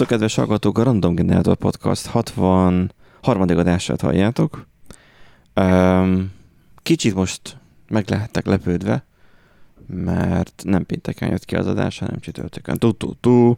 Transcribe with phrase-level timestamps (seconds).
[0.00, 0.78] Szervusztok, kedves hallgatók!
[0.78, 3.40] A Random Generator Podcast 63.
[3.40, 4.66] adását halljátok.
[5.54, 6.32] Um,
[6.82, 7.56] kicsit most
[7.88, 9.04] meg lehettek lepődve,
[9.86, 12.78] mert nem pénteken jött ki az adás, hanem csütörtökön.
[12.78, 13.56] Tu-tu-tu.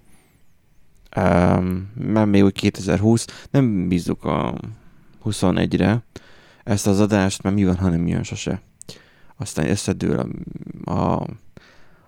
[1.94, 4.58] Mert még úgy 2020, nem bízunk a
[5.24, 6.02] 21-re
[6.64, 8.60] ezt az adást, mert mi van, ha nem jön sose.
[9.36, 10.18] Aztán összedől
[10.84, 11.20] a, a,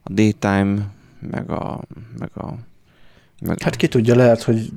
[0.02, 1.80] a daytime, meg a,
[2.18, 2.58] meg a.
[3.60, 4.70] Hát ki tudja, lehet, hogy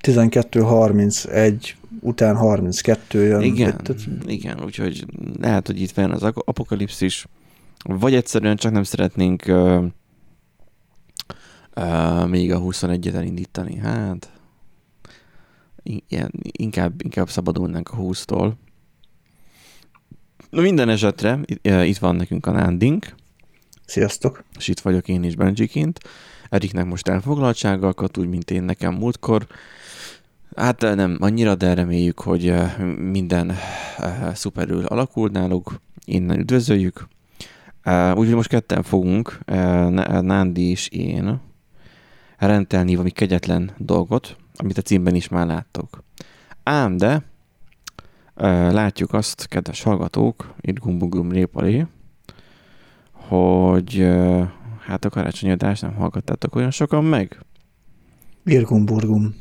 [0.00, 3.42] 12-31 után 32 jön.
[3.42, 4.02] Igen, tehát...
[4.26, 5.06] igen, úgyhogy
[5.40, 7.26] lehet, hogy itt van az apokalipszis,
[7.84, 9.84] vagy egyszerűen csak nem szeretnénk uh,
[11.76, 13.76] uh, még a 21-et elindítani.
[13.76, 14.30] Hát
[16.08, 18.52] ilyen, inkább, inkább szabadulnánk a 20-tól.
[20.50, 23.14] Minden esetre itt van nekünk a Nándink.
[23.86, 24.44] Sziasztok!
[24.58, 26.00] És itt vagyok én is Benjiként.
[26.48, 29.46] Eriknek most elfoglaltsága akadt, úgy, mint én nekem múltkor.
[30.56, 32.54] Hát nem annyira, de reméljük, hogy
[33.10, 33.52] minden
[34.32, 35.80] szuperül alakul náluk.
[36.04, 37.08] Innen üdvözöljük.
[38.14, 39.38] Úgyhogy most ketten fogunk,
[40.20, 41.40] Nándi és én,
[42.38, 46.04] rendelni valami kegyetlen dolgot, amit a címben is már láttok.
[46.62, 47.22] Ám de
[48.70, 51.86] látjuk azt, kedves hallgatók, itt gumbugum répalé,
[53.12, 54.08] hogy
[54.86, 57.38] hát a karácsonyi adást nem hallgattátok olyan sokan meg?
[58.44, 59.34] Irgum-burgum.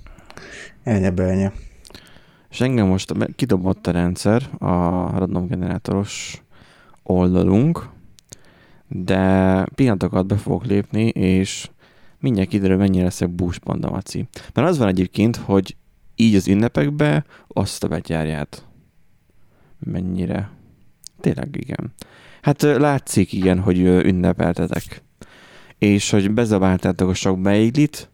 [0.84, 1.52] Elnye belnye.
[2.50, 4.70] És engem most kidobott a rendszer, a
[5.18, 6.44] random generátoros
[7.04, 7.90] oldalunk,
[8.88, 11.70] de pillanatokat be fogok lépni, és
[12.20, 14.28] mindjárt kiderül, mennyire leszek Bús Panda Maci.
[14.54, 15.76] Mert az van egyébként, hogy
[16.16, 18.66] így az ünnepekbe azt a betyárját.
[19.80, 20.50] Mennyire?
[21.20, 21.94] Tényleg igen.
[22.42, 25.04] Hát látszik igen, hogy ünnepeltetek
[25.86, 28.10] és hogy bezabáltátok a sok beiglit,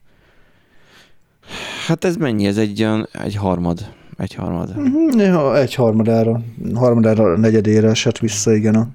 [1.88, 2.46] hát ez mennyi?
[2.46, 3.94] Ez egy, olyan, egy harmad.
[4.18, 4.76] Egy harmad.
[4.78, 5.20] Mhm,
[5.56, 6.42] egy harmadára,
[6.74, 8.88] harmadára, negyedére esett vissza, igen a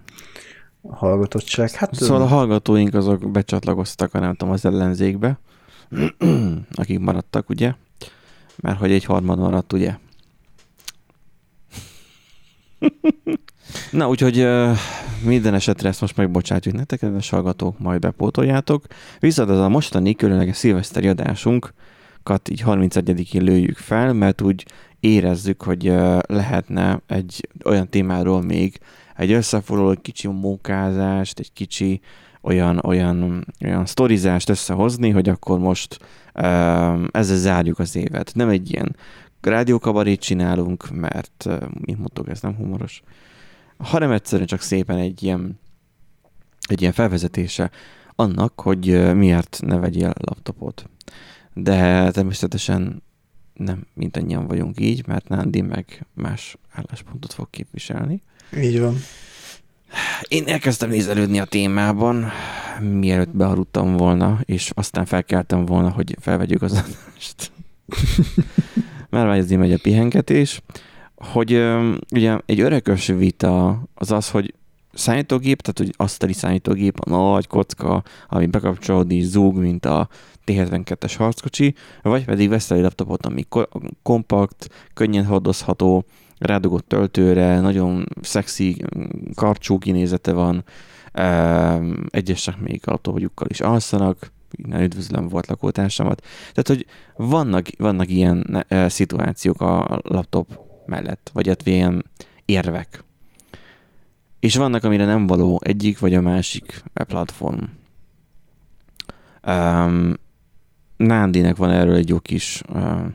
[0.89, 1.71] hallgatottság.
[1.71, 5.39] Hát, szóval a hallgatóink azok becsatlakoztak, a nem tudom, az ellenzékbe,
[6.75, 7.73] akik maradtak, ugye?
[8.57, 9.95] Mert hogy egy harmad maradt, ugye?
[13.91, 14.47] Na, úgyhogy
[15.25, 18.84] minden esetre ezt most megbocsátjuk nektek, kedves hallgatók, majd bepótoljátok.
[19.21, 24.66] Viszont az a mostani különleges szilveszteri adásunkat így 31-én lőjük fel, mert úgy
[25.00, 25.93] érezzük, hogy
[26.27, 28.78] lehetne egy olyan témáról még
[29.16, 32.00] egy összefoglaló, egy kicsi mókázást, egy kicsi
[32.41, 35.98] olyan, olyan, olyan sztorizást összehozni, hogy akkor most
[37.10, 38.33] ezzel zárjuk az évet.
[38.34, 38.97] Nem egy ilyen
[39.41, 41.47] rádiókabarét csinálunk, mert,
[41.81, 43.03] mint mondtuk, ez nem humoros,
[43.79, 45.59] hanem egyszerűen csak szépen egy ilyen,
[46.69, 47.71] egy ilyen felvezetése
[48.15, 50.89] annak, hogy miért ne vegyél laptopot.
[51.55, 53.03] De természetesen
[53.55, 58.23] nem mindannyian vagyunk így, mert Nándi meg más álláspontot fog képviselni.
[58.57, 58.97] Így van.
[60.23, 62.31] Én elkezdtem nézelődni a témában,
[62.81, 67.53] mielőtt bealudtam volna, és aztán felkeltem volna, hogy felvegyük az adást.
[69.11, 70.63] Már vágyazni megy a pihengetés
[71.16, 71.65] hogy
[72.12, 74.54] ugye egy örökös vita az az, hogy
[74.93, 80.09] számítógép, tehát hogy asztali számítógép, a nagy kocka, ami bekapcsolódik, zúg, mint a
[80.44, 83.44] T-72-es harckocsi, vagy pedig veszel egy laptopot, ami
[84.03, 86.04] kompakt, könnyen hordozható,
[86.38, 88.84] rádugott töltőre, nagyon szexi,
[89.34, 90.65] karcsú kinézete van,
[92.10, 96.22] egyesek még a laptopjukkal is alszanak, innen üdvözlöm volt lakótársamat.
[96.53, 102.05] Tehát, hogy vannak, vannak ilyen szituációk a laptop mellett, vagy hát ilyen
[102.45, 103.05] érvek.
[104.41, 107.63] És vannak, amire nem való egyik vagy a másik platform.
[109.47, 110.15] Um,
[110.97, 113.07] Nándinek van erről egy jó kis uh,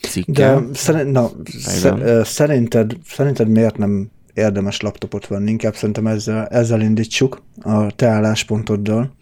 [0.00, 0.32] cikke.
[0.32, 1.30] De szerint, na,
[2.22, 5.50] szerinted, szerinted miért nem érdemes laptopot venni?
[5.50, 9.14] Inkább szerintem ezzel, ezzel indítsuk a te álláspontoddal,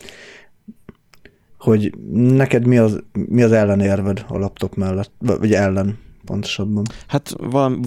[1.58, 6.84] hogy neked mi az, mi az ellenérved a laptop mellett, vagy ellen pontosabban.
[7.06, 7.34] Hát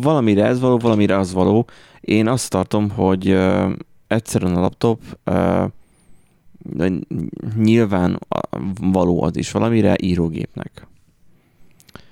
[0.01, 1.67] valamire ez való, valamire az való.
[2.01, 3.71] Én azt tartom, hogy uh,
[4.07, 5.71] egyszerűen a laptop uh,
[7.55, 8.19] nyilván
[8.81, 10.87] való az is valamire írógépnek.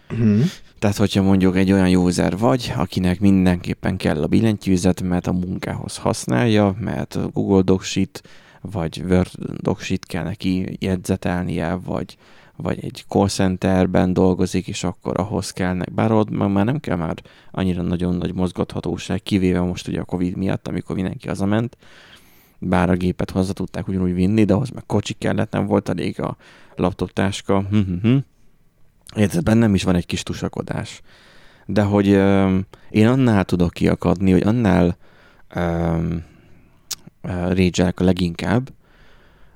[0.08, 0.42] Hmm.
[0.80, 5.98] Tehát, hogyha mondjuk egy olyan user vagy, akinek mindenképpen kell a billentyűzet, mert a munkához
[5.98, 8.22] használja, mert Google Docsit
[8.62, 9.30] vagy Word
[9.62, 12.18] Docsit kell neki jegyzetelnie, vagy
[12.56, 17.16] vagy egy call centerben dolgozik, és akkor ahhoz kellnek, bár ott már nem kell már
[17.52, 21.78] annyira nagyon nagy mozgathatóság, kivéve most ugye a Covid miatt, amikor mindenki hazament,
[22.60, 26.22] bár a gépet hozzá tudták ugyanúgy vinni, de ahhoz meg kocsi kellett, nem volt elég
[26.22, 26.38] a
[26.76, 27.62] laptop táska.
[27.70, 28.18] Hm, hm, hm.
[29.16, 31.02] Érted, bennem is van egy kis tusakodás.
[31.66, 32.58] De hogy ö,
[32.90, 34.98] én annál tudok kiakadni, hogy annál
[37.50, 38.70] régyelek a leginkább,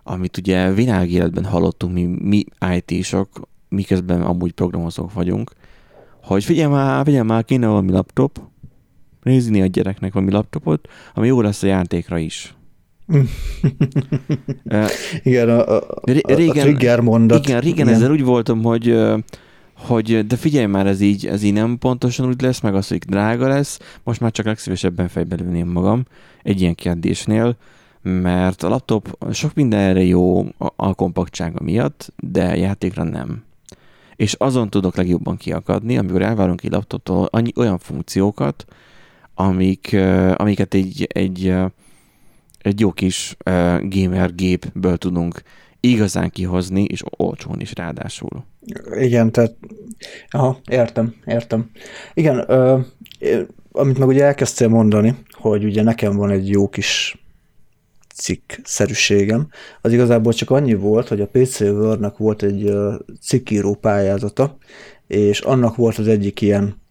[0.10, 2.44] amit ugye világéletben hallottunk mi, mi
[2.76, 5.52] IT-sok, miközben amúgy programozók vagyunk,
[6.24, 8.42] hogy figyelj már, figyelj már, kéne valami laptop,
[9.24, 12.56] nézni a gyereknek valami laptopot, ami jó lesz a játékra is.
[15.24, 17.48] igen, a, a, régen, a trigger mondat.
[17.48, 17.98] Igen, régen igen.
[17.98, 18.96] ezzel úgy voltam, hogy
[19.78, 22.98] hogy de figyelj már, ez így, ez így nem pontosan úgy lesz, meg az, hogy
[22.98, 26.06] drága lesz, most már csak legszívesebben fejbelülném magam
[26.44, 27.58] egy ilyen kérdésnél,
[28.02, 33.44] mert a laptop sok mindenre jó a, a kompaktsága miatt, de játékra nem.
[34.16, 38.66] És azon tudok legjobban kiakadni, amikor elvárunk egy laptoptól annyi, olyan funkciókat,
[39.34, 39.96] amik,
[40.36, 41.56] amiket egy, egy,
[42.60, 43.38] egy jó kis
[43.82, 45.42] gamer gépből tudunk
[45.80, 48.44] igazán kihozni, és olcsón is ráadásul.
[48.92, 49.56] Igen, tehát
[50.30, 51.70] aha, értem, értem.
[52.14, 52.80] Igen, ö,
[53.72, 57.19] amit meg ugye elkezdtél mondani, hogy ugye nekem van egy jó kis
[58.20, 59.48] cikk-szerűségem,
[59.82, 62.74] az igazából csak annyi volt, hogy a PC World-nak volt egy
[63.22, 64.58] cikkíró pályázata,
[65.08, 66.82] és annak volt az egyik ilyen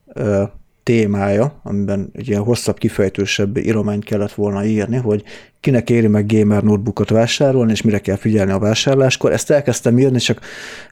[0.88, 5.22] témája, amiben egy ilyen hosszabb, kifejtősebb írományt kellett volna írni, hogy
[5.60, 9.32] kinek éri meg gamer notebookot vásárolni, és mire kell figyelni a vásárláskor.
[9.32, 10.40] Ezt elkezdtem írni, csak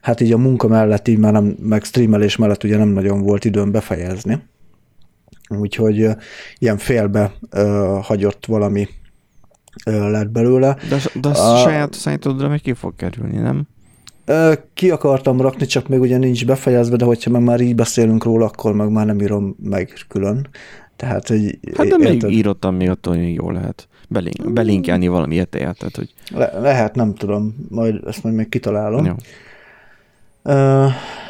[0.01, 3.45] hát így a munka mellett, így már nem, meg streamelés mellett ugye nem nagyon volt
[3.45, 4.43] időm befejezni.
[5.49, 6.09] Úgyhogy
[6.59, 8.89] ilyen félbe uh, hagyott valami
[9.85, 10.77] lett belőle.
[10.89, 13.67] De, de a, a saját szájítodra meg ki fog kerülni, nem?
[14.75, 18.45] Ki akartam rakni, csak még ugye nincs befejezve, de hogyha meg már így beszélünk róla,
[18.45, 20.49] akkor meg már nem írom meg külön.
[20.97, 21.59] Tehát, hogy...
[21.77, 23.89] Hát de még írottam még attól, hogy jó lehet.
[24.09, 26.15] Belink, belinkelni valami érted, hogy...
[26.35, 29.05] Le, lehet, nem tudom, majd ezt majd még kitalálom.
[29.05, 29.15] Jó.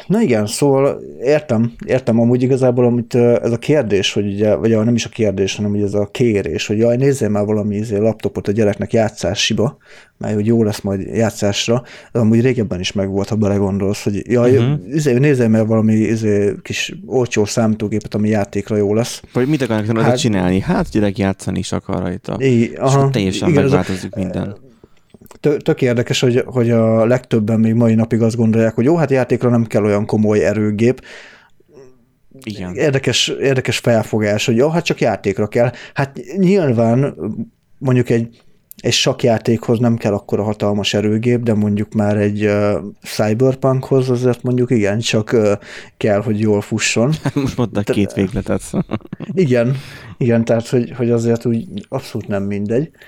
[0.07, 4.95] Na igen, szóval értem, értem amúgy igazából, amit ez a kérdés, hogy ugye, vagy nem
[4.95, 8.47] is a kérdés, hanem ugye ez a kérés, hogy jaj, nézzél már valami izé, laptopot
[8.47, 9.77] a gyereknek játszásiba,
[10.17, 14.57] mert hogy jó lesz majd játszásra, de amúgy régebben is megvolt, ha belegondolsz, hogy jaj,
[14.57, 14.79] uh-huh.
[14.93, 19.21] izé, nézzél már valami izé, kis olcsó számítógépet, ami játékra jó lesz.
[19.33, 20.59] Vagy mit akarnak hát, csinálni?
[20.59, 22.35] Hát gyerek játszani is akar rajta.
[22.39, 24.57] I, aha, és teljesen igen, megváltozik minden
[25.63, 29.49] tök érdekes, hogy, hogy a legtöbben még mai napig azt gondolják, hogy jó, hát játékra
[29.49, 31.01] nem kell olyan komoly erőgép.
[32.43, 32.75] Igen.
[32.75, 35.71] Érdekes, érdekes felfogás, hogy jó, hát csak játékra kell.
[35.93, 37.15] Hát nyilván
[37.77, 38.41] mondjuk egy,
[38.77, 44.43] egy sakjátékhoz nem kell akkor a hatalmas erőgép, de mondjuk már egy uh, cyberpunkhoz azért
[44.43, 45.51] mondjuk igen, csak uh,
[45.97, 47.13] kell, hogy jól fusson.
[47.33, 48.61] Most mondták két végletet.
[49.33, 49.75] igen,
[50.17, 52.89] igen, tehát hogy, hogy azért úgy abszolút nem mindegy.
[52.93, 52.99] Uh,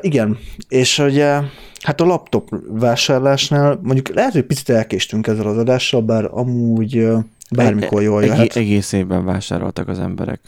[0.00, 0.38] igen,
[0.68, 1.40] és ugye
[1.82, 7.08] hát a laptop vásárlásnál mondjuk lehet, hogy picit elkéstünk ezzel az adással, bár amúgy
[7.50, 8.40] bármikor jól jöhet.
[8.40, 10.40] Eg- egész évben vásároltak az emberek.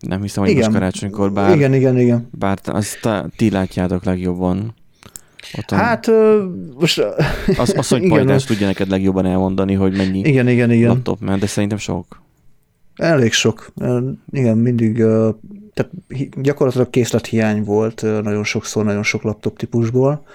[0.00, 0.64] Nem hiszem, hogy igen.
[0.64, 2.28] most karácsonykor, bár, igen, igen, igen.
[2.38, 4.74] bár azt ti látjátok legjobban.
[5.58, 5.78] Otthon.
[5.78, 6.10] Hát
[6.78, 7.04] most...
[7.56, 10.88] Az, az hogy Pajdás tudja neked legjobban elmondani, hogy mennyi igen, igen, igen.
[10.88, 12.22] laptop ment, de szerintem sok.
[12.96, 13.72] Elég sok.
[14.30, 15.02] Igen, mindig
[15.76, 15.92] tehát
[16.42, 20.26] gyakorlatilag készlethiány volt nagyon sokszor, nagyon sok laptop típusból.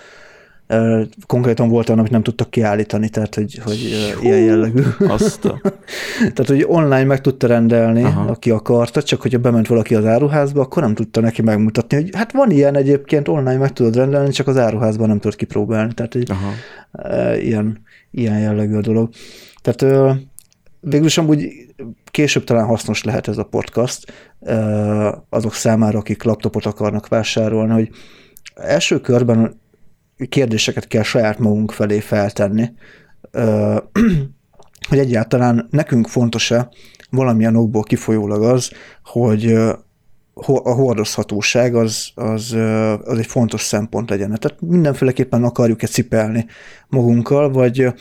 [1.28, 4.82] Konkrétan volt olyan, amit nem tudtak kiállítani, tehát hogy, hogy Hú, ilyen jellegű.
[5.08, 5.62] Azt a...
[6.34, 8.30] tehát, hogy online meg tudta rendelni, Aha.
[8.30, 12.32] aki akarta, csak hogyha bement valaki az áruházba, akkor nem tudta neki megmutatni, hogy hát
[12.32, 15.94] van ilyen egyébként, online meg tudod rendelni, csak az áruházban nem tudod kipróbálni.
[15.94, 16.52] Tehát, hogy Aha.
[17.36, 17.82] ilyen,
[18.12, 19.10] ilyen jellegű a dolog.
[19.62, 20.16] Tehát
[20.80, 21.50] végülis amúgy
[22.12, 24.14] később talán hasznos lehet ez a podcast
[25.30, 27.90] azok számára, akik laptopot akarnak vásárolni, hogy
[28.56, 29.62] első körben
[30.30, 32.72] kérdéseket kell saját magunk felé feltenni,
[34.90, 36.70] hogy egyáltalán nekünk fontos-e
[37.10, 38.72] valamilyen okból kifolyólag az,
[39.04, 39.54] hogy
[40.44, 42.56] a hordozhatóság az, az,
[43.04, 44.38] az egy fontos szempont legyen.
[44.40, 46.46] Tehát mindenféleképpen akarjuk-e cipelni
[46.88, 47.94] magunkkal, vagy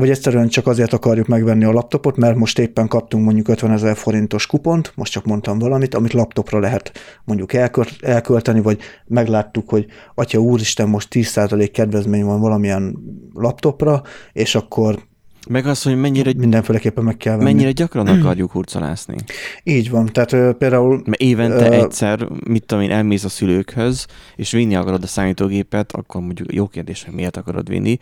[0.00, 3.96] vagy egyszerűen csak azért akarjuk megvenni a laptopot, mert most éppen kaptunk mondjuk 50 ezer
[3.96, 6.92] forintos kupont, most csak mondtam valamit, amit laptopra lehet
[7.24, 7.52] mondjuk
[8.00, 12.96] elkölteni, vagy megláttuk, hogy atya úristen, most 10% kedvezmény van valamilyen
[13.34, 14.02] laptopra,
[14.32, 15.08] és akkor
[15.48, 17.52] meg az, hogy mennyire, mindenféleképpen meg kell venni.
[17.52, 19.16] Mennyire gyakran akarjuk hurcolászni.
[19.62, 21.02] Így van, tehát uh, például...
[21.04, 25.92] Mert évente uh, egyszer, mit tudom én, elmész a szülőkhöz, és vinni akarod a számítógépet,
[25.92, 27.98] akkor mondjuk jó kérdés, hogy miért akarod vinni,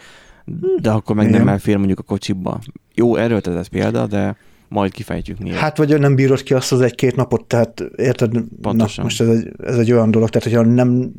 [0.80, 1.38] de akkor meg Igen.
[1.38, 2.60] nem elfér mondjuk a kocsiba.
[2.94, 4.36] Jó, erőltetett példa, de
[4.68, 5.58] majd kifejtjük miért.
[5.58, 8.30] Hát, vagy nem bírod ki azt az egy-két napot, tehát érted?
[8.60, 8.94] Pontosan.
[8.96, 11.12] Na, most ez egy, ez egy olyan dolog, tehát hogyha nem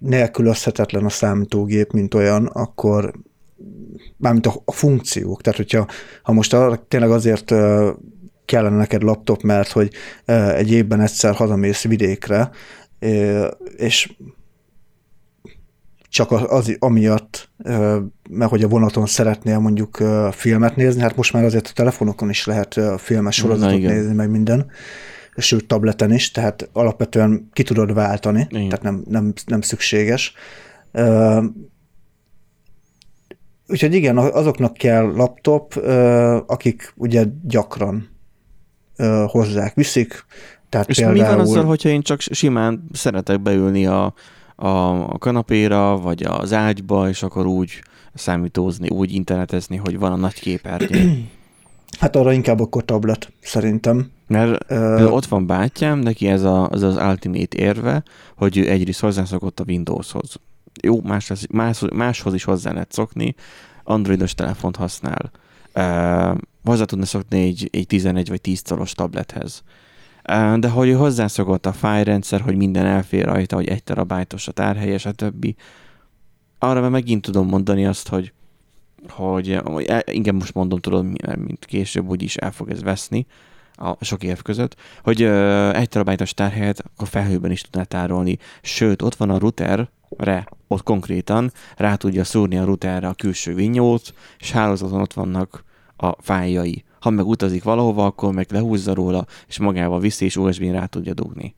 [0.00, 3.12] nélkülözhetetlen a számítógép, mint olyan, akkor
[4.16, 5.42] mármint a, a funkciók.
[5.42, 5.86] Tehát, hogyha
[6.22, 7.54] ha most arra, tényleg azért
[8.44, 9.90] kellene neked laptop, mert hogy
[10.54, 12.50] egy évben egyszer hazamész vidékre,
[13.76, 14.12] és
[16.14, 17.48] csak az, amiatt,
[18.30, 22.46] mert hogy a vonaton szeretnél mondjuk filmet nézni, hát most már azért a telefonokon is
[22.46, 24.70] lehet filmes sorozatot nézni, meg minden,
[25.36, 28.68] sőt tableten is, tehát alapvetően ki tudod váltani, igen.
[28.68, 30.34] tehát nem, nem, nem szükséges.
[33.68, 35.76] Úgyhogy igen, azoknak kell laptop,
[36.46, 38.08] akik ugye gyakran
[39.26, 40.24] hozzák, viszik.
[40.68, 41.18] Tehát És például...
[41.18, 44.14] mi van azzal, hogyha én csak simán szeretek beülni a,
[44.56, 44.68] a,
[45.12, 47.82] a kanapéra, vagy az ágyba, és akkor úgy
[48.14, 51.12] számítózni, úgy internetezni, hogy van a nagy képernyő.
[51.98, 54.10] Hát arra inkább akkor tablet, szerintem.
[54.26, 58.02] Mert uh, ott van bátyám, neki ez a, az, az ultimate érve,
[58.36, 60.36] hogy ő egyrészt hozzászokott a Windowshoz.
[60.82, 63.34] Jó, más, más, máshoz is hozzá lehet szokni,
[63.84, 65.30] androidos telefont használ.
[65.74, 69.62] Uh, hozzá tudna szokni egy, egy 11 vagy 10 szoros tablethez.
[70.58, 75.06] De hogy hozzászokott a fájrendszer, hogy minden elfér rajta, hogy egy terabájtos a tárhely, és
[75.06, 75.56] a többi,
[76.58, 78.32] arra már megint tudom mondani azt, hogy
[79.08, 79.60] hogy
[80.04, 81.04] inkább most mondom, tudod,
[81.38, 83.26] mint később úgyis el fog ez veszni
[83.74, 85.22] a sok év között, hogy
[85.72, 88.38] egy terabájtos tárhelyet akkor felhőben is tudná tárolni.
[88.62, 94.14] Sőt, ott van a routerre, ott konkrétan rá tudja szúrni a routerre a külső vinyót,
[94.38, 95.64] és hálózaton ott vannak
[95.96, 96.84] a fájjai.
[97.04, 101.14] Ha meg utazik valahova, akkor meg lehúzza róla, és magával viszi, és USB-n rá tudja
[101.14, 101.54] dugni.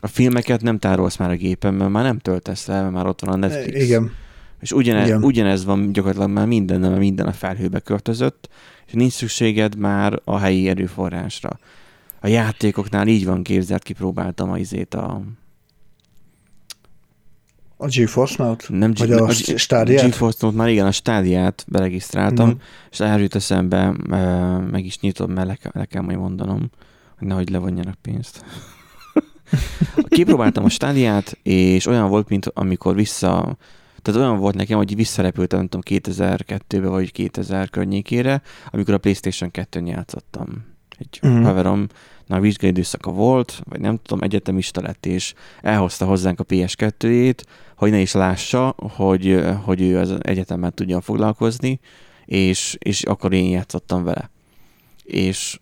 [0.00, 3.20] A filmeket nem tárolsz már a gépen, mert már nem töltesz le, mert már ott
[3.20, 3.84] van a Netflix.
[3.84, 4.10] Igen.
[4.60, 5.24] És ugyanez, Igen.
[5.24, 8.48] ugyanez van gyakorlatilag már minden, mert minden a felhőbe költözött,
[8.86, 11.58] és nincs szükséged már a helyi erőforrásra.
[12.20, 15.22] A játékoknál így van képzelt, kipróbáltam a izét a...
[17.82, 18.64] A GeForce Note?
[18.68, 20.04] Nem, Vagy a, a stádiát?
[20.04, 22.52] GeForce Note már igen, a stádiát beregisztráltam, mm.
[22.90, 23.94] és elrült eszembe,
[24.70, 26.70] meg is nyitom, mert le, kell, le kell majd mondanom,
[27.18, 28.44] hogy nehogy levonjanak pénzt.
[30.08, 33.56] Kipróbáltam a stádiát, és olyan volt, mint amikor vissza
[34.02, 39.50] tehát olyan volt nekem, hogy visszarepültem, nem tudom, 2002-be vagy 2000 környékére, amikor a PlayStation
[39.52, 40.48] 2-n játszottam.
[40.98, 41.42] Egy mm.
[41.42, 41.86] haverom,
[42.26, 47.42] na vizsgai időszaka volt, vagy nem tudom, egyetemista lett, és elhozta hozzánk a PS2-ét,
[47.80, 51.80] hogy ne is lássa, hogy, hogy ő az egyetemben tudjon foglalkozni,
[52.24, 54.30] és, és akkor én játszottam vele.
[55.04, 55.60] És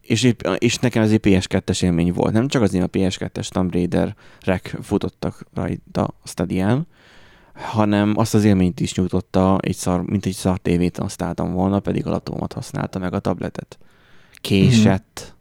[0.00, 2.32] és, épp, és nekem ez egy PS2-es élmény volt.
[2.32, 6.86] Nem csak az én a PS2-es Tomb Raider-rek futottak rajta a Stadián,
[7.54, 12.06] hanem azt az élményt is nyújtotta, egy szar, mint egy szar tévét használtam volna, pedig
[12.06, 13.78] a laptopomat használta meg a tabletet.
[14.34, 15.34] Késett.
[15.34, 15.36] Mm.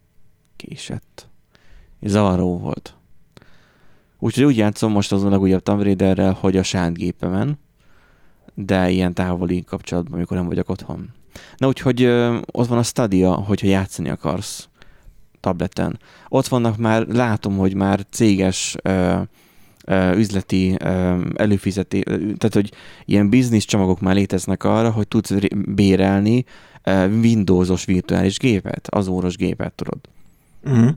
[0.55, 1.29] Késett.
[1.99, 2.95] És zavaró volt.
[4.23, 7.59] Úgyhogy úgy játszom most azon a legújabb Tomb Raiderrel, hogy a saját gépemen,
[8.53, 11.09] de ilyen távoli kapcsolatban, amikor nem vagyok otthon.
[11.57, 14.69] Na úgyhogy ö, ott van a Stadia, hogyha játszani akarsz
[15.39, 15.99] tableten.
[16.29, 19.21] Ott vannak már, látom, hogy már céges ö,
[20.15, 20.77] üzleti
[21.35, 22.71] előfizetés, tehát hogy
[23.05, 25.33] ilyen biznisz csomagok már léteznek arra, hogy tudsz
[25.65, 26.45] bérelni
[27.21, 29.99] Windowsos virtuális gépet, az óros gépet, tudod.
[30.63, 30.89] Uh-huh.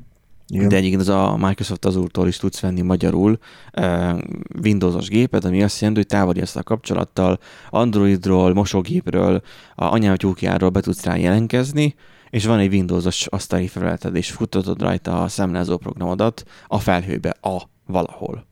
[0.48, 0.68] Igen.
[0.68, 3.38] De egyébként az a Microsoft Azure-tól is tudsz venni magyarul
[3.76, 4.18] uh,
[4.62, 7.38] Windowsos gépet, ami azt jelenti, hogy távoli ezt a kapcsolattal
[7.70, 9.42] Androidról, mosógépről,
[9.74, 11.94] a anyátyúkjáról be tudsz rá jelentkezni,
[12.30, 17.62] és van egy Windowsos asztali felületed, és futtatod rajta a számlázó programodat a felhőbe, a
[17.86, 18.46] valahol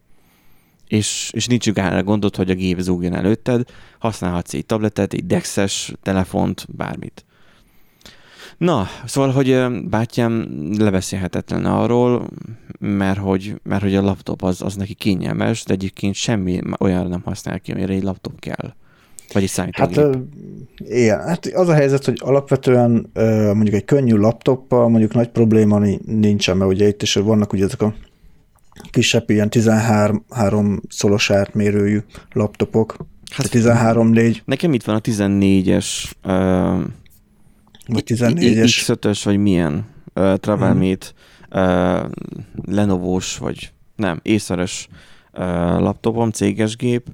[0.92, 3.68] és, és nincs ugára gondot, hogy a gép zúgjon előtted,
[3.98, 7.24] használhatsz egy tabletet, egy dexes telefont, bármit.
[8.58, 12.28] Na, szóval, hogy bátyám lebeszélhetetlen arról,
[12.78, 17.22] mert hogy, mert hogy a laptop az, az neki kényelmes, de egyébként semmi olyan nem
[17.24, 18.74] használ ki, amire egy laptop kell.
[19.32, 19.96] Vagy egy számítógép.
[19.96, 20.18] Hát,
[20.76, 23.10] igen, hát az a helyzet, hogy alapvetően
[23.54, 27.82] mondjuk egy könnyű laptoppal mondjuk nagy probléma nincsen, mert ugye itt is vannak ugye ezek
[27.82, 27.94] a
[28.90, 31.98] kisebb ilyen 13 szolos átmérőjű
[32.32, 32.96] laptopok.
[33.30, 34.36] Hát 13-4.
[34.44, 35.86] Nekem itt van a 14-es
[36.24, 36.80] uh,
[37.92, 38.82] vagy 14-es.
[38.84, 41.06] X5-ös, vagy milyen uh, Travelmate
[41.50, 41.62] hmm.
[41.62, 42.10] uh,
[42.64, 44.88] Lenovo-s, vagy nem, észeres
[45.32, 45.40] uh,
[45.80, 47.06] laptopom, céges gép.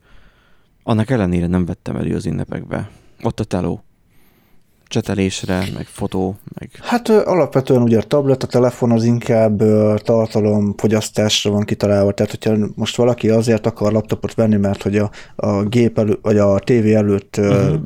[0.82, 2.90] Annak ellenére nem vettem elő az ünnepekbe.
[3.22, 3.82] Ott a teló
[4.88, 6.70] csetelésre, meg fotó, meg...
[6.80, 9.62] Hát alapvetően ugye a tablet, a telefon az inkább
[10.02, 15.62] tartalomfogyasztásra van kitalálva, tehát hogyha most valaki azért akar laptopot venni, mert hogy a, a
[15.62, 17.80] gép elő, vagy a tévé előtt uh-huh.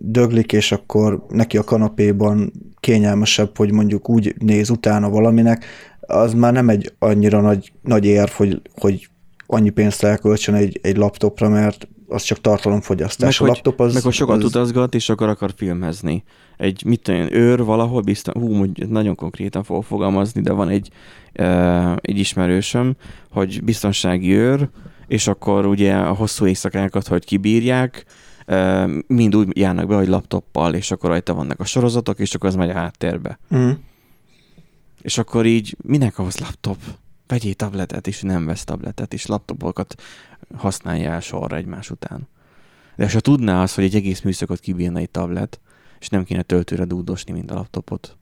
[0.00, 5.64] döglik, és akkor neki a kanapéban kényelmesebb, hogy mondjuk úgy néz utána valaminek,
[6.00, 9.08] az már nem egy annyira nagy, nagy érv, hogy, hogy
[9.46, 13.40] annyi pénzt elköltsön egy, egy laptopra, mert az csak tartalomfogyasztás.
[13.40, 13.94] Meg, a laptop az...
[13.94, 14.44] Meg hogy sokat az...
[14.44, 16.24] utazgat, és akkor akar filmezni.
[16.56, 20.90] Egy, mit tudom, őr valahol biztos, hú, mondjuk nagyon konkrétan fog fogalmazni, de van egy,
[21.38, 22.96] uh, egy ismerősöm,
[23.30, 24.68] hogy biztonsági őr,
[25.06, 28.04] és akkor ugye a hosszú éjszakákat, hogy kibírják,
[28.46, 32.48] uh, mind úgy járnak be, hogy laptoppal, és akkor rajta vannak a sorozatok, és akkor
[32.48, 33.38] az megy a háttérbe.
[33.54, 33.70] Mm.
[35.02, 36.78] És akkor így minek ahhoz laptop?
[37.26, 39.94] Vegyél tabletet, és nem vesz tabletet, és laptopokat
[40.56, 42.28] használja el sorra egymás után.
[42.96, 45.60] De ha tudná az, hogy egy egész műszakot kibírna egy tablet,
[46.00, 48.16] és nem kéne töltőre dúdosni, mint a laptopot.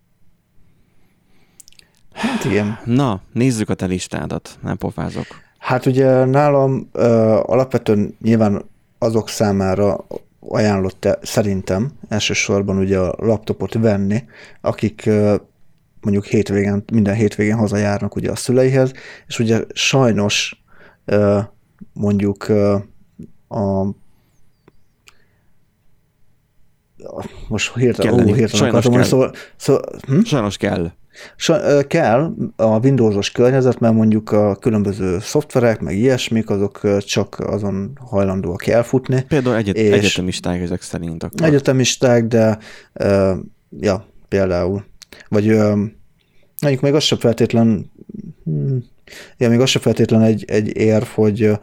[2.13, 2.79] Hát igen.
[2.85, 5.27] Na, nézzük a te listádat, nem pofázok.
[5.59, 7.03] Hát ugye nálam uh,
[7.51, 8.65] alapvetően nyilván
[8.99, 10.07] azok számára
[10.41, 14.25] ajánlott szerintem elsősorban ugye a laptopot venni,
[14.61, 15.35] akik uh,
[16.01, 18.93] mondjuk hétvégén, minden hétvégén hazajárnak ugye a szüleihez,
[19.27, 20.65] és ugye sajnos
[21.07, 21.45] uh,
[21.93, 22.81] mondjuk uh,
[23.49, 23.95] a
[27.49, 30.21] most hirtelen, ó, hirtelen akartam mondani, szóval, szóval hm?
[30.21, 30.91] Sajnos kell.
[31.87, 38.67] Kell a Windowsos környezet, mert mondjuk a különböző szoftverek, meg ilyesmik, azok csak azon hajlandóak
[38.67, 39.23] elfutni.
[39.29, 41.23] Például egyet, és egyetemisták ezek szerint.
[41.23, 41.47] Akkor.
[41.47, 42.59] Egyetemisták, de
[43.81, 44.85] ja, például.
[45.29, 45.47] Vagy
[46.61, 47.91] mondjuk még az sem feltétlen
[49.37, 51.59] igen, még az se feltétlen egy, egy érv, hogy a,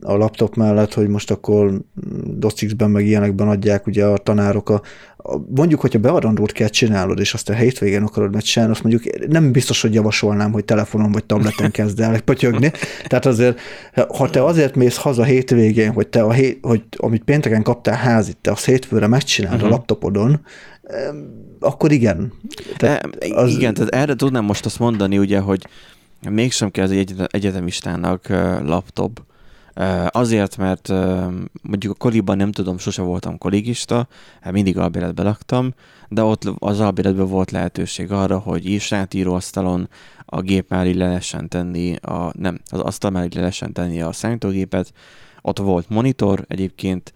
[0.00, 1.80] a laptop mellett, hogy most akkor
[2.24, 4.82] DOSX-ben meg ilyenekben adják ugye a tanárok a,
[5.16, 9.52] a mondjuk, hogyha beadandót kell csinálod, és azt a hétvégén akarod megcsinálni, azt mondjuk nem
[9.52, 12.72] biztos, hogy javasolnám, hogy telefonon vagy tableten kezd el pötyögni.
[13.06, 13.60] Tehát azért,
[14.08, 18.36] ha te azért mész haza hétvégén, hogy te a hét, hogy amit pénteken kaptál házit,
[18.36, 19.72] te azt hétfőre megcsinálod uh-huh.
[19.72, 20.40] a laptopodon,
[21.60, 22.32] akkor igen.
[22.76, 23.50] Tehát az...
[23.50, 25.66] Igen, tehát erre tudnám most azt mondani, ugye, hogy
[26.30, 28.28] mégsem kell az egy egyetemistának
[28.64, 29.20] laptop,
[30.08, 30.88] Azért, mert
[31.62, 34.08] mondjuk a koliban nem tudom, sose voltam kollégista,
[34.40, 35.74] hát mindig albéletbe laktam,
[36.08, 39.88] de ott az albéletben volt lehetőség arra, hogy írásíróasztalon
[40.24, 44.12] a gép mellé le lehessen tenni, a, nem, az asztal mellé le lehessen tenni a
[44.12, 44.92] számítógépet,
[45.42, 47.12] ott volt monitor egyébként,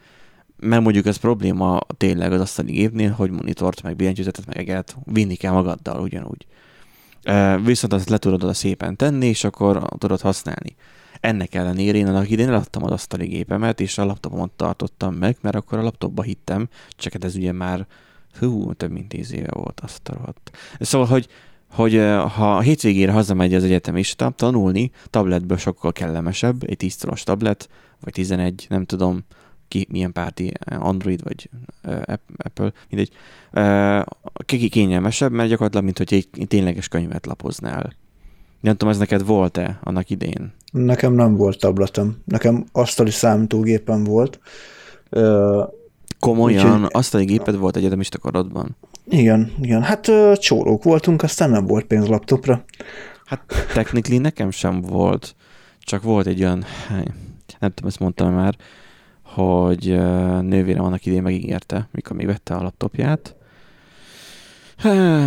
[0.57, 5.35] mert mondjuk ez probléma tényleg az asztali gépnél, hogy monitort, meg billentyűzetet, meg eget vinni
[5.35, 6.47] kell magaddal ugyanúgy.
[7.65, 10.77] Viszont azt le tudod oda szépen tenni, és akkor tudod használni.
[11.21, 15.57] Ennek ellenére én annak idén eladtam az asztali gépemet, és a laptopomat tartottam meg, mert
[15.57, 17.87] akkor a laptopba hittem, csak hát ez ugye már
[18.39, 20.51] hú, több mint tíz éve volt azt rohadt.
[20.79, 21.29] Szóval, hogy,
[21.71, 21.95] hogy
[22.35, 27.69] ha a hétvégére hazamegy az egyetemista, tanulni tabletből sokkal kellemesebb, egy 10 tablet,
[28.01, 29.25] vagy 11, nem tudom,
[29.71, 31.51] ki milyen párti, Android vagy
[32.37, 33.13] Apple, mindegy,
[34.45, 37.93] ki kényelmesebb, mert gyakorlatilag, mint hogy egy tényleges könyvet lapoznál.
[38.61, 40.53] Nem tudom, ez neked volt-e annak idén?
[40.73, 42.17] Nekem nem volt tabletem.
[42.25, 44.41] Nekem asztali számítógépem volt.
[46.19, 46.73] Komolyan?
[46.73, 46.89] Úgyhogy...
[46.93, 48.77] Asztali géped volt egyetemista korodban?
[49.09, 49.83] Igen, igen.
[49.83, 52.65] Hát csórók voltunk, aztán nem volt pénz laptopra.
[53.25, 53.43] Hát
[53.75, 55.35] technically nekem sem volt.
[55.79, 56.65] Csak volt egy olyan,
[57.59, 58.57] nem tudom, ezt mondtam már,
[59.35, 59.87] hogy
[60.41, 63.35] nővérem annak idén megígérte, mikor még vette a laptopját,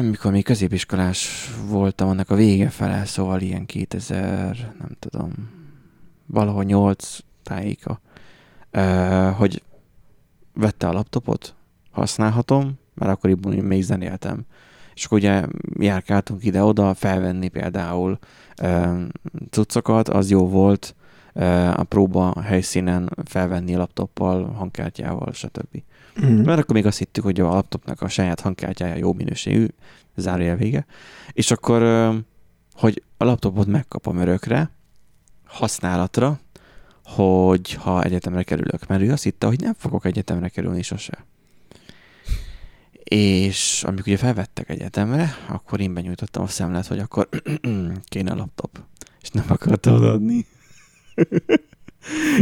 [0.02, 5.32] mikor még középiskolás voltam, annak a vége fele, szóval ilyen 2000, nem tudom,
[6.26, 8.02] valahol 8 tájéka,
[9.36, 9.64] hogy
[10.54, 11.56] vette a laptopot,
[11.92, 14.46] használhatom, mert akkoriban még zenéltem.
[14.94, 15.46] És akkor ugye
[15.80, 18.18] járkáltunk ide-oda, felvenni például
[19.50, 20.96] cuccokat, az jó volt,
[21.74, 25.84] a próba helyszínen felvenni laptoppal, hangkártyával, stb.
[26.26, 26.42] Mm.
[26.42, 29.66] Mert akkor még azt hittük, hogy a laptopnak a saját hangkártyája jó minőségű,
[30.16, 30.86] zárójel vége,
[31.32, 31.82] és akkor,
[32.74, 34.70] hogy a laptopot megkapom örökre,
[35.46, 36.40] használatra,
[37.04, 41.26] hogy ha egyetemre kerülök, mert ő azt hitte, hogy nem fogok egyetemre kerülni sose.
[43.04, 47.30] És amikor ugye felvettek egyetemre, akkor én benyújtottam a szemlet, hogy akkor
[48.04, 48.80] kéne a laptop.
[49.22, 50.46] És nem akarta odaadni.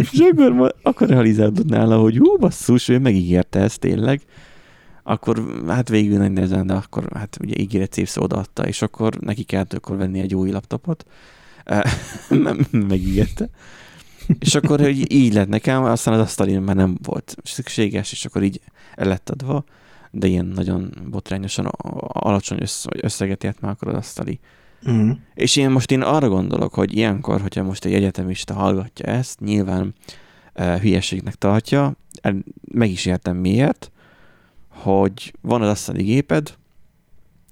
[0.01, 4.21] És akkor, akkor realizáltad nála, hogy hú, basszus, ő megígérte ezt tényleg.
[5.03, 9.43] Akkor hát végül nagy nehezen, de akkor hát ugye ígéret szép odaadta, és akkor neki
[9.43, 11.05] kellett akkor venni egy új laptopot.
[12.71, 13.49] Megígérte.
[14.39, 18.43] és akkor hogy így lett nekem, aztán az asztalin már nem volt szükséges, és akkor
[18.43, 18.61] így
[18.95, 19.63] el lett adva,
[20.11, 21.65] de ilyen nagyon botrányosan
[22.07, 22.59] alacsony
[23.01, 24.39] összeget ért már akkor az asztali
[24.89, 25.11] Mm.
[25.33, 29.93] És én most én arra gondolok, hogy ilyenkor, hogyha most egy egyetemista hallgatja ezt, nyilván
[30.55, 31.95] uh, hülyeségnek tartja,
[32.71, 33.91] meg is értem miért,
[34.69, 36.53] hogy van az asztali géped,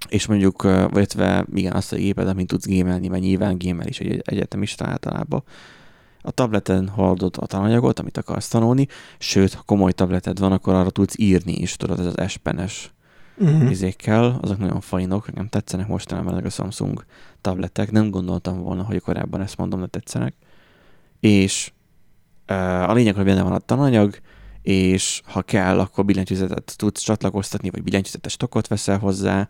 [0.10, 1.16] és mondjuk, uh, vagy
[1.54, 5.44] igen, asztali géped, amit tudsz gémelni, mert nyilván gémel is egy egyetemista általában,
[6.22, 8.88] a tableten hordod a tananyagot, amit akarsz tanulni,
[9.18, 12.94] sőt, ha komoly tableted van, akkor arra tudsz írni is, tudod, ez az espenes
[13.40, 13.70] uh-huh.
[13.70, 17.06] izékkel, azok nagyon fajnok, nekem tetszenek mostanában ezek a Samsung
[17.42, 20.34] tabletek, nem gondoltam volna, hogy korábban ezt mondom, de tetszenek.
[21.20, 21.72] És
[22.88, 24.20] a lényeg, hogy benne van a tananyag,
[24.62, 29.50] és ha kell, akkor billentyűzetet tudsz csatlakoztatni, vagy billentyűzetes tokot veszel hozzá,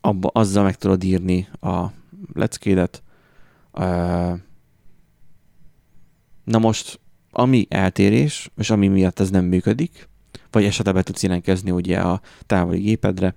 [0.00, 1.86] abba, azzal meg tudod írni a
[2.34, 3.02] leckédet.
[6.44, 10.08] Na most, ami eltérés, és ami miatt ez nem működik,
[10.50, 13.34] vagy esetleg be tudsz jelentkezni ugye a távoli gépedre,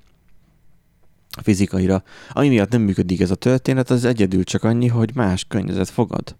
[1.37, 2.03] a fizikaira.
[2.31, 6.35] Ami miatt nem működik ez a történet, az egyedül csak annyi, hogy más környezet fogad.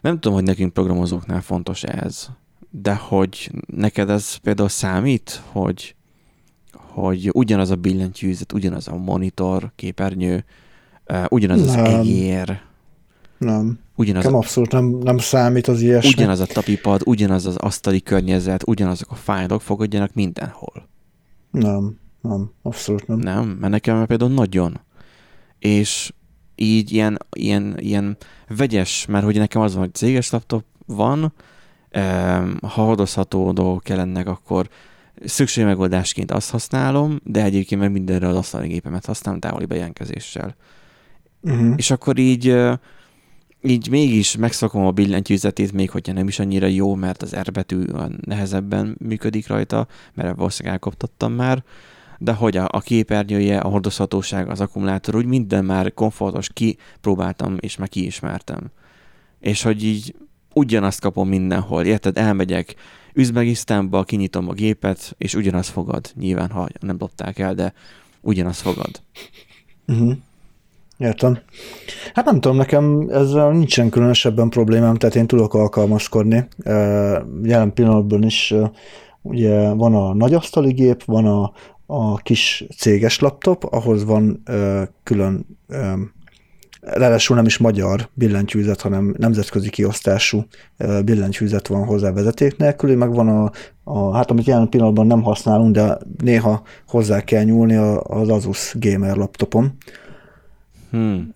[0.00, 2.28] Nem tudom, hogy nekünk programozóknál fontos ez,
[2.70, 5.94] de hogy neked ez például számít, hogy,
[6.72, 10.44] hogy ugyanaz a billentyűzet, ugyanaz a monitor, képernyő,
[11.28, 11.84] ugyanaz nem.
[11.84, 12.60] az egér.
[13.38, 13.78] Nem.
[14.02, 16.10] Ugyanaz a, abszolút nem, nem számít az ilyesmi.
[16.10, 20.88] Ugyanaz a tapipad, ugyanaz az asztali környezet, ugyanazok a fájlok fogadjanak mindenhol.
[21.50, 23.18] Nem, nem, abszolút nem.
[23.18, 24.80] Nem, mert nekem például nagyon.
[25.58, 26.12] És
[26.54, 28.16] így ilyen, ilyen, ilyen
[28.56, 31.32] vegyes, mert hogy nekem az van, hogy céges laptop van,
[32.60, 34.68] ha hordozható dolgok kellenek, akkor
[35.24, 40.54] szükség megoldásként azt használom, de egyébként meg mindenre az asztali gépemet használom távoli bejelentkezéssel.
[41.40, 41.72] Uh-huh.
[41.76, 42.56] És akkor így
[43.62, 47.84] így mégis megszakom a billentyűzetét, még hogyha nem is annyira jó, mert az R betű
[48.20, 51.64] nehezebben működik rajta, mert valószínűleg elkoptattam már,
[52.18, 57.76] de hogy a, a képernyője, a hordozhatóság, az akkumulátor, úgy minden már komfortos, kipróbáltam és
[57.76, 58.70] meg kiismertem.
[59.40, 60.14] És hogy így
[60.54, 62.18] ugyanazt kapom mindenhol, érted?
[62.18, 62.74] Elmegyek
[63.14, 66.12] Üzbegisztánba, kinyitom a gépet, és ugyanazt fogad.
[66.14, 67.72] Nyilván, ha nem dobták el, de
[68.20, 69.02] ugyanazt fogad.
[69.86, 70.16] Uh-huh.
[70.98, 71.38] Értem.
[72.14, 76.48] Hát nem tudom, nekem ezzel nincsen különösebben problémám, tehát én tudok alkalmazkodni.
[77.42, 78.54] Jelen pillanatban is
[79.22, 81.52] ugye van a nagyasztali gép, van a,
[81.86, 84.42] a kis céges laptop, ahhoz van
[85.02, 85.46] külön
[86.80, 90.44] ráadásul nem is magyar billentyűzet, hanem nemzetközi kiosztású
[91.04, 93.50] billentyűzet van hozzá vezeték nélkül, meg van a,
[93.84, 99.16] a, hát amit jelen pillanatban nem használunk, de néha hozzá kell nyúlni az Asus Gamer
[99.16, 99.76] laptopom,
[100.92, 101.32] Hmm.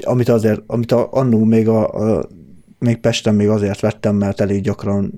[0.00, 2.28] Amit azért, amit a, annó még a, a
[2.78, 5.12] még Pesten még azért vettem, mert elég gyakran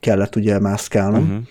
[0.00, 1.42] kellett ugye mászkálnom, uh-huh.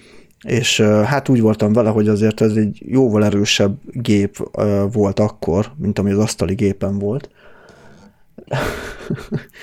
[0.41, 4.51] és hát úgy voltam vele, hogy azért ez egy jóval erősebb gép
[4.91, 7.29] volt akkor, mint ami az asztali gépen volt.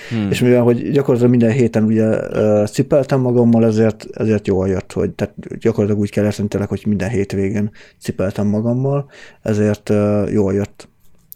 [0.09, 0.29] hmm.
[0.29, 2.17] és mivel, hogy gyakorlatilag minden héten ugye
[2.65, 7.71] cipeltem magammal, ezért, ezért jól jött, hogy tehát gyakorlatilag úgy kell érteni hogy minden hétvégén
[7.99, 9.09] cipeltem magammal,
[9.41, 9.89] ezért
[10.29, 10.91] jól jött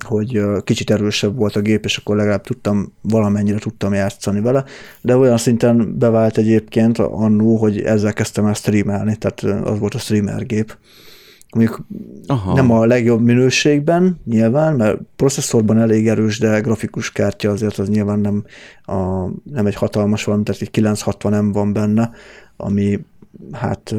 [0.05, 4.63] hogy kicsit erősebb volt a gép, és akkor legalább tudtam, valamennyire tudtam játszani vele,
[5.01, 9.99] de olyan szinten bevált egyébként annó, hogy ezzel kezdtem el streamelni, tehát az volt a
[9.99, 10.77] streamer gép.
[11.55, 11.85] Mondjuk
[12.27, 12.53] Aha.
[12.53, 18.19] nem a legjobb minőségben nyilván, mert processzorban elég erős, de grafikus kártya azért az nyilván
[18.19, 18.43] nem,
[18.81, 22.11] a, nem egy hatalmas valami, tehát egy 960 nem van benne,
[22.57, 22.99] ami
[23.51, 23.95] hát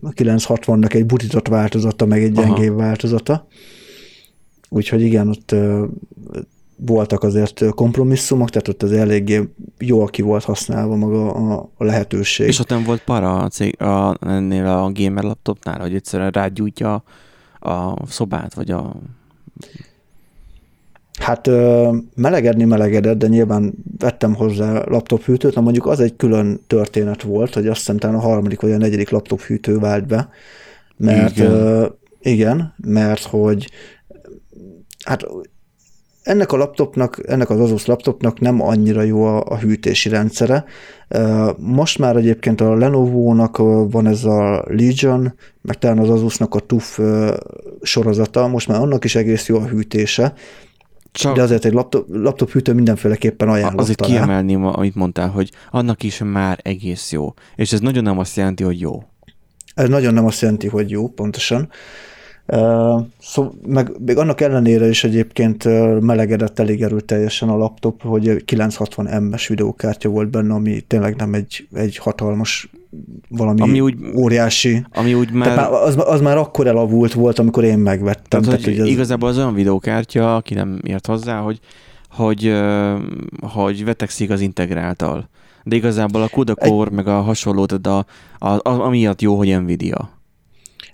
[0.00, 3.46] a 960-nak egy butított változata, meg egy gyengébb változata.
[4.76, 5.54] Úgyhogy igen, ott
[6.76, 12.46] voltak azért kompromisszumok, tehát ott az eléggé jól ki volt használva maga a, a lehetőség.
[12.46, 17.02] És ott nem volt para a cég, a, ennél a gamer laptopnál, hogy egyszerűen rágyújtja
[17.60, 18.96] a szobát, vagy a...
[21.18, 21.50] Hát
[22.14, 27.66] melegedni melegedett, de nyilván vettem hozzá laptophűtőt, na mondjuk az egy külön történet volt, hogy
[27.66, 30.28] azt hiszem a harmadik vagy a negyedik laptophűtő vált be,
[30.96, 33.70] mert igen, igen mert hogy
[35.06, 35.26] hát
[36.22, 40.64] ennek a laptopnak, ennek az Asus laptopnak nem annyira jó a, a hűtési rendszere.
[41.56, 43.56] Most már egyébként a Lenovo-nak
[43.90, 47.00] van ez a Legion, meg talán az Asusnak a TUF
[47.82, 50.32] sorozata, most már annak is egész jó a hűtése,
[51.12, 53.80] csak de azért egy laptop, laptop hűtő mindenféleképpen ajánlott.
[53.80, 57.34] Azért kiemelném, amit mondtál, hogy annak is már egész jó.
[57.56, 59.02] És ez nagyon nem azt jelenti, hogy jó.
[59.74, 61.68] Ez nagyon nem azt jelenti, hogy jó, pontosan.
[62.46, 65.64] Szóval meg még annak ellenére is egyébként
[66.00, 71.68] melegedett elég erőteljesen a laptop, hogy 960 M-es videókártya volt benne, ami tényleg nem egy,
[71.72, 72.70] egy hatalmas
[73.28, 74.86] valami ami úgy, óriási.
[74.92, 75.56] Ami úgy már...
[75.56, 78.42] már az, az már akkor elavult volt, amikor én megvettem.
[78.42, 78.86] Tehát, tehát hogy ez...
[78.86, 81.60] Igazából az olyan videókártya, aki nem ért hozzá, hogy,
[82.10, 82.54] hogy,
[83.40, 85.28] hogy vetekszik az integráltal.
[85.64, 86.90] De igazából a Core, egy...
[86.90, 88.06] meg a hasonló, de a,
[88.38, 90.15] a, a, amiatt jó, hogy Nvidia.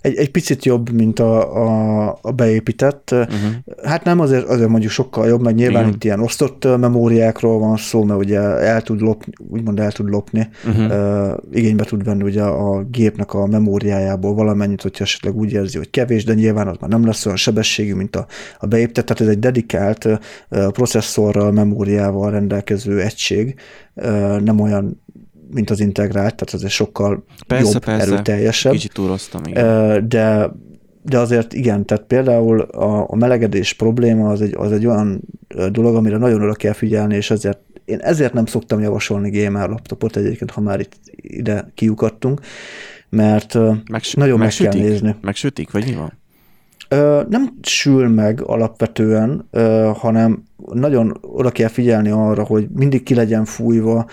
[0.03, 3.09] Egy, egy picit jobb, mint a, a, a beépített.
[3.11, 3.83] Uh-huh.
[3.83, 5.93] Hát nem azért, azért mondjuk sokkal jobb, mert nyilván Igen.
[5.93, 10.49] itt ilyen osztott memóriákról van szó, mert ugye el tud lopni, úgymond el tud lopni,
[10.67, 10.85] uh-huh.
[10.85, 15.89] uh, igénybe tud venni ugye a gépnek a memóriájából valamennyit, hogyha esetleg úgy érzi, hogy
[15.89, 18.25] kevés, de nyilván az már nem lesz olyan sebességű, mint a,
[18.59, 20.17] a beépített, tehát ez egy dedikált uh,
[20.71, 23.55] processzorral, memóriával rendelkező egység,
[23.95, 25.01] uh, nem olyan
[25.53, 28.11] mint az integrált, tehát ez sokkal persze, jobb, persze.
[28.11, 28.71] erőteljesebb.
[28.71, 30.09] Kicsit túroztam, igen.
[30.09, 30.51] De,
[31.01, 35.21] de azért igen, tehát például a, a melegedés probléma az egy, az egy olyan
[35.71, 40.15] dolog, amire nagyon oda kell figyelni, és ezért én ezért nem szoktam javasolni gamer laptopot
[40.15, 42.41] egyébként, ha már itt ide kiukadtunk,
[43.09, 43.57] mert
[43.91, 45.15] Megsü- nagyon meg kell nézni.
[45.21, 46.21] Megsütik, vagy mi van?
[47.29, 49.49] Nem sül meg alapvetően,
[49.93, 54.05] hanem nagyon oda kell figyelni arra, hogy mindig ki legyen fújva,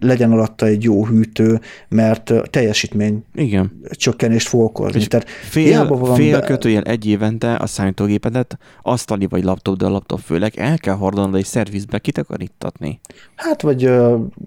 [0.00, 3.80] legyen alatta egy jó hűtő, mert teljesítmény Igen.
[3.90, 5.00] csökkenést fog okozni.
[5.00, 6.46] És Tehát fél, van fél be...
[6.46, 11.38] kötőjel egy évente a számítógépedet, asztali vagy laptop, de a laptop főleg el kell hordani
[11.38, 13.00] egy szervizbe kitakarítatni.
[13.34, 13.90] Hát, vagy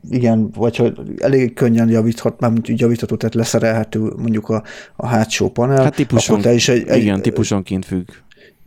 [0.10, 4.64] igen, vagy hogy elég könnyen javíthat, nem javítható, tehát leszerelhető mondjuk a,
[4.96, 5.84] a hátsó panel.
[5.84, 8.08] Hát típuson, is egy, egy, igen, típusonként függ.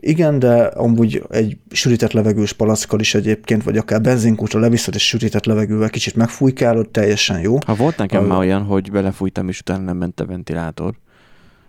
[0.03, 5.45] Igen, de amúgy egy sűrített levegős palackkal is egyébként, vagy akár benzinkútra leviszed, és sűrített
[5.45, 7.59] levegővel kicsit megfújkálod, teljesen jó.
[7.67, 8.27] Ha volt nekem a...
[8.27, 10.95] már olyan, hogy belefújtam, és utána nem ment a ventilátor,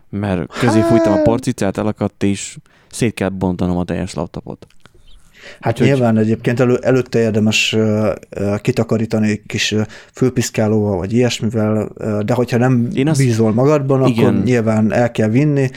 [0.09, 0.87] mert közé hát...
[0.87, 2.57] fújtam a porcicát, elakadt, és
[2.89, 4.67] szét kell bontanom a teljes laptopot.
[5.59, 5.87] Hát Úgyhogy...
[5.87, 7.75] nyilván egyébként elő, előtte érdemes
[8.61, 9.75] kitakarítani egy kis
[10.13, 11.91] főpiszkálóval, vagy ilyesmivel,
[12.25, 13.19] de hogyha nem Én azt...
[13.19, 14.25] bízol magadban, Igen.
[14.25, 15.69] akkor nyilván el kell vinni,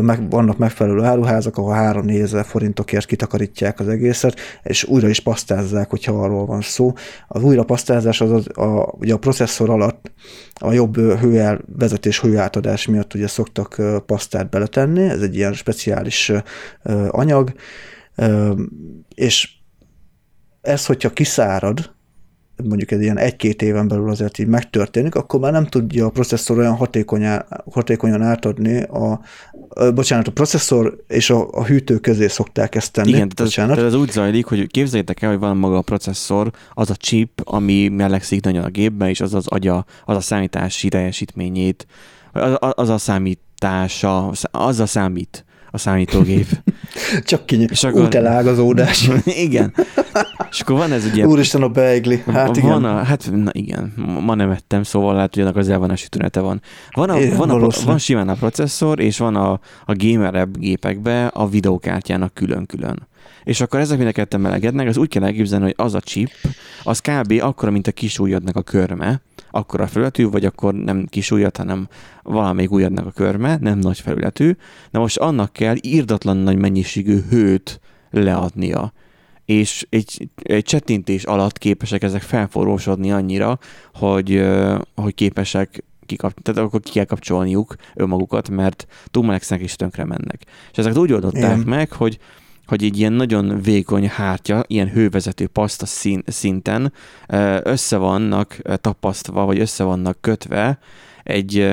[0.00, 5.90] meg, vannak megfelelő áruházak, ahol 3 ezer forintokért kitakarítják az egészet, és újra is pasztázzák,
[5.90, 6.92] hogyha arról van szó.
[7.28, 10.10] Az újra pasztázás az, az a, ugye a processzor alatt
[10.54, 16.32] a jobb hőelvezetés, hőátadás miatt ugye szoktak pasztát beletenni, ez egy ilyen speciális
[17.08, 17.52] anyag,
[19.14, 19.50] és
[20.60, 21.94] ez, hogyha kiszárad,
[22.64, 26.58] mondjuk egy ilyen egy-két éven belül azért így megtörténik, akkor már nem tudja a processzor
[26.58, 29.20] olyan hatékonyan, hatékonyan átadni a,
[29.68, 33.08] a, bocsánat, a processzor és a, a hűtő közé szokták ezt tenni.
[33.08, 36.90] Igen, ez, tehát ez úgy zajlik, hogy képzeljétek el, hogy van maga a processzor, az
[36.90, 41.86] a chip, ami melegszik nagyon a gépbe, és az az agya, az a számítási teljesítményét,
[42.32, 45.44] az, az a számítása, az a számít
[45.76, 46.46] a számítógép.
[47.24, 47.70] Csak kinyit.
[47.70, 48.02] És akkor...
[48.02, 49.10] Útelágazódás.
[49.46, 49.74] igen.
[50.50, 51.26] És akkor van ez ugye...
[51.26, 52.22] Úristen a beigli.
[52.32, 52.68] Hát igen.
[52.68, 56.40] Van a, hát na igen, ma nem ettem, szóval lehet, hogy annak az elvonási tünete
[56.40, 56.60] van.
[56.90, 59.50] Van, a, van, a, van simán a processzor, és van a,
[59.84, 63.08] a gamer gépekbe a videókártyának külön-külön.
[63.44, 66.30] És akkor ezek mind a ketten melegednek, az úgy kell elképzelni, hogy az a chip,
[66.82, 67.34] az kb.
[67.40, 68.18] akkora, mint a kis
[68.52, 71.88] a körme, akkor a felületű, vagy akkor nem kis ujjad, hanem
[72.22, 74.56] valamelyik ujjadnak a körme, nem nagy felületű,
[74.90, 78.92] de most annak kell írdatlan nagy mennyiségű hőt leadnia
[79.46, 83.58] és egy, egy csettintés alatt képesek ezek felforrósodni annyira,
[83.94, 84.44] hogy,
[84.94, 90.42] hogy képesek kikap, tehát akkor ki kell kapcsolniuk önmagukat, mert túlmelegszenek és tönkre mennek.
[90.70, 91.58] És ezeket úgy oldották Igen.
[91.58, 92.18] meg, hogy
[92.66, 95.86] hogy egy ilyen nagyon vékony hártya, ilyen hővezető paszta
[96.26, 96.92] szinten
[97.62, 100.78] össze vannak tapasztva, vagy össze vannak kötve
[101.22, 101.68] egy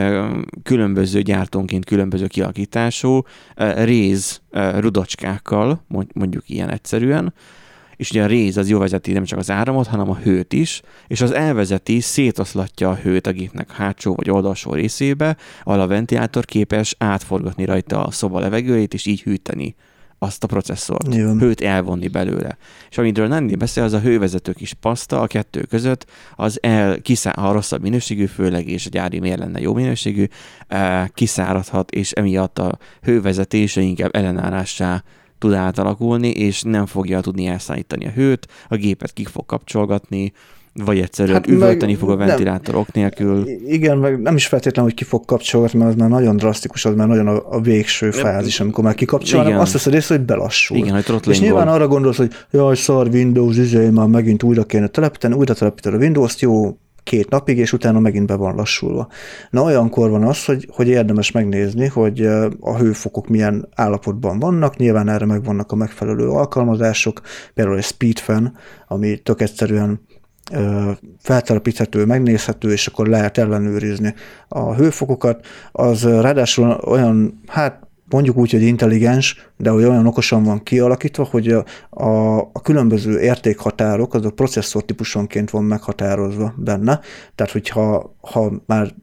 [0.63, 3.21] különböző gyártónként különböző kialakítású
[3.75, 7.33] réz rudacskákkal, mondjuk ilyen egyszerűen,
[7.95, 10.81] és ugye a réz az jó vezeti nem csak az áramot, hanem a hőt is,
[11.07, 16.45] és az elvezeti, szétoszlatja a hőt a gépnek hátsó vagy oldalsó részébe, ahol a ventilátor
[16.45, 19.75] képes átforgatni rajta a szoba levegőjét, és így hűteni
[20.19, 21.39] azt a processzort, Igen.
[21.39, 22.57] hőt elvonni belőle.
[22.89, 27.33] És amiről nem beszél, az a hővezető kis paszta a kettő között, az el, kiszá,
[27.37, 30.25] ha rosszabb minőségű, főleg és a gyári miért lenne jó minőségű,
[30.67, 35.03] eh, kiszáradhat, és emiatt a hővezetése inkább ellenállássá
[35.37, 40.31] tud átalakulni, és nem fogja tudni elszállítani a hőt, a gépet ki fog kapcsolgatni,
[40.73, 43.47] vagy egyszerűen hát üvölteni fog a ventilátorok nem, nélkül.
[43.67, 46.95] Igen, meg nem is feltétlenül, hogy ki fog kapcsolni, mert az már nagyon drasztikus, az
[46.95, 50.77] már nagyon a, a végső fázis, amikor már kikapcsol, hanem azt veszed észre, hogy belassul.
[50.77, 54.87] Igen, hogy És nyilván arra gondolsz, hogy jaj, szar Windows, izé, már megint újra kéne
[54.87, 59.07] telepíteni, újra telepíteni a Windows-t, jó, két napig, és utána megint be van lassulva.
[59.49, 62.25] Na olyankor van az, hogy, hogy érdemes megnézni, hogy
[62.59, 67.21] a hőfokok milyen állapotban vannak, nyilván erre meg vannak a megfelelő alkalmazások,
[67.53, 68.57] például egy speedfan,
[68.87, 70.01] ami tök egyszerűen
[71.19, 74.13] feltelepíthető, megnézhető, és akkor lehet ellenőrizni
[74.47, 75.45] a hőfokokat.
[75.71, 81.47] Az ráadásul olyan, hát mondjuk úgy, hogy intelligens, de hogy olyan okosan van kialakítva, hogy
[81.47, 86.99] a, a, a különböző értékhatárok, az a processzor típusonként van meghatározva benne.
[87.35, 88.93] Tehát, hogyha ha már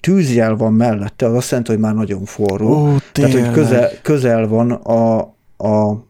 [0.00, 2.68] tűzjel van mellette, az azt jelenti, hogy már nagyon forró.
[2.68, 5.18] Ó, Tehát, hogy közel, közel van a,
[5.56, 6.08] a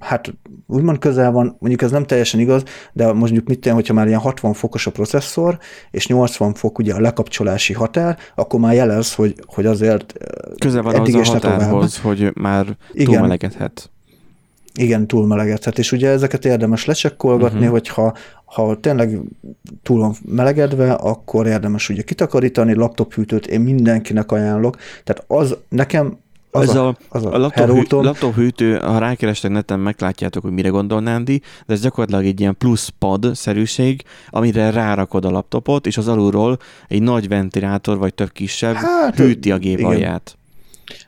[0.00, 0.34] hát
[0.66, 4.20] úgymond közel van, mondjuk ez nem teljesen igaz, de mondjuk mit tenni, hogyha már ilyen
[4.20, 5.58] 60 fokos a processzor,
[5.90, 10.14] és 80 fok ugye a lekapcsolási határ, akkor már jelez, hogy, hogy azért
[10.58, 11.60] Közel van eddig az a ne tovább.
[11.60, 13.06] határhoz, hogy már Igen.
[13.06, 13.90] túlmelegedhet.
[14.74, 17.72] igen, túlmelegedhet, és ugye ezeket érdemes lecsekkolgatni, uh-huh.
[17.72, 19.20] hogyha ha tényleg
[19.82, 26.18] túl van melegedve, akkor érdemes ugye kitakarítani, laptophűtőt én mindenkinek ajánlok, tehát az nekem
[26.50, 30.52] az Ez a, a, az a a, laptop, laptop hűtő, ha rákerestek neten, meglátjátok, hogy
[30.52, 35.96] mire gondol Nándi, de ez gyakorlatilag egy ilyen plusz pad-szerűség, amire rárakod a laptopot, és
[35.96, 36.58] az alulról
[36.88, 39.90] egy nagy ventilátor, vagy több kisebb Hát, hűti a gép igen.
[39.90, 40.38] alját.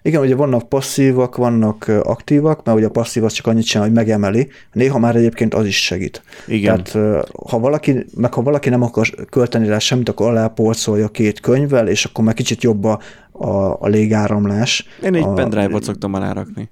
[0.02, 3.94] Igen, ugye vannak passzívak, vannak aktívak, mert ugye a passzív az csak annyit csinál, hogy
[3.96, 6.22] megemeli, néha már egyébként az is segít.
[6.46, 6.84] Igen.
[6.84, 11.88] Tehát ha valaki, meg ha valaki nem akar költeni rá semmit, akkor aláporcolja két könyvvel,
[11.88, 13.00] és akkor már kicsit jobb a,
[13.32, 14.86] a, a légáramlás.
[15.02, 16.70] Én egy a, pendrive-ot szoktam alárakni.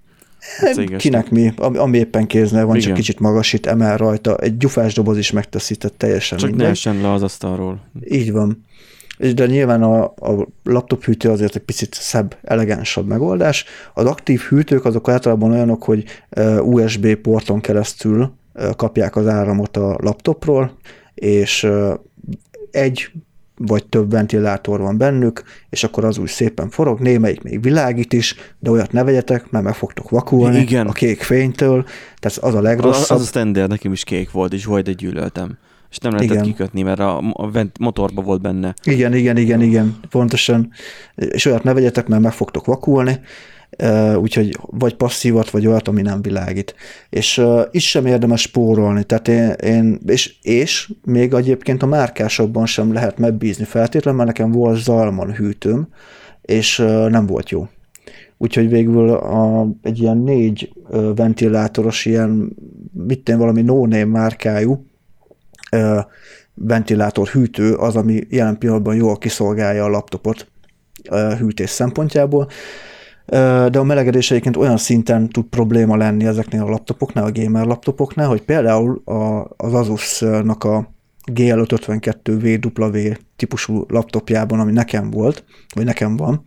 [0.74, 1.02] Céges.
[1.02, 2.86] Kinek mi, ami, ami éppen kéznél van, Igen.
[2.86, 6.72] csak kicsit magasít, emel rajta, egy gyufás doboz is megteszi, tehát teljesen Csak ne mindegy.
[6.72, 7.80] essen le az asztalról.
[8.10, 8.64] Így van.
[9.18, 13.64] És De nyilván a, a laptop hűtő azért egy picit szebb, elegánsabb megoldás.
[13.94, 16.04] Az aktív hűtők azok általában olyanok, hogy
[16.60, 18.32] USB porton keresztül
[18.76, 20.76] kapják az áramot a laptopról,
[21.14, 21.68] és
[22.70, 23.10] egy
[23.58, 28.34] vagy több ventilátor van bennük, és akkor az úgy szépen forog, némelyik még világít is,
[28.58, 30.86] de olyat ne vegyetek, mert meg fogtok vakulni Igen.
[30.86, 31.84] a kék fénytől,
[32.18, 33.16] tehát az a Az, legrosszabb.
[33.18, 35.58] az a standard, nekem is kék volt, és volt egy gyűlöltem.
[35.90, 36.44] És nem lehetett Igen.
[36.44, 38.74] kikötni, mert a, a motorba volt benne.
[38.84, 40.70] Igen, igen, igen, igen, pontosan.
[41.14, 43.20] És olyat ne vegyetek, mert meg fogtok vakulni,
[44.16, 46.74] úgyhogy vagy passzívat, vagy olyat, ami nem világít.
[47.10, 52.66] És uh, itt sem érdemes spórolni, tehát én, én és, és még egyébként a márkásokban
[52.66, 55.88] sem lehet megbízni feltétlenül, mert nekem volt Zalman hűtőm,
[56.42, 57.68] és uh, nem volt jó.
[58.36, 60.72] Úgyhogy végül a, egy ilyen négy
[61.14, 62.56] ventilátoros, ilyen,
[62.92, 64.87] mit tenni, valami no-name márkájú
[66.54, 70.50] ventilátor hűtő az, ami jelen pillanatban jól kiszolgálja a laptopot
[71.38, 72.48] hűtés szempontjából.
[73.70, 78.28] De a melegedés egyébként olyan szinten tud probléma lenni ezeknél a laptopoknál, a gamer laptopoknál,
[78.28, 79.02] hogy például
[79.56, 80.92] az Asus-nak a
[81.32, 86.42] GL552 VW típusú laptopjában, ami nekem volt, vagy nekem van,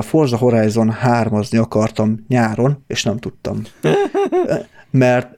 [0.00, 3.62] Forza Horizon 3-azni akartam nyáron, és nem tudtam.
[4.90, 5.35] Mert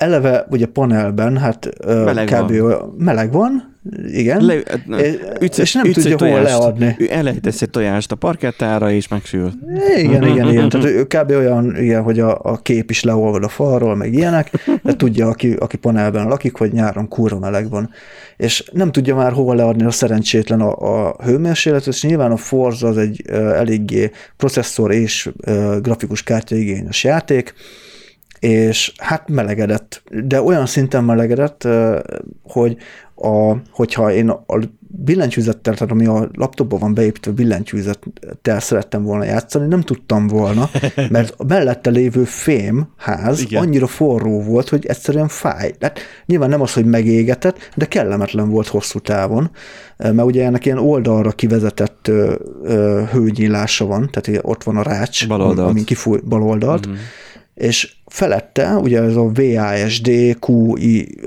[0.00, 2.56] eleve ugye panelben, hát Meleg kb.
[2.58, 2.94] van.
[2.98, 4.54] meleg van, igen, Le,
[4.98, 6.96] és, ütsz, és nem ütsz tudja hol tojást, leadni.
[7.08, 9.52] Elejtesz egy tojást a parkettára, és megsül.
[9.96, 10.68] Igen, igen, igen.
[10.70, 11.30] Tehát ő kb.
[11.30, 14.50] olyan, igen, hogy a, a kép is leolvad a falról, meg ilyenek,
[14.82, 17.90] de tudja, aki, aki panelben lakik, hogy nyáron kurva meleg van.
[18.36, 22.88] És nem tudja már hova leadni a szerencsétlen a, a hőmérsékletet, és nyilván a Forza
[22.88, 25.30] az egy eléggé processzor és
[25.80, 27.54] grafikus kártya igényes játék,
[28.40, 31.68] és hát melegedett, de olyan szinten melegedett,
[32.42, 32.76] hogy
[33.14, 34.58] a, hogyha én a
[34.92, 40.70] billentyűzettel, tehát ami a laptopban van beépítve billentyűzettel szerettem volna játszani, nem tudtam volna,
[41.10, 43.62] mert a mellette lévő fém ház Igen.
[43.62, 45.72] annyira forró volt, hogy egyszerűen fáj.
[45.80, 49.50] Hát nyilván nem az, hogy megégetett, de kellemetlen volt hosszú távon,
[49.96, 55.26] mert ugye ennek ilyen oldalra kivezetett ö, ö, hőnyílása van, tehát ott van a rács,
[55.68, 56.96] amin kifúj bal oldalt, Mhm.
[57.54, 60.10] És felette ugye ez a VASD,
[60.46, 61.18] QI,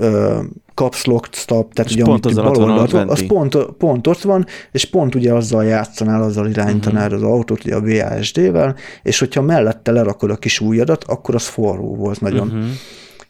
[0.74, 4.46] caps lock stop, tehát És ugye pont amit bal oldalt az pont, pont ott van,
[4.72, 7.14] és pont ugye azzal játszanál, azzal irányítanál Mhm.
[7.16, 11.94] az autót, ugye a VASD-vel, és hogyha mellette lerakod a kis ujjadat, akkor az forró
[11.96, 12.46] volt nagyon.
[12.46, 12.64] Mhm.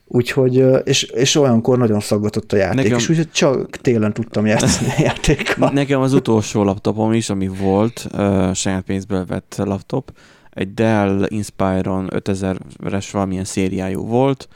[0.07, 4.89] Úgyhogy, és, és olyankor nagyon szaggatott a játék, Nekem- és úgyhogy csak télen tudtam játszani
[4.99, 5.71] a játékkal.
[5.73, 10.13] Nekem az utolsó laptopom is, ami volt, uh, saját pénzből vett laptop,
[10.55, 14.49] egy Dell Inspiron 5000-es valamilyen szériájú volt.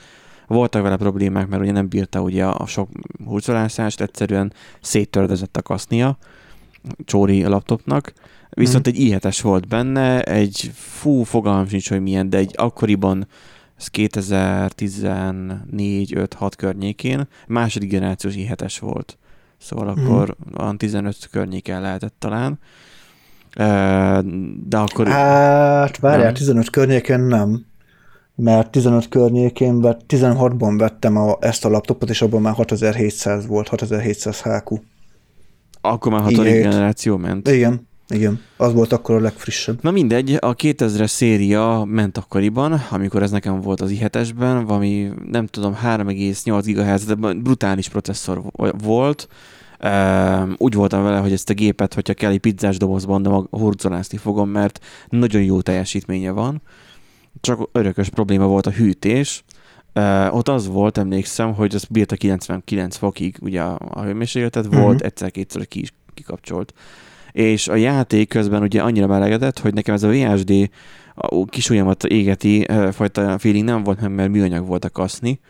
[0.46, 2.88] Voltak vele problémák, mert ugye nem bírta ugye a sok
[3.24, 6.18] hurcolászást, egyszerűen széttördezett a kasznia
[7.05, 8.12] csóri laptopnak.
[8.51, 13.26] Viszont egy i7-es volt benne, egy fú, fogalmam sincs, hogy milyen, de egy akkoriban
[13.78, 19.18] ez 2014-5-6 környékén, második generációs i7-es volt.
[19.59, 20.05] Szóval Mhm.
[20.05, 22.59] akkor olyan 15 környéken lehetett talán.
[24.68, 25.09] De akkor...
[25.09, 26.34] Hát, várjál, Nem.
[26.34, 27.64] 15 környéken nem,
[28.34, 33.68] mert 15 környékén, vett, 16-ban vettem a, ezt a laptopot, és abban már 6700 volt,
[33.68, 34.74] 6700 HQ.
[35.80, 36.62] Akkor már hatodik i7.
[36.62, 37.48] generáció ment.
[37.48, 39.78] Igen, igen, az volt akkor a legfrissebb.
[39.82, 45.46] Na mindegy, a 2000-es széria ment akkoriban, amikor ez nekem volt az i7-esben, valami nem
[45.46, 49.28] tudom, 3,8 GHz, de brutális processzor vo- volt.
[50.57, 54.49] Úgy voltam vele, hogy ezt a gépet, hogyha kell egy pizzás dobozban, de hurcolászni fogom,
[54.49, 56.62] mert nagyon jó teljesítménye van.
[57.41, 59.45] Csak örökös probléma volt a hűtés.
[59.95, 64.83] Uh, ott az volt, emlékszem, hogy az bírta 99 fokig ugye a, a hőmérsékletet, uh-huh.
[64.83, 66.74] volt egyszer-kétszer ki is kikapcsolt.
[67.33, 70.70] És a játék közben ugye annyira melegedett, hogy nekem ez a VSD
[71.14, 75.41] a kis ujjamat égeti fajta feeling nem volt, mert műanyag volt a kaszni,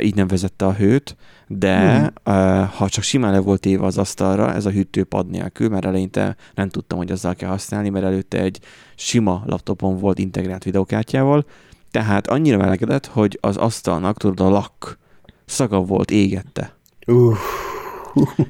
[0.00, 1.16] így nem vezette a hőt,
[1.46, 2.68] de hmm.
[2.76, 6.68] ha csak simán le volt éve az asztalra, ez a hűtőpad nélkül, mert eleinte nem
[6.68, 8.60] tudtam, hogy azzal kell használni, mert előtte egy
[8.94, 11.44] sima laptopon volt integrált videokártyával,
[11.90, 14.98] tehát annyira melegedett, hogy az asztalnak, tudod, a lak
[15.44, 16.74] szaga volt, égette.
[17.06, 17.36] Uh.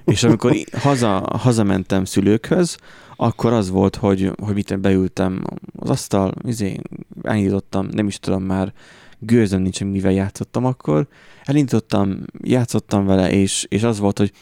[0.04, 2.76] És amikor haza, hazamentem szülőkhöz,
[3.16, 5.42] akkor az volt, hogy, hogy mit beültem
[5.78, 6.80] az asztal, izé,
[7.22, 8.72] elnyitottam, nem is tudom már,
[9.26, 11.06] gőzöm nincs, mivel játszottam akkor.
[11.44, 14.32] Elindítottam, játszottam vele, és, és az volt, hogy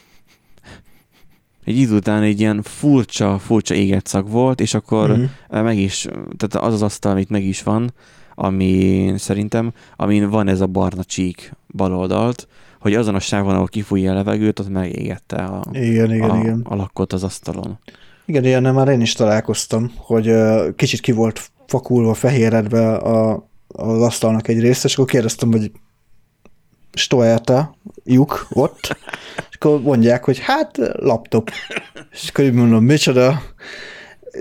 [1.64, 5.62] egy idő után egy ilyen furcsa, furcsa éget szag volt, és akkor uh-huh.
[5.62, 7.92] meg is, tehát az az asztal, amit meg is van,
[8.34, 12.48] ami szerintem, amin van ez a barna csík baloldalt,
[12.80, 16.60] hogy azon a sávon, ahol kifújja a levegőt, ott megégette a, igen, igen, a, igen.
[16.68, 17.78] a lakkot az asztalon.
[18.24, 20.32] Igen, ilyen már én is találkoztam, hogy
[20.76, 25.70] kicsit ki volt fakulva fehéredve a, az asztalnak egy része, és akkor kérdeztem, hogy
[26.92, 28.96] stoerta lyuk ott,
[29.50, 31.50] és akkor mondják, hogy hát laptop.
[32.10, 33.42] És akkor így mondom, micsoda?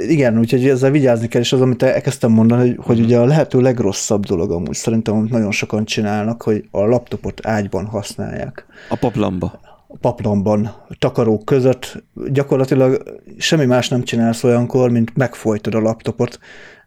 [0.08, 3.62] Igen, úgyhogy ezzel vigyázni kell, és az, amit elkezdtem mondani, hogy, hogy ugye a lehető
[3.62, 8.66] legrosszabb dolog amúgy szerintem, amit nagyon sokan csinálnak, hogy a laptopot ágyban használják.
[8.90, 9.60] A paplamba.
[9.88, 16.40] A paplamban, takarók között gyakorlatilag semmi más nem csinálsz olyankor, mint megfojtod a laptopot,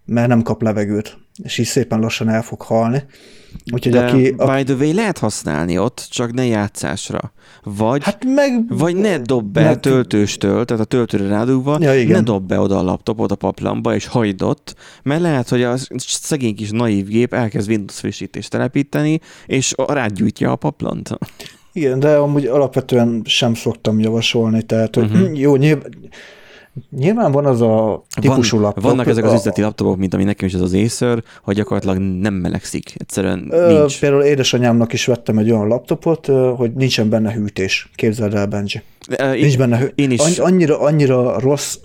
[0.04, 3.04] mert nem kap levegőt, és így szépen lassan el fog halni.
[3.72, 7.32] Úgyhogy De aki, by the way, lehet használni ott, csak ne játszásra.
[7.62, 12.16] Vagy, hát meg, vagy ne dob be meg, töltőstől, tehát a töltőre rádugva, ja, igen.
[12.16, 15.74] ne dob be oda a laptopot a paplamba, és hagyd ott, mert lehet, hogy a
[15.96, 21.18] szegény kis naív gép elkezd Windows frissítést telepíteni, és rágyújtja a paplant.
[21.72, 25.38] Igen, de amúgy alapvetően sem szoktam javasolni, tehát hogy uh-huh.
[25.44, 25.92] jó, nyilván,
[26.90, 28.84] Nyilván van az a típusú van, laptop.
[28.84, 32.34] Vannak ezek az üzleti laptopok, mint ami nekem is ez az Acer, hogy gyakorlatilag nem
[32.34, 32.94] melegszik.
[32.96, 34.00] Egyszerűen ö, nincs.
[34.00, 37.90] Például édesanyámnak is vettem egy olyan laptopot, hogy nincsen benne hűtés.
[37.94, 38.82] Képzeld el, Benji.
[39.20, 39.86] Uh, Nincs én, benne hű.
[39.94, 40.38] Én is.
[40.38, 41.76] Annyira, annyira rossz,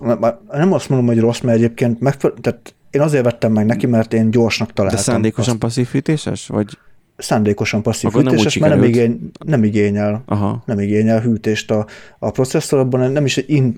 [0.52, 4.14] nem azt mondom, hogy rossz, mert egyébként megfelel, tehát én azért vettem meg neki, mert
[4.14, 5.00] én gyorsnak találtam.
[5.00, 5.62] De szándékosan azt.
[5.62, 6.48] passzív fűtéses?
[6.48, 6.78] Vagy
[7.20, 10.64] szándékosan passzív Akkor hűtéses, mert nem, igény, nem igényel, Aha.
[10.66, 11.86] nem igényel hűtést a,
[12.20, 13.78] a processzorban, nem is, in,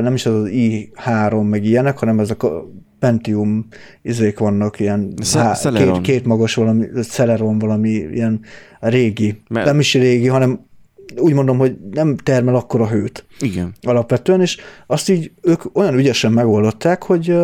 [0.00, 2.68] nem is az, az i3 meg ilyenek, hanem ezek a
[2.98, 3.66] Pentium
[4.02, 8.40] izék vannak, ilyen há, két, két magas valami, Celeron valami ilyen
[8.80, 9.66] régi, mert...
[9.66, 10.66] nem is régi, hanem
[11.16, 13.24] úgy mondom, hogy nem termel akkora hőt.
[13.40, 13.72] Igen.
[13.82, 17.36] Alapvetően, és azt így ők olyan ügyesen megoldották, hogy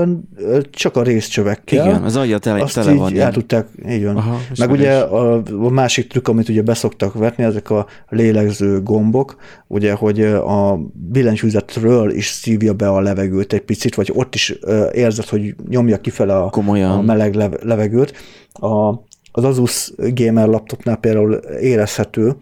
[0.70, 1.86] csak a részcsövekkel.
[1.86, 3.10] Igen, az alja tele, azt tele van.
[3.10, 4.16] Így el tudták, így van.
[4.16, 9.36] Aha, Meg ugye a, a, másik trükk, amit ugye beszoktak vetni, ezek a lélegző gombok,
[9.66, 14.58] ugye, hogy a billentyűzetről is szívja be a levegőt egy picit, vagy ott is
[14.92, 18.12] érzed, hogy nyomja kifele a, a meleg levegőt.
[18.52, 22.36] A, az Asus gamer laptopnál például érezhető,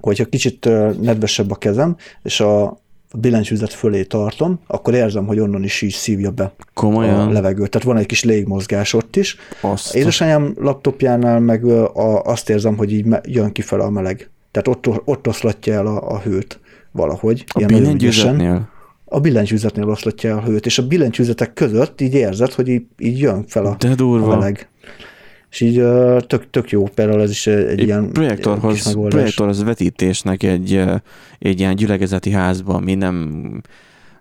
[0.00, 0.68] hogyha kicsit
[1.00, 2.82] nedvesebb a kezem, és a
[3.16, 7.28] billentyűzet fölé tartom, akkor érzem, hogy onnan is így szívja be Komolyan?
[7.28, 7.70] a levegőt.
[7.70, 9.36] Tehát van egy kis légmozgás ott is.
[9.60, 9.94] Azt.
[9.94, 14.30] Édesanyám laptopjánál meg a, azt érzem, hogy így jön kifele a meleg.
[14.50, 16.60] Tehát ott, ott oszlatja el a, a hőt
[16.92, 17.44] valahogy.
[17.48, 18.68] A billentyűzetnél?
[19.04, 23.18] A billentyűzetnél oszlatja el a hőt, és a billentyűzetek között így érzed, hogy így, így
[23.18, 24.32] jön fel a, De durva.
[24.32, 24.68] a meleg
[25.54, 25.82] és így
[26.26, 30.82] tök, tök jó, például ez is egy, egy ilyen projektorhoz, projektorhoz vetítésnek egy,
[31.38, 33.60] egy ilyen gyülekezeti házban, ami nem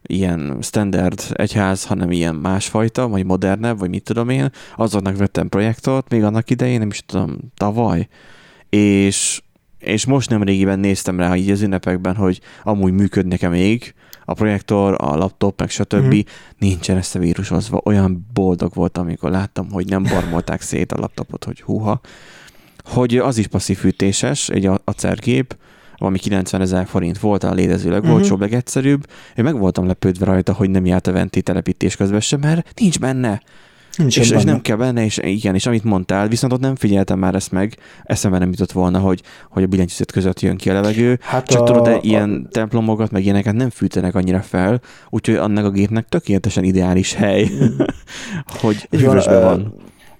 [0.02, 6.10] ilyen standard egyház, hanem ilyen másfajta, vagy modernebb, vagy mit tudom én, azoknak vettem projektort,
[6.10, 8.08] még annak idején, nem is tudom, tavaly,
[8.70, 9.42] és,
[9.80, 13.94] és most nem régiben néztem rá így az ünnepekben, hogy amúgy működnek-e még,
[14.26, 16.16] a projektor, a laptop, meg stb.
[16.16, 16.20] Mm.
[16.58, 17.82] nincsen ezt a vírusozva.
[17.84, 22.02] Olyan boldog voltam, amikor láttam, hogy nem barmolták szét a laptopot, hogy húha.
[22.84, 25.58] Hogy az is passzív fűtéses, egy acergép,
[25.98, 28.40] valami 90 ezer forint volt a létező legolcsóbb, uh-huh.
[28.40, 29.08] legegyszerűbb.
[29.36, 33.00] Én meg voltam lepődve rajta, hogy nem járt a venti telepítés közben sem, mert nincs
[33.00, 33.42] benne.
[33.98, 37.20] Nincs és, és nem kell benne, és igen, és amit mondtál, viszont ott nem figyeltem
[37.20, 40.74] már ezt meg, eszembe nem jutott volna, hogy, hogy a billentyűzet között jön ki a
[40.74, 42.50] levegő, hát csak a, tudod, de ilyen a...
[42.52, 47.50] templomokat, meg ilyeneket nem fűtenek annyira fel, úgyhogy annak a gépnek tökéletesen ideális hely,
[48.62, 49.76] hogy hűvösben van.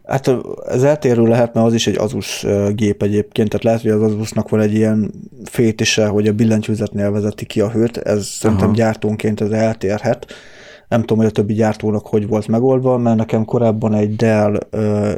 [0.06, 0.32] Hát
[0.68, 2.46] ez eltérő lehet, mert az is egy Asus
[2.76, 5.12] gép egyébként, tehát lehet, hogy az Asusnak van egy ilyen
[5.44, 8.24] fétise, hogy a billentyűzetnél vezeti ki a hőt, ez Aha.
[8.24, 10.34] szerintem gyártónként ez eltérhet.
[10.88, 15.12] Nem tudom, hogy a többi gyártónak hogy volt megoldva, mert nekem korábban egy Dell uh,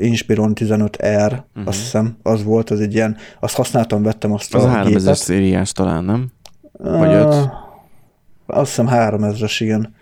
[0.00, 1.68] Inspiron 15R, uh-huh.
[1.68, 5.16] azt hiszem, az volt, az egy ilyen, azt használtam, vettem azt az a, a 3000
[5.16, 6.32] szériás talán, nem?
[6.72, 7.34] Vagy uh,
[8.46, 9.94] Azt hiszem 3000-es, igen.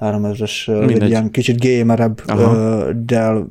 [0.00, 3.46] 3000-es, egy ilyen kicsit gamerebb uh, Dell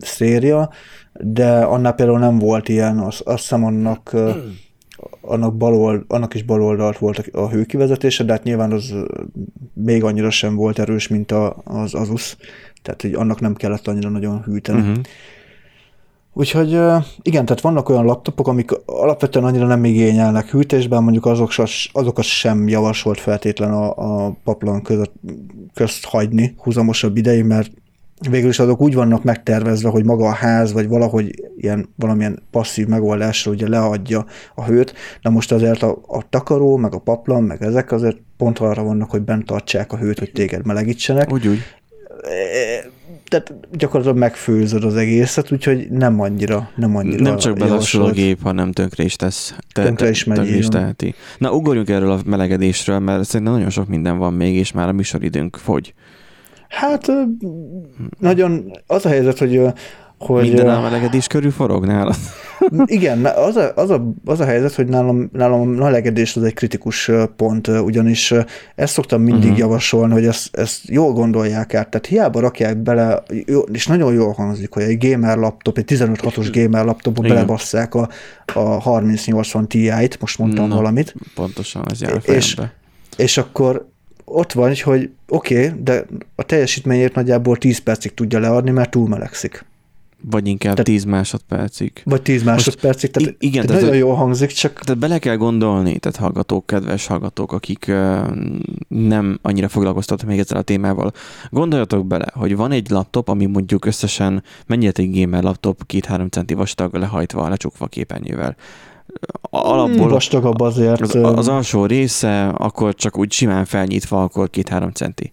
[0.00, 0.70] széria,
[1.12, 4.16] de annál például nem volt ilyen, azt, azt hiszem annak,
[5.20, 8.94] annak, balold, annak is baloldalt volt a hőkivezetése, de hát nyilván az
[9.72, 12.36] még annyira sem volt erős, mint a, az Asus,
[12.82, 14.80] tehát hogy annak nem kellett annyira nagyon hűteni.
[14.80, 14.96] Uh-huh.
[16.32, 16.70] Úgyhogy
[17.22, 21.52] igen, tehát vannak olyan laptopok, amik alapvetően annyira nem igényelnek hűtésben, mondjuk azok,
[21.92, 25.12] azokat sem javasolt feltétlen a, a paplan között,
[25.74, 27.72] közt hagyni húzamosabb ideig, mert
[28.28, 32.86] végül is azok úgy vannak megtervezve, hogy maga a ház, vagy valahogy ilyen, valamilyen passzív
[32.86, 37.62] megoldásra ugye leadja a hőt, de most azért a, a takaró, meg a paplan, meg
[37.62, 41.32] ezek azért pont arra vannak, hogy bent tartsák a hőt, hogy téged melegítsenek.
[41.32, 41.58] Úgy, úgy
[43.30, 48.42] tehát gyakorlatilag megfőzöd az egészet, úgyhogy nem annyira, nem annyira Nem csak belassul a gép,
[48.42, 49.54] hanem tönkre is tesz.
[49.72, 50.36] Te, tönkre is megy.
[50.36, 51.14] Tönkre is teheti.
[51.38, 54.92] Na, ugorjunk erről a melegedésről, mert szerintem nagyon sok minden van még, és már a
[54.92, 55.94] műsoridőnk fogy.
[56.70, 57.12] Hát
[58.18, 59.72] nagyon az a helyzet, hogy
[60.26, 62.16] hogy, Minden elmelegedés körül forog nálad?
[62.84, 66.54] Igen, az a, az, a, az a helyzet, hogy nálam, nálam a melegedés az egy
[66.54, 68.34] kritikus pont, ugyanis
[68.74, 69.58] ezt szoktam mindig uh-huh.
[69.58, 73.22] javasolni, hogy ezt, ezt jól gondolják át, tehát hiába rakják bele,
[73.72, 78.08] és nagyon jól hangzik, hogy egy gamer laptop, egy 15-6-os gamer laptopba belebasszák a,
[78.54, 81.14] a 3080 Ti-t, most mondtam Na, valamit.
[81.34, 82.56] Pontosan, ez jár és,
[83.16, 83.88] és akkor
[84.24, 89.08] ott van, hogy oké, okay, de a teljesítményért nagyjából 10 percig tudja leadni, mert túl
[89.08, 89.64] melegszik.
[90.22, 91.92] Vagy inkább tehát, 10 másodpercig.
[92.04, 94.80] Vagy 10 másodpercig, tehát, igen, tehát nagyon jól hangzik, csak...
[94.80, 98.20] Tehát bele kell gondolni, tehát hallgatók, kedves hallgatók, akik uh,
[98.88, 101.12] nem annyira foglalkoztatnak még ezzel a témával.
[101.50, 106.54] Gondoljatok bele, hogy van egy laptop, ami mondjuk összesen mennyit egy gamer laptop, 2-3 centi
[106.54, 108.56] vastag lehajtva, lecsukva képernyővel.
[109.50, 111.00] Alapból vastagabb azért.
[111.00, 115.32] Az, az alsó része, akkor csak úgy simán felnyitva, akkor 2-3 centi.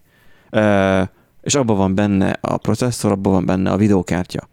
[0.52, 1.08] Uh,
[1.42, 4.48] és abban van benne a processzor, abban van benne a videókártya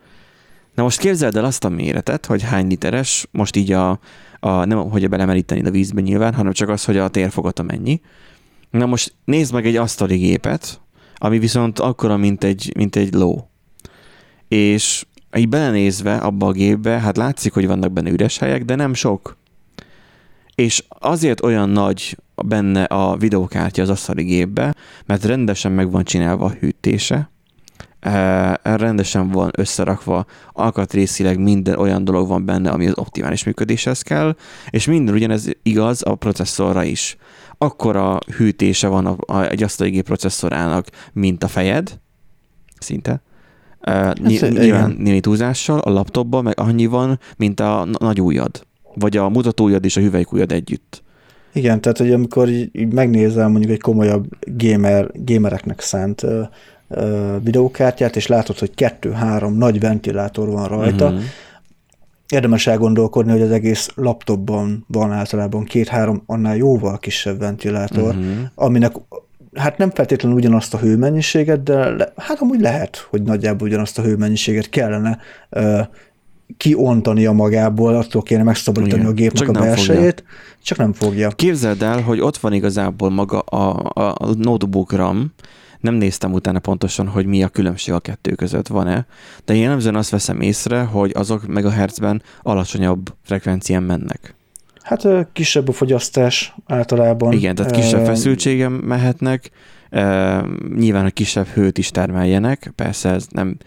[0.76, 3.99] Na most képzeld el azt a méretet, hogy hány literes, most így a,
[4.39, 8.01] a nem hogy belemeríteni a vízbe nyilván, hanem csak az, hogy a térfogata mennyi.
[8.69, 10.82] Na most nézd meg egy asztali gépet,
[11.15, 13.49] ami viszont akkora, mint egy, mint egy ló.
[14.47, 15.05] És
[15.38, 19.38] így belenézve abba a gépbe, hát látszik, hogy vannak benne üres helyek, de nem sok.
[20.55, 24.75] És azért olyan nagy benne a videókártya az asztali gépbe,
[25.05, 27.29] mert rendesen meg van csinálva a hűtése,
[28.63, 34.36] rendesen van összerakva, alkatrészileg minden olyan dolog van benne, ami az optimális működéshez kell,
[34.69, 37.17] és minden ugyanez igaz a processzorra is.
[37.57, 41.99] Akkora hűtése van a, a, egy asztali processzorának, mint a fejed,
[42.79, 43.21] szinte.
[43.89, 44.13] Uh,
[44.49, 48.65] nyilván némi túlzással, a laptopban meg annyi van, mint a nagy ujjad.
[48.93, 51.03] Vagy a mutatóujjad és a hüvelykujjad együtt.
[51.53, 56.47] Igen, tehát hogy amikor így, így megnézel mondjuk egy komolyabb gamer, gamereknek szánt uh,
[57.43, 61.21] videókártyát, és látod, hogy kettő-három nagy ventilátor van rajta, uh-huh.
[62.29, 68.36] érdemes elgondolkodni, hogy az egész laptopban van általában két-három annál jóval kisebb ventilátor, uh-huh.
[68.55, 68.93] aminek
[69.56, 74.01] hát nem feltétlenül ugyanazt a hőmennyiséget, de le, hát amúgy lehet, hogy nagyjából ugyanazt a
[74.01, 75.18] hőmennyiséget kellene
[75.49, 75.80] uh,
[76.58, 80.36] kiontani a magából, attól kéne megszabadítani Igen, a gépnek a belsejét, fogja.
[80.64, 81.30] csak nem fogja.
[81.30, 85.34] Képzeld el, hogy ott van igazából maga a, a, a notebook RAM,
[85.80, 89.06] nem néztem utána pontosan, hogy mi a különbség a kettő között van-e,
[89.45, 94.36] de én jellemzően azt veszem észre, hogy azok meg a hertzben alacsonyabb frekvencián mennek.
[94.86, 97.33] Hát kisebb a fogyasztás általában.
[97.33, 99.49] Igen, tehát kisebb feszültségem mehetnek,
[100.75, 103.57] nyilván, hogy kisebb hőt is termeljenek, persze ez nem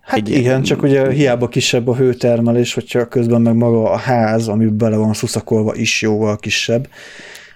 [0.00, 4.48] Hát egy igen, csak ugye hiába kisebb a hőtermelés, hogyha közben meg maga a ház,
[4.48, 6.88] ami bele van szuszakolva is jóval kisebb.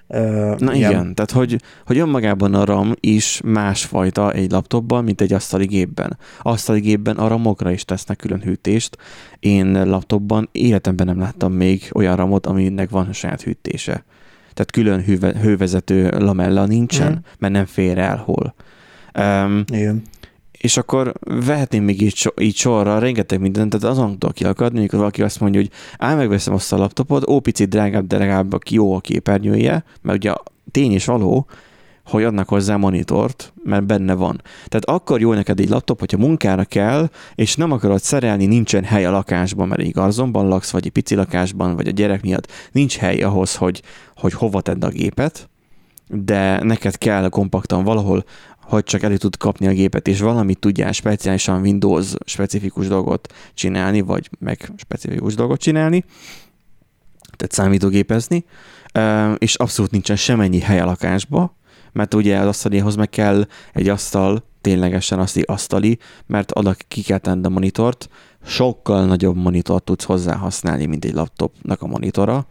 [0.06, 5.32] Na igen, igen tehát hogy, hogy önmagában a RAM is másfajta egy laptopban, mint egy
[5.32, 6.18] asztali gépben.
[6.42, 8.96] Asztali gépben a ramokra is tesznek külön hűtést.
[9.38, 14.04] Én laptopban életemben nem láttam még olyan ramot, aminek van saját hűtése.
[14.54, 17.16] Tehát külön hőve, hővezető lamella nincsen, mm.
[17.38, 18.54] mert nem fér el hol.
[19.18, 20.02] Um, igen
[20.64, 25.22] és akkor vehetném még így, így sorra rengeteg mindent, tehát azon tudok kiakadni, amikor valaki
[25.22, 29.00] azt mondja, hogy áll megveszem azt a laptopot, ó, picit drágább, de legalább jó a
[29.00, 30.32] képernyője, mert ugye
[30.70, 31.46] tény és való,
[32.04, 34.40] hogy adnak hozzá monitort, mert benne van.
[34.66, 39.04] Tehát akkor jó neked egy laptop, hogyha munkára kell, és nem akarod szerelni, nincsen hely
[39.04, 42.96] a lakásban, mert egy garzonban laksz, vagy egy pici lakásban, vagy a gyerek miatt nincs
[42.96, 43.82] hely ahhoz, hogy,
[44.16, 45.48] hogy hova tedd a gépet,
[46.08, 48.24] de neked kell kompaktan valahol,
[48.66, 54.00] hogy csak elő tud kapni a gépet, és valamit tudjál speciálisan Windows specifikus dolgot csinálni,
[54.00, 56.04] vagy meg specifikus dolgot csinálni,
[57.36, 58.44] tehát számítógépezni,
[59.38, 61.56] és abszolút nincsen semennyi hely a lakásba,
[61.92, 67.18] mert ugye az asztalihoz meg kell egy asztal, ténylegesen azt asztali, mert oda ki kell
[67.18, 68.08] tenni a monitort,
[68.46, 72.46] sokkal nagyobb monitort tudsz hozzá használni, mint egy laptopnak a monitora.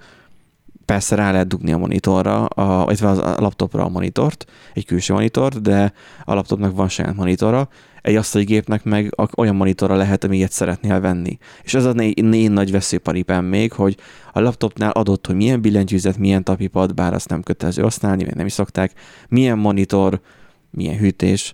[0.86, 5.94] Persze rá lehet dugni a monitorra, a, a laptopra a monitort, egy külső monitort, de
[6.24, 7.70] a laptopnak van saját monitora,
[8.02, 11.38] egy asztali gépnek meg olyan monitorra lehet, amilyet szeretnél venni.
[11.64, 13.98] És ez a én nagy veszőparipám még, hogy
[14.34, 18.46] a laptopnál adott, hogy milyen billentyűzet, milyen tapipad, bár azt nem kötelező használni, mert nem
[18.46, 18.94] is szokták,
[19.28, 20.22] milyen monitor,
[20.70, 21.54] milyen hűtés,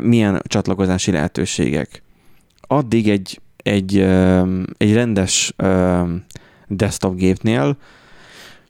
[0.00, 2.02] milyen csatlakozási lehetőségek.
[2.60, 3.98] Addig egy, egy,
[4.76, 5.54] egy rendes
[6.66, 7.76] desktop gépnél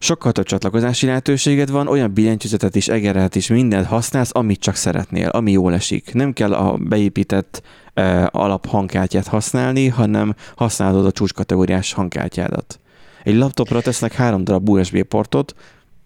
[0.01, 5.27] sokkal több csatlakozási lehetőséged van, olyan billentyűzetet is, egeret is, mindent használsz, amit csak szeretnél,
[5.27, 6.13] ami jól esik.
[6.13, 7.61] Nem kell a beépített
[7.95, 12.79] uh, alaphangkártyát használni, hanem használod a csúcskategóriás hangkártyádat.
[13.23, 15.55] Egy laptopra tesznek három darab USB portot,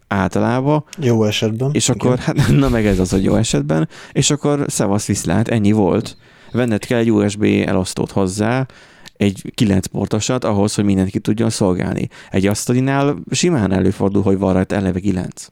[0.08, 0.84] általában.
[0.98, 1.70] Jó esetben.
[1.72, 5.72] És akkor, hát, na meg ez az, hogy jó esetben, és akkor szevasz viszlát, ennyi
[5.72, 6.16] volt.
[6.52, 8.66] Venned kell egy USB elosztót hozzá,
[9.16, 12.08] egy 9 portosat ahhoz, hogy mindent ki tudjon szolgálni.
[12.30, 15.48] Egy asztalinál simán előfordul, hogy van rajta eleve 9.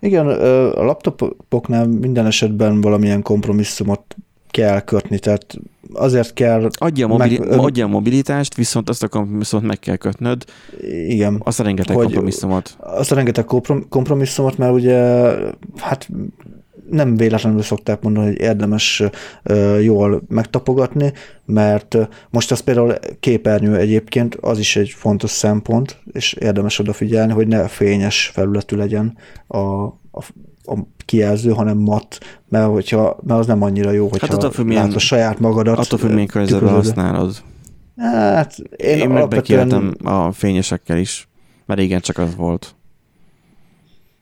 [0.00, 0.26] Igen,
[0.70, 4.16] a laptopoknál minden esetben valamilyen kompromisszumot
[4.50, 5.58] kell kötni, tehát
[5.92, 6.68] azért kell...
[6.72, 10.44] Adja a, mobili- meg, adja a mobilitást, viszont azt a kompromisszumot meg kell kötnöd.
[11.08, 11.40] Igen.
[11.44, 12.76] Azt a rengeteg kompromisszumot.
[12.80, 13.44] Azt a rengeteg
[13.88, 14.96] kompromisszumot, mert ugye
[15.76, 16.08] hát
[16.90, 19.02] nem véletlenül szokták mondani, hogy érdemes
[19.80, 21.12] jól megtapogatni,
[21.44, 21.96] mert
[22.30, 27.68] most az például képernyő egyébként, az is egy fontos szempont, és érdemes odafigyelni, hogy ne
[27.68, 29.16] fényes felületű legyen
[29.46, 30.24] a, a,
[30.64, 32.18] a kijelző, hanem mat,
[32.48, 35.78] mert, hogyha, mert az nem annyira jó, hogyha hát attól függ, milyen, a saját magadat.
[35.78, 37.36] Attól függ, milyen környezetben használod.
[37.96, 39.72] Hát én, én alapvetően...
[40.04, 41.28] a fényesekkel is,
[41.66, 42.76] mert igen, csak az volt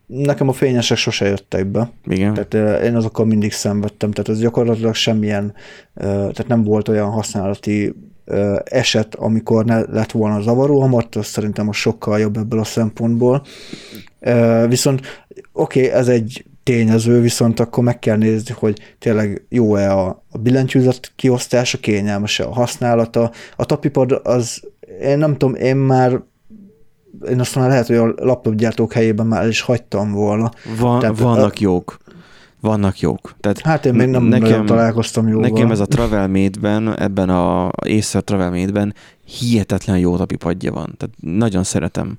[0.06, 1.90] nekem a fényesek sose jöttek be.
[2.04, 2.34] Igen.
[2.34, 5.54] Tehát én azokkal mindig szenvedtem, tehát ez gyakorlatilag semmilyen,
[5.94, 7.94] tehát nem volt olyan használati
[8.64, 12.64] eset, amikor ne lett volna zavaró, a mat az szerintem a sokkal jobb ebből a
[12.64, 13.42] szempontból.
[14.68, 15.00] Viszont
[15.52, 20.38] oké, okay, ez egy tényező, viszont akkor meg kell nézni, hogy tényleg jó-e a, a
[20.38, 23.30] billentyűzet kiosztása, kényelmes-e a használata.
[23.56, 24.62] A tapipad az,
[25.02, 26.20] én nem tudom, én már
[27.28, 30.50] én azt mondom, lehet, hogy a laptopgyártók helyében már el is hagytam volna.
[30.78, 31.98] Van, Tehát, vannak a, jók.
[32.60, 33.34] Vannak jók.
[33.40, 35.48] Tehát hát én még nem nekem, találkoztam jóval.
[35.48, 38.94] Nekem ez a TravelMade-ben, ebben a észre TravelMade-ben
[39.24, 40.94] hihetetlen jó tapipadja van.
[40.96, 42.18] Tehát nagyon szeretem.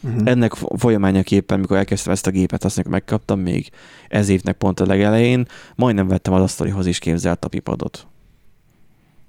[0.00, 0.22] Uh-huh.
[0.24, 3.70] Ennek folyamányaképpen, mikor elkezdtem ezt a gépet, azt megkaptam még
[4.08, 8.06] ez évnek pont a legelején, majdnem vettem az asztalihoz is képzelt tapipadot.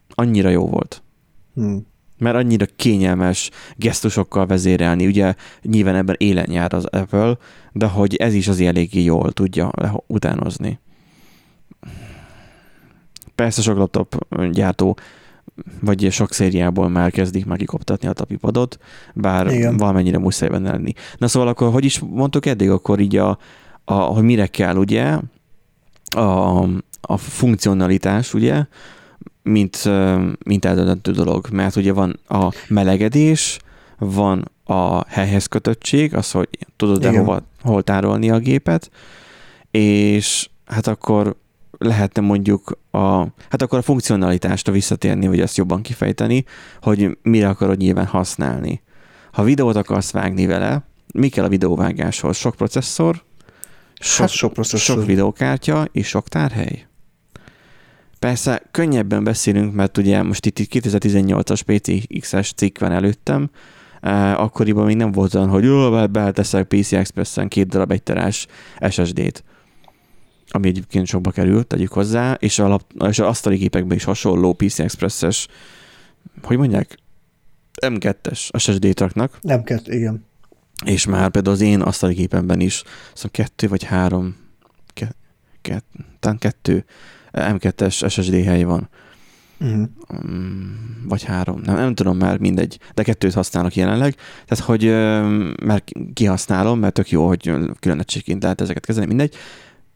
[0.09, 1.03] Annyira jó volt.
[1.53, 1.87] Hmm
[2.19, 5.05] mert annyira kényelmes gesztusokkal vezérelni.
[5.05, 7.37] Ugye nyilván ebben élen jár az Apple,
[7.71, 9.71] de hogy ez is az eléggé jól tudja
[10.07, 10.79] utánozni.
[13.35, 14.97] Persze sok laptop gyártó
[15.81, 18.77] vagy sok szériából már kezdik már kikoptatni a tapipadot,
[19.13, 19.77] bár Igen.
[19.77, 20.93] valamennyire muszáj benne lenni.
[21.17, 23.37] Na szóval akkor, hogy is mondtuk eddig, akkor így a,
[23.85, 25.17] a hogy mire kell, ugye,
[26.15, 26.63] a,
[27.01, 28.65] a funkcionalitás, ugye,
[29.49, 29.89] mint,
[30.43, 33.59] mint eldöntő dolog, mert ugye van a melegedés,
[33.97, 38.91] van a helyhez kötöttség, az, hogy tudod-e hova, hol tárolni a gépet,
[39.71, 41.35] és hát akkor
[41.77, 43.19] lehetne mondjuk a,
[43.49, 46.45] hát akkor a funkcionalitást visszatérni, vagy ezt jobban kifejteni,
[46.81, 48.81] hogy mire akarod nyilván használni.
[49.31, 50.83] Ha videót akarsz vágni vele,
[51.13, 52.37] mi kell a videóvágáshoz?
[52.37, 53.23] Sok processzor,
[53.99, 54.95] sok, hát sok, processzor.
[54.95, 56.88] sok videókártya és sok tárhely?
[58.19, 63.49] Persze könnyebben beszélünk, mert ugye most itt 2018-as PCX-es cikk van előttem,
[64.35, 68.47] akkoriban még nem volt olyan, hogy jó, beleteszek PC Express-en két darab egyterás
[68.89, 69.43] SSD-t
[70.51, 74.53] ami egyébként sokba került, tegyük hozzá, és a, lap, és a asztali gépekben is hasonló
[74.53, 75.47] PC Express-es,
[76.41, 76.97] hogy mondják,
[77.81, 79.39] M2-es SSD-t raknak.
[79.43, 80.25] M2, igen.
[80.85, 84.35] És már például az én asztali gépemben is, szóval kettő vagy három,
[84.93, 85.11] ke,
[85.61, 85.81] ke,
[86.19, 86.85] talán kettő
[87.33, 88.89] M2-es SSD hely van.
[89.59, 89.87] Uh-huh.
[91.07, 94.15] Vagy három, nem, nem tudom már, mindegy, de kettőt használok jelenleg,
[94.45, 94.83] tehát hogy
[95.65, 99.35] mert kihasználom, mert tök jó, hogy külön egységként lehet ezeket kezelni, mindegy,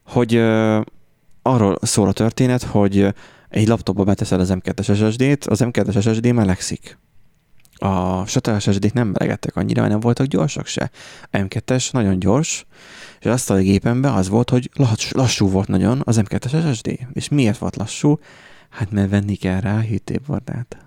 [0.05, 0.35] hogy
[1.41, 3.13] arról szól a történet, hogy
[3.49, 6.97] egy laptopba beteszed az M2-es SSD-t, az M2-es SSD melegszik.
[7.83, 10.91] A SATA SSD-k nem melegettek annyira, mert nem voltak gyorsak se.
[11.31, 12.65] A M2-es nagyon gyors,
[13.19, 14.69] és azt a gépemben az volt, hogy
[15.11, 16.99] lassú volt nagyon az M2-es SSD.
[17.13, 18.19] És miért volt lassú?
[18.69, 20.77] Hát mert venni kell rá a hűtőbordát.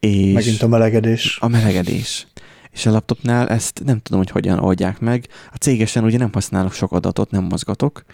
[0.00, 1.38] És Megint a melegedés.
[1.40, 2.26] A melegedés.
[2.70, 5.28] És a laptopnál ezt nem tudom, hogy hogyan oldják meg.
[5.52, 8.04] A cégesen ugye nem használok sok adatot, nem mozgatok,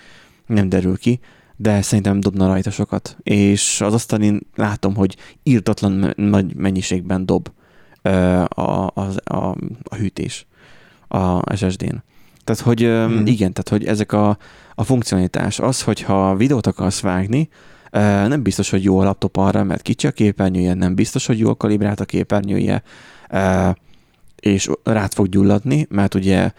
[0.46, 1.20] nem derül ki,
[1.61, 3.16] de szerintem dobna rajta sokat.
[3.22, 7.50] És az asztalin látom, hogy írtatlan nagy mennyiségben dob
[8.02, 10.46] a, a, a, a hűtés
[11.08, 12.02] a SSD-n.
[12.44, 13.26] Tehát, hogy hmm.
[13.26, 14.38] igen, tehát, hogy ezek a,
[14.74, 17.48] a funkcionalitás az, hogyha videót akarsz vágni,
[18.28, 21.48] nem biztos, hogy jó a laptop arra, mert kicsi a képernyője, nem biztos, hogy jó
[21.48, 22.82] a kalibrált a képernyője,
[24.36, 26.50] és rád fog gyulladni, mert ugye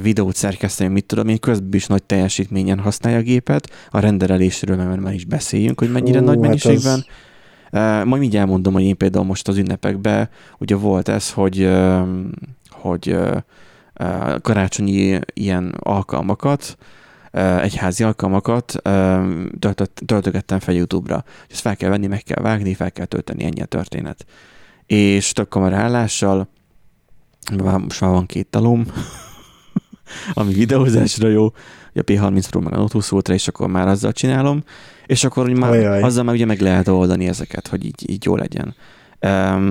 [0.00, 5.00] videót szerkeszteni, mit tudom én, közben is nagy teljesítményen használja a gépet, a renderelésről mert
[5.00, 7.04] már is beszéljünk, hogy mennyire Hú, nagy hát mennyiségben.
[7.70, 8.06] Hát az...
[8.06, 10.28] Majd mindjárt mondom, hogy én például most az ünnepekben,
[10.58, 11.70] ugye volt ez, hogy,
[12.70, 13.16] hogy
[14.40, 16.76] karácsonyi ilyen alkalmakat,
[17.60, 18.82] egyházi alkalmakat
[20.06, 21.24] töltögettem fel YouTube-ra.
[21.50, 24.26] Ezt fel kell venni, meg kell vágni, fel kell tölteni, ennyi a történet.
[24.86, 26.48] És tök kamerállással,
[27.62, 28.86] most már van két talom,
[30.32, 31.46] ami videózásra jó,
[31.94, 34.62] a P30 Pro meg a Note 20 Ultra, és akkor már azzal csinálom,
[35.06, 36.02] és akkor hogy már Ajaj.
[36.02, 38.74] azzal már ugye meg lehet oldani ezeket, hogy így, így jó legyen.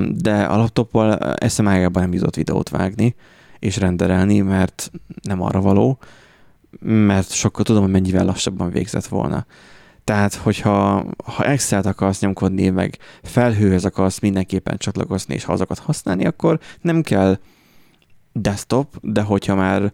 [0.10, 3.16] De a laptoppal eszem ágában nem jutott videót vágni,
[3.60, 6.00] és renderelni, mert nem arra való,
[6.80, 9.46] mert sokkal tudom, hogy mennyivel lassabban végzett volna.
[10.04, 16.26] Tehát, hogyha ha Excel-t akarsz nyomkodni, meg felhőhöz akarsz mindenképpen csatlakozni, és ha azokat használni,
[16.26, 17.38] akkor nem kell
[18.34, 19.92] desktop, de hogyha már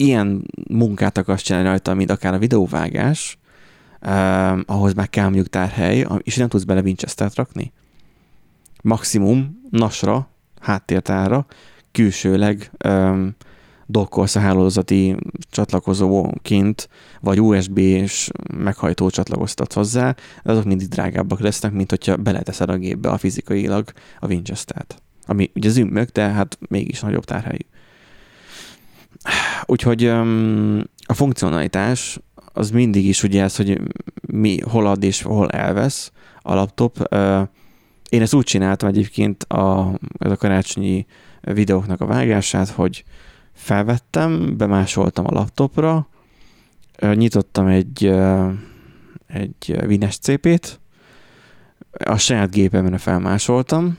[0.00, 3.38] ilyen munkát akarsz csinálni rajta, mint akár a videóvágás,
[4.00, 7.72] eh, ahhoz már kell mondjuk tárhely, és nem tudsz bele Winchester-t rakni.
[8.82, 10.28] Maximum nasra,
[10.60, 11.46] háttértára,
[11.92, 13.34] külsőleg um,
[13.86, 15.16] dokkolsz a hálózati
[15.50, 16.88] csatlakozóként,
[17.20, 23.08] vagy USB-s meghajtó csatlakoztat hozzá, de azok mindig drágábbak lesznek, mint hogyha beleteszed a gépbe
[23.08, 25.02] a fizikailag a Winchester-t.
[25.26, 27.66] Ami ugye zümmög, de hát mégis nagyobb tárhelyű.
[29.64, 30.06] Úgyhogy
[31.06, 32.20] a funkcionalitás
[32.52, 33.80] az mindig is ugye ez, hogy
[34.26, 36.12] mi hol ad és hol elvesz
[36.42, 37.14] a laptop.
[38.08, 41.06] Én ezt úgy csináltam egyébként a, ez a karácsonyi
[41.40, 43.04] videóknak a vágását, hogy
[43.52, 46.08] felvettem, bemásoltam a laptopra,
[47.14, 48.06] nyitottam egy,
[49.26, 50.80] egy Wines CP-t,
[52.04, 53.98] a saját gépemre felmásoltam,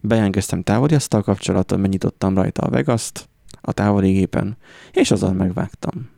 [0.00, 3.12] bejelentkeztem távoli asztal kapcsolatot, megnyitottam rajta a vegas
[3.66, 4.56] a távoli gépen,
[4.92, 6.08] és azon megvágtam.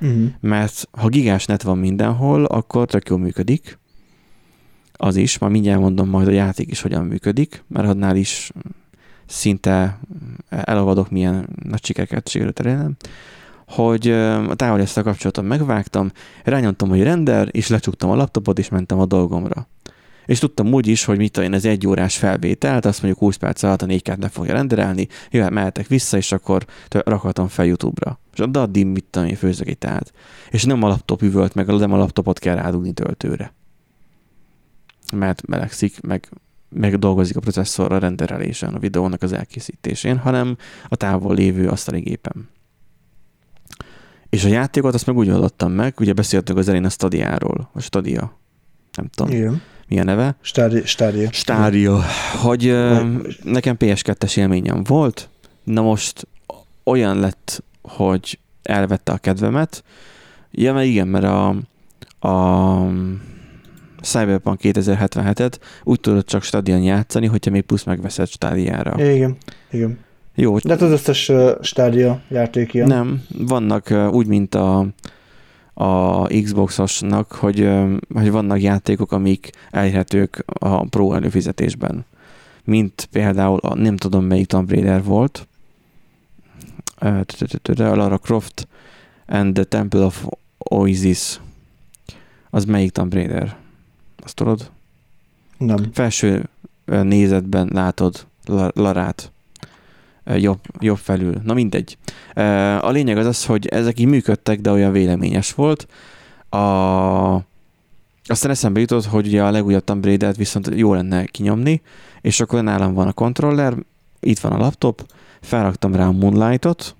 [0.00, 0.26] Uh-huh.
[0.40, 3.78] Mert ha gigás net van mindenhol, akkor tök jól működik.
[4.92, 8.52] Az is, ma mindjárt mondom majd a játék is hogyan működik, mert annál is
[9.26, 9.98] szinte
[10.48, 12.96] elavadok, milyen nagy sikereket sikerült elérnem,
[13.66, 14.10] hogy
[14.48, 16.10] a távol ezt a kapcsolatot megvágtam,
[16.44, 19.66] rányomtam, hogy render, és lecsuktam a laptopot, és mentem a dolgomra.
[20.26, 23.62] És tudtam úgy is, hogy mit én ez egy órás felvételt, azt mondjuk 20 perc
[23.62, 28.20] alatt a 4 le fogja renderelni, jöhet, mehetek vissza, és akkor rakhatom fel YouTube-ra.
[28.32, 30.12] És de addig mit tudom én főzök egy tát.
[30.50, 33.52] És nem a laptop üvölt meg, nem a laptopot kell rádugni töltőre.
[35.12, 36.28] Mert melegszik, meg
[36.74, 40.56] meg dolgozik a processzor a renderelésen, a videónak az elkészítésén, hanem
[40.88, 42.48] a távol lévő asztali gépem.
[44.28, 47.80] És a játékot azt meg úgy adottam meg, ugye beszéltünk az elén a Stadiáról, a
[47.80, 48.38] Stadia,
[48.96, 49.32] nem tudom.
[49.32, 49.62] Igen.
[49.88, 50.36] Mi a neve?
[50.40, 50.86] Stadia.
[50.86, 51.32] Stadia.
[51.32, 52.00] Stadia.
[52.42, 53.00] Hogy uh,
[53.42, 55.28] nekem PS2-es élményem volt,
[55.64, 56.26] na most
[56.84, 59.84] olyan lett, hogy elvette a kedvemet.
[60.50, 61.48] Ja, mert igen, mert a,
[62.28, 62.88] a
[64.02, 65.52] Cyberpunk 2077-et
[65.84, 69.12] úgy tudod csak stadion játszani, hogyha még plusz megveszed stádiára.
[69.12, 69.36] Igen,
[69.70, 69.98] igen.
[70.34, 70.58] Jó.
[70.58, 72.86] De hát az összes uh, stádia játékja.
[72.86, 74.86] Nem, vannak uh, úgy, mint a,
[75.74, 77.70] a Xbox-osnak, hogy,
[78.14, 82.04] hogy vannak játékok, amik elérhetők a Pro előfizetésben.
[82.64, 85.46] Mint például, a, nem tudom melyik Tomb Raider volt,
[86.94, 87.24] a
[87.76, 88.68] Lara Croft
[89.26, 90.26] and the Temple of
[90.58, 91.40] Oasis.
[92.50, 93.56] Az melyik Tomb Raider?
[94.22, 94.70] Azt tudod?
[95.58, 95.92] Nem.
[95.92, 96.48] Felső
[96.84, 98.26] nézetben látod
[98.74, 99.32] Larát.
[100.26, 101.34] Jobb, jobb felül.
[101.42, 101.98] Na mindegy.
[102.80, 105.86] A lényeg az az, hogy ezek így működtek, de olyan véleményes volt.
[106.48, 107.42] A,
[108.26, 111.82] Aztán eszembe jutott, hogy ugye a legújabb Tomb Raider-t viszont jó lenne kinyomni,
[112.20, 113.74] és akkor nálam van a kontroller,
[114.20, 115.06] itt van a laptop,
[115.40, 116.96] felraktam rá a Moonlight-ot,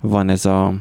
[0.00, 0.74] van ez a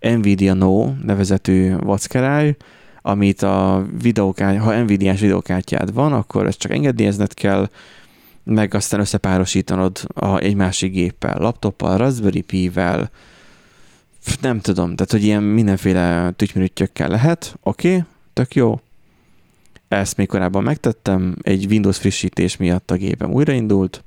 [0.00, 2.56] Nvidia No nevezetű vackerály,
[3.02, 7.68] amit a videókártya, ha Nvidia-s videókártyád van, akkor ezt csak engedélyezned kell,
[8.50, 13.10] meg aztán összepárosítanod a, egy másik géppel, laptoppal, Raspberry Pi-vel,
[14.40, 18.80] nem tudom, tehát hogy ilyen mindenféle tücymürüttyökkel lehet, oké, okay, tök jó.
[19.88, 24.04] Ezt még korábban megtettem, egy Windows frissítés miatt a gépem újraindult,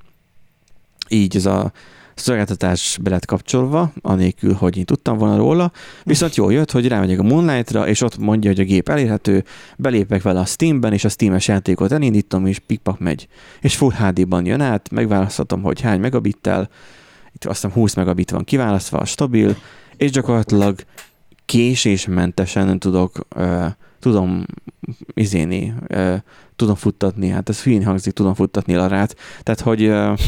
[1.10, 1.72] így ez a
[2.16, 5.72] szolgáltatás be lett kapcsolva, anélkül, hogy én tudtam volna róla,
[6.03, 9.43] viszont jól jött, hogy rámegyek a Moonlight-ra, és ott mondja, hogy a gép elérhető,
[9.78, 13.28] belépek vele a Steamben, és a Steam-es játékot elindítom, és pikpak megy.
[13.61, 16.70] És Full HD-ban jön át, megválaszthatom, hogy hány megabittel,
[17.34, 19.55] itt azt hiszem 20 megabit van kiválasztva, stabil,
[19.97, 20.80] és gyakorlatilag
[21.45, 23.66] késésmentesen tudok, uh,
[24.04, 24.45] tudom
[25.14, 26.16] izéni, uh,
[26.56, 30.20] tudom futtatni, hát ez hülyén hangzik, tudom futtatni Larát, tehát hogy, uh,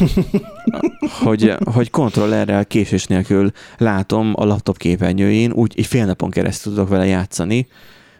[1.24, 6.88] hogy, hogy kontrollerrel késés nélkül látom a laptop képernyőjén, úgy egy fél napon keresztül tudok
[6.88, 7.66] vele játszani,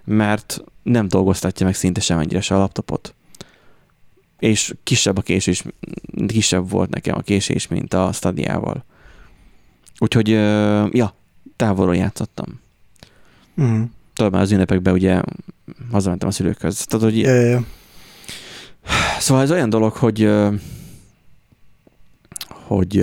[0.04, 3.14] mert nem dolgoztatja meg szinte semennyire se a laptopot.
[4.38, 5.64] És kisebb a késés,
[6.26, 8.84] kisebb volt nekem a késés, mint a stadiával.
[9.98, 10.28] Úgyhogy,
[10.92, 11.14] ja,
[11.56, 12.60] távolról játszottam.
[13.60, 13.82] Mm.
[14.18, 15.20] Már az ünnepekben ugye
[15.90, 16.84] hazamentem a szülőkhöz.
[16.84, 17.18] Tehát, hogy...
[17.18, 17.64] Ja, ja.
[19.18, 20.30] Szóval ez olyan dolog, hogy
[22.66, 22.98] hogy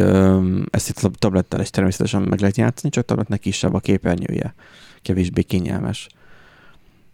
[0.69, 4.53] ezt itt a tablettel is természetesen meg lehet játszani, csak tabletnek kisebb a képernyője,
[5.01, 6.07] kevésbé kényelmes.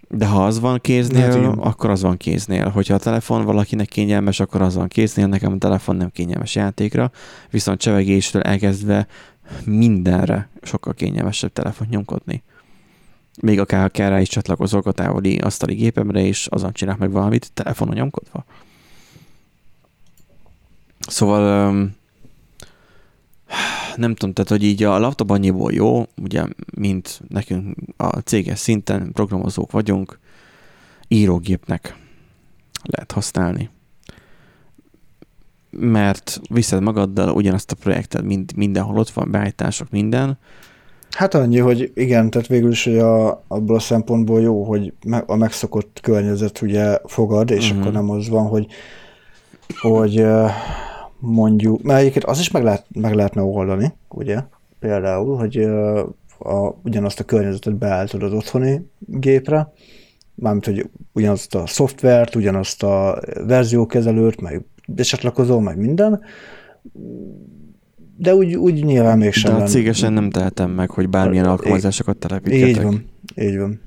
[0.10, 2.70] De ha az van kéznél, hát, akkor az van kéznél.
[2.70, 5.28] Hogyha a telefon valakinek kényelmes, akkor az van kéznél.
[5.28, 7.12] Nekem a telefon nem kényelmes játékra,
[7.50, 9.08] viszont csevegésről elkezdve
[9.66, 12.44] mindenre sokkal kényelmesebb telefon nyomkodni.
[13.42, 17.52] Még akár, akár rá is csatlakozok a távoli asztali gépemre, és azon csinál meg valamit
[17.54, 18.46] telefonon nyomkodva.
[21.00, 21.72] Szóval
[23.96, 29.12] nem tudom, tehát hogy így a laptop annyiból jó, ugye, mint nekünk a céges szinten
[29.12, 30.20] programozók vagyunk,
[31.08, 31.96] írógépnek
[32.84, 33.70] lehet használni
[35.70, 40.38] mert viszed magaddal ugyanazt a projektet, mind, mindenhol ott van, beállítások, minden.
[41.10, 44.94] Hát annyi, hogy igen, tehát végül is hogy a, abból a szempontból jó, hogy
[45.26, 47.80] a megszokott környezet ugye fogad, és uh-huh.
[47.80, 48.68] akkor nem az van, hogy,
[49.82, 50.26] hogy
[51.20, 54.40] mondjuk, mert egyébként az is meg, lehet, meg lehetne oldani, ugye,
[54.80, 55.58] például, hogy
[56.40, 59.74] a, ugyanazt a környezetet beállítod az otthoni gépre,
[60.36, 66.22] mármint, hogy ugyanazt a szoftvert, ugyanazt a verziókezelőt, meg becsatlakozó, meg minden,
[68.20, 69.58] de úgy, úgy nyilván mégsem.
[69.58, 72.70] De a cégesen nem tehetem meg, hogy bármilyen a, alkalmazásokat telepíthetek.
[72.70, 73.06] Így van,
[73.36, 73.82] így van.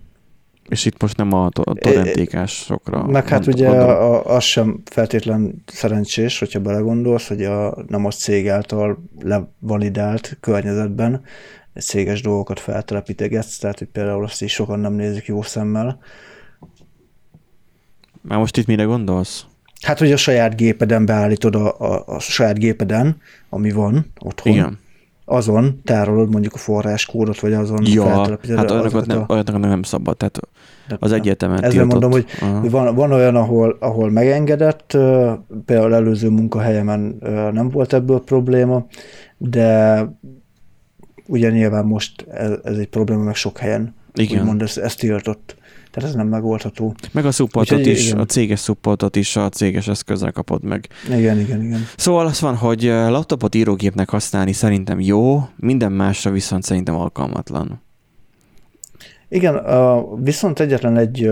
[0.69, 3.07] És itt most nem a torrentékásokra.
[3.07, 8.49] Meg hát ugye a, az sem feltétlen szerencsés, hogyha belegondolsz, hogy a, nem az cég
[8.49, 11.23] által levalidált környezetben
[11.81, 15.99] céges dolgokat feltelepítegetsz, tehát hogy például azt is sokan nem nézik jó szemmel.
[18.21, 19.47] Már most itt mire gondolsz?
[19.83, 23.17] Hát, hogy a saját gépeden beállítod a, a, a saját gépeden,
[23.49, 24.53] ami van otthon.
[24.53, 24.79] Igen.
[25.25, 29.59] Azon tárolod mondjuk a forráskódot, vagy azon ja, hát olyanokat nem, a...
[29.59, 30.41] nem szabad, tehát
[30.99, 32.71] az egyértelműen Ezzel mondom, hogy uh-huh.
[32.71, 34.97] van, van olyan, ahol, ahol megengedett,
[35.65, 37.19] például előző munkahelyemen
[37.53, 38.87] nem volt ebből probléma,
[39.39, 40.05] de
[41.27, 44.41] ugye nyilván most ez, ez egy probléma, meg sok helyen Igen.
[44.41, 45.57] úgymond ez, ez tiltott.
[45.93, 46.95] Tehát ez nem megoldható.
[47.13, 48.19] Meg a supportot Úgyhogy, is, igen.
[48.19, 50.89] a céges supportot is a céges eszközzel kapod meg.
[51.07, 51.87] Igen, igen, igen.
[51.97, 57.83] Szóval az van, hogy laptopot írógépnek használni szerintem jó, minden másra viszont szerintem alkalmatlan.
[59.29, 59.61] Igen,
[60.23, 61.31] viszont egyetlen egy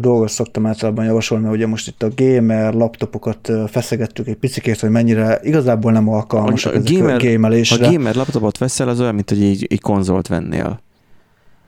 [0.00, 4.90] dolgot szoktam általában javasolni, hogy ugye most itt a gamer laptopokat feszegettük egy picikét, hogy
[4.90, 7.86] mennyire igazából nem alkalmasak a, a gamer, a gamelésre.
[7.86, 10.80] Ha gamer laptopot veszel, az olyan, mint hogy egy, egy konzolt vennél.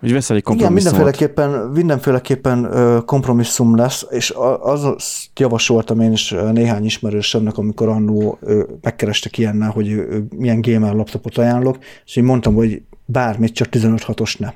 [0.01, 0.95] Hogy veszel egy kompromisszumot.
[0.95, 2.71] Igen, mindenféleképpen, mindenféleképpen
[3.07, 8.39] kompromisszum lesz, és azt javasoltam én is néhány ismerősömnek, amikor annó
[8.81, 14.53] megkerestek ilyennel, hogy milyen gamer laptopot ajánlok, és én mondtam, hogy bármit, csak 15-6-os ne.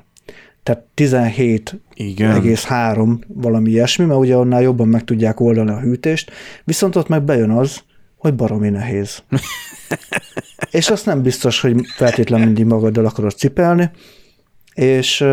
[0.63, 6.31] Tehát 17,3 valami ilyesmi, mert ugye annál jobban meg tudják oldani a hűtést,
[6.63, 7.81] viszont ott meg bejön az,
[8.17, 9.23] hogy baromi nehéz.
[10.71, 13.91] és azt nem biztos, hogy feltétlenül mindig magaddal akarod cipelni,
[14.73, 15.25] és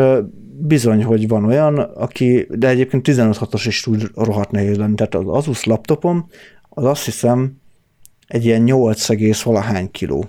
[0.60, 4.94] bizony, hogy van olyan, aki, de egyébként 15-6-os is tud rohadt nehéz lenni.
[4.94, 6.28] Tehát az Asus laptopom,
[6.68, 7.56] az azt hiszem
[8.26, 10.28] egy ilyen 8 egész valahány kiló.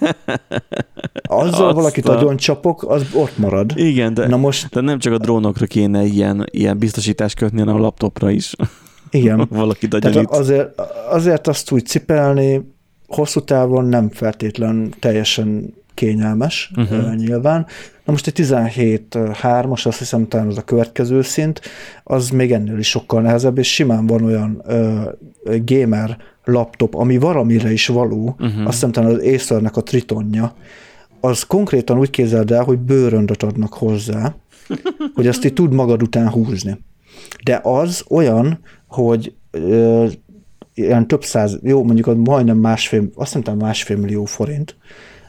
[1.22, 3.72] Azzal valakit agyon csapok, az ott marad.
[3.74, 7.74] Igen, de, Na most, de nem csak a drónokra kéne ilyen, ilyen biztosítást kötni, hanem
[7.74, 8.54] a laptopra is.
[9.10, 10.30] igen, Valaki tehát agyonít.
[10.30, 12.74] azért, azért azt úgy cipelni
[13.06, 17.14] hosszú távon nem feltétlen teljesen kényelmes uh-huh.
[17.14, 17.66] nyilván.
[18.06, 21.60] Na most egy 17.3-as, azt hiszem talán az a következő szint,
[22.04, 25.10] az még ennél is sokkal nehezebb, és simán van olyan ö,
[25.64, 28.66] gamer laptop, ami valamire is való, uh-huh.
[28.66, 30.54] azt hiszem talán az Acernek a Tritonja,
[31.20, 34.34] az konkrétan úgy képzeld el, hogy bőröndöt adnak hozzá,
[35.14, 36.78] hogy azt így tud magad után húzni.
[37.44, 40.06] De az olyan, hogy ö,
[40.74, 44.76] ilyen több száz, jó, mondjuk majdnem másfél, azt hiszem másfél millió forint,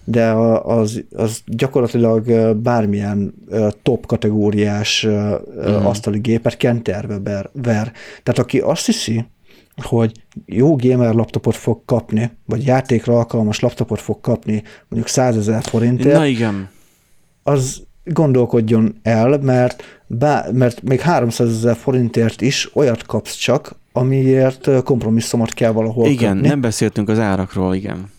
[0.10, 0.32] de
[0.64, 3.34] az, az gyakorlatilag bármilyen
[3.82, 5.36] top kategóriás ö,
[5.84, 7.92] asztali gépet kenterbe ber, ver.
[8.24, 9.26] Tehát aki azt hiszi,
[9.76, 10.12] hogy
[10.46, 16.18] jó gamer laptopot fog kapni, vagy játékra alkalmas laptopot fog kapni mondjuk 100 ezer forintért,
[16.18, 16.70] Na igen.
[17.44, 24.84] az gondolkodjon el, mert, bá, mert még 300 ezer forintért is olyat kapsz csak, amiért
[24.84, 26.48] kompromisszumot kell valahol Igen, kötni.
[26.48, 28.16] nem beszéltünk az árakról, igen.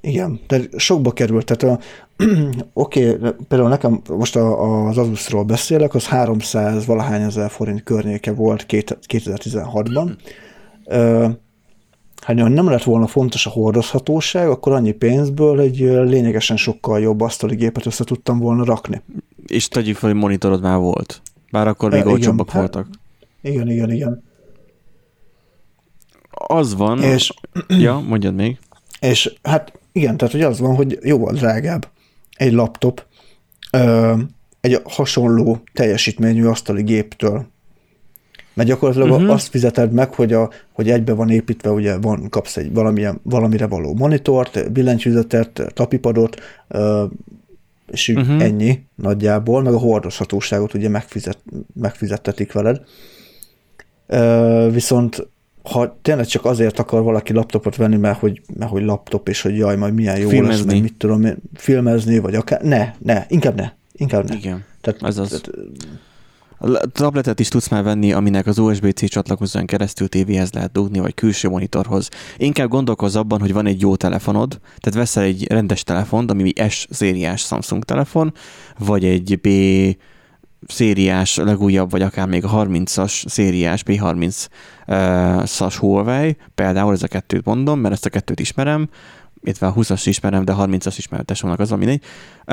[0.00, 1.56] Igen, de sokba került.
[1.56, 1.82] Tehát a,
[2.72, 8.32] oké, okay, például nekem most a, az Asusról beszélek, az 300 valahány ezer forint környéke
[8.32, 10.16] volt két- 2016-ban.
[10.86, 11.28] Ö,
[12.20, 17.20] Hát ha nem lett volna fontos a hordozhatóság, akkor annyi pénzből egy lényegesen sokkal jobb
[17.20, 19.02] asztali gépet össze tudtam volna rakni.
[19.46, 21.22] És tegyük fel, hogy monitorod már volt.
[21.50, 22.86] Bár akkor még igen, olcsóbbak hát- voltak.
[23.42, 24.22] Igen, igen, igen.
[26.30, 27.02] Az van.
[27.02, 27.32] És,
[27.68, 28.58] Ja, mondjad még.
[29.00, 31.88] és hát igen, tehát hogy az van, hogy jóval drágább
[32.36, 33.04] egy laptop
[33.72, 34.14] ö,
[34.60, 37.46] egy hasonló teljesítményű asztali géptől.
[38.54, 39.16] Mert gyakorlatilag Mhm.
[39.18, 39.34] uh-huh.
[39.34, 43.66] azt fizeted meg, hogy, a, hogy egybe van építve, ugye van, kapsz egy valamilyen, valamire
[43.66, 47.04] való monitort, billentyűzetet, tapipadot, ö,
[47.86, 48.26] és így Mhm.
[48.26, 48.42] uh-huh.
[48.42, 51.38] ennyi nagyjából, meg a hordozhatóságot ugye megfizet,
[51.74, 52.80] megfizettetik veled.
[54.06, 55.28] Ö, viszont
[55.70, 59.56] ha tényleg csak azért akar valaki laptopot venni, mert hogy, mert hogy laptop, és hogy
[59.56, 60.72] jaj, majd milyen jó lesz, Filmezni.
[60.72, 64.34] meg mit tudom filmezni, vagy akár, ne, ne, inkább ne, inkább ne.
[64.36, 64.64] Igen.
[64.80, 65.28] Tehát, Ez az.
[65.28, 65.50] tehát,
[66.58, 71.14] A tabletet is tudsz már venni, aminek az USB-C csatlakozón keresztül tévéhez lehet dugni, vagy
[71.14, 72.08] külső monitorhoz.
[72.36, 76.86] Inkább gondolkozz abban, hogy van egy jó telefonod, tehát veszel egy rendes telefont, ami S
[76.90, 78.32] szériás Samsung telefon,
[78.78, 79.48] vagy egy B
[80.66, 87.80] szériás, legújabb, vagy akár még a 30-as szériás, P30-as Huawei, például ez a kettőt mondom,
[87.80, 88.88] mert ezt a kettőt ismerem,
[89.42, 92.04] illetve a 20-as ismerem, de 30-as ismerem, tesónak az, ami mindegy.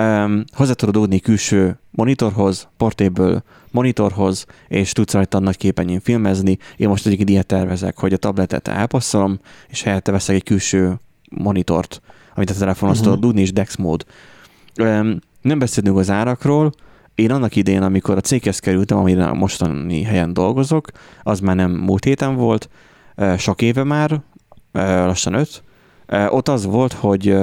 [0.04, 6.58] Um, hozzá tudod dugni külső monitorhoz, portable monitorhoz, és tudsz rajta nagy képernyőn filmezni.
[6.78, 11.00] Én most egyébként ilyet tervezek, hogy a tabletet elpasszolom, és helyette veszek egy külső
[11.30, 12.02] monitort,
[12.36, 13.08] amit a telefonhoz Mhm.
[13.08, 13.20] uh-huh.
[13.20, 14.06] tudod dugni, és DeX mód.
[14.82, 16.72] Um, nem beszélünk az árakról,
[17.18, 20.88] én annak idején, amikor a céghez kerültem, amire mostani helyen dolgozok,
[21.24, 22.70] az már nem múlt héten volt,
[23.16, 24.22] ö, sok éve már,
[24.72, 25.64] ö, lassan öt,
[26.06, 27.36] Ö, ott az volt, hogy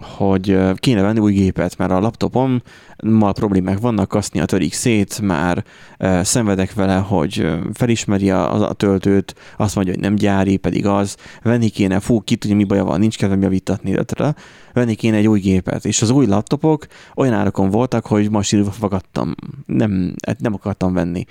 [0.00, 2.62] hogy kéne venni új gépet, mert a laptopom
[3.04, 5.64] mal problémák vannak, kasznia törik szét, már
[6.22, 11.68] szenvedek vele, hogy felismeri a, a töltőt, azt mondja, hogy nem gyári, pedig az, venni
[11.68, 14.34] kéne, fú, ki tudja, mi baja van, nincs kedvem javítatni, illetve
[14.72, 18.70] venni kéne egy új gépet, és az új laptopok olyan árakon voltak, hogy ma sírva
[18.70, 19.34] fogadtam,
[19.66, 21.24] nem, nem akartam venni.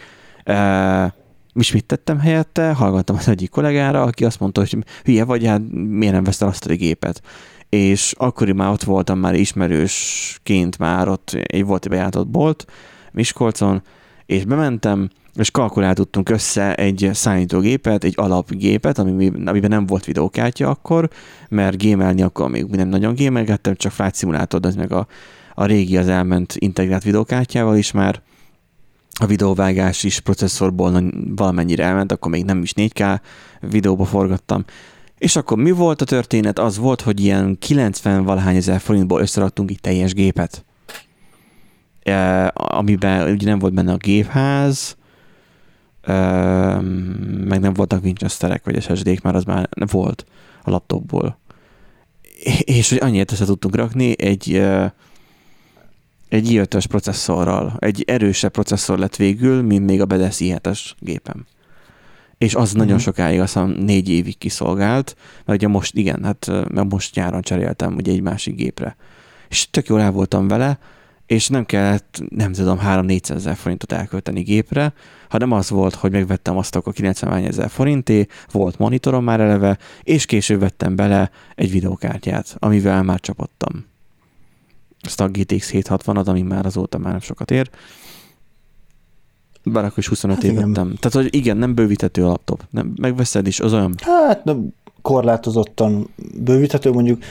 [0.43, 1.05] Ö,
[1.53, 2.73] és mit tettem helyette?
[2.73, 6.65] Hallgattam az egyik kollégára, aki azt mondta, hogy hülye vagy, hát miért nem veszel azt
[6.65, 7.21] a gépet?
[7.69, 12.65] És akkoriban már ott voltam már ismerősként már ott egy volt egy bejáratott bolt
[13.11, 13.81] Miskolcon,
[14.25, 21.09] és bementem, és kalkuláltottunk össze egy számítógépet, egy alapgépet, ami, amiben nem volt videókártya akkor,
[21.49, 25.07] mert gémelni akkor még nem nagyon gémelgettem, csak Flight Simulator, az meg a,
[25.53, 28.21] a régi az elment integrált videókártyával is már,
[29.19, 33.19] a videóvágás is processzorból valamennyire elment, akkor még nem is 4K
[33.59, 34.65] videóba forgattam.
[35.17, 36.59] És akkor mi volt a történet?
[36.59, 40.65] Az volt, hogy ilyen 90 valahány ezer forintból összeraktunk egy teljes gépet.
[42.03, 44.97] E, amiben ugye nem volt benne a gépház,
[46.01, 46.13] e,
[47.45, 50.25] meg nem voltak Winchesterek vagy SSD-k, mert az már volt
[50.63, 51.39] a laptopból.
[52.59, 54.93] És hogy annyit össze tudtunk rakni egy e,
[56.29, 57.75] egy i5-ös processzorral.
[57.79, 61.45] Egy erősebb processzor lett végül, mint még a Bedes i7-es gépem.
[62.37, 62.79] És az Mhm.
[62.79, 65.15] nagyon sokáig, azt hiszem négy évig kiszolgált,
[65.45, 68.95] mert ugye most, igen, hát mert most nyáron cseréltem ugye egy másik gépre.
[69.49, 70.79] És tök jól el voltam vele,
[71.25, 74.93] és nem kellett, nem tudom, 3-400 ezer forintot elkölteni gépre,
[75.29, 80.25] hanem az volt, hogy megvettem azt akkor 90 ezer forinté, volt monitorom már eleve, és
[80.25, 83.85] később vettem bele egy videokártyát, amivel már csapottam.
[85.01, 87.69] Azt a GTX 760-at, ami már azóta már nem sokat ér.
[89.71, 90.73] Bár akkor is 25 hát év vettem.
[90.73, 92.63] Tehát, hogy igen, nem bővíthető a laptop.
[92.69, 93.93] Nem, megveszed is, az olyan...
[94.01, 96.09] Hát nem korlátozottan
[96.43, 97.21] bővíthető, mondjuk...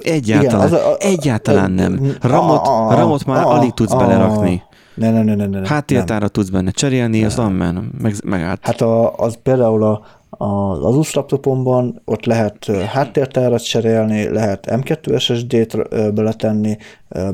[0.00, 2.16] Egyáltalán, igen, az a, a, egyáltalán nem.
[2.20, 4.62] Ramot, a, a, ramot már a, alig tudsz a, belerakni.
[4.94, 5.68] Ne, ne, ne, ne, ne.
[5.68, 8.58] Háttértára tudsz benne cserélni, az amen, meg, megállt.
[8.62, 10.02] Hát a, az például a,
[10.44, 15.76] az Asus laptopomban ott lehet háttértárat cserélni, lehet M2 SSD-t
[16.14, 16.76] beletenni,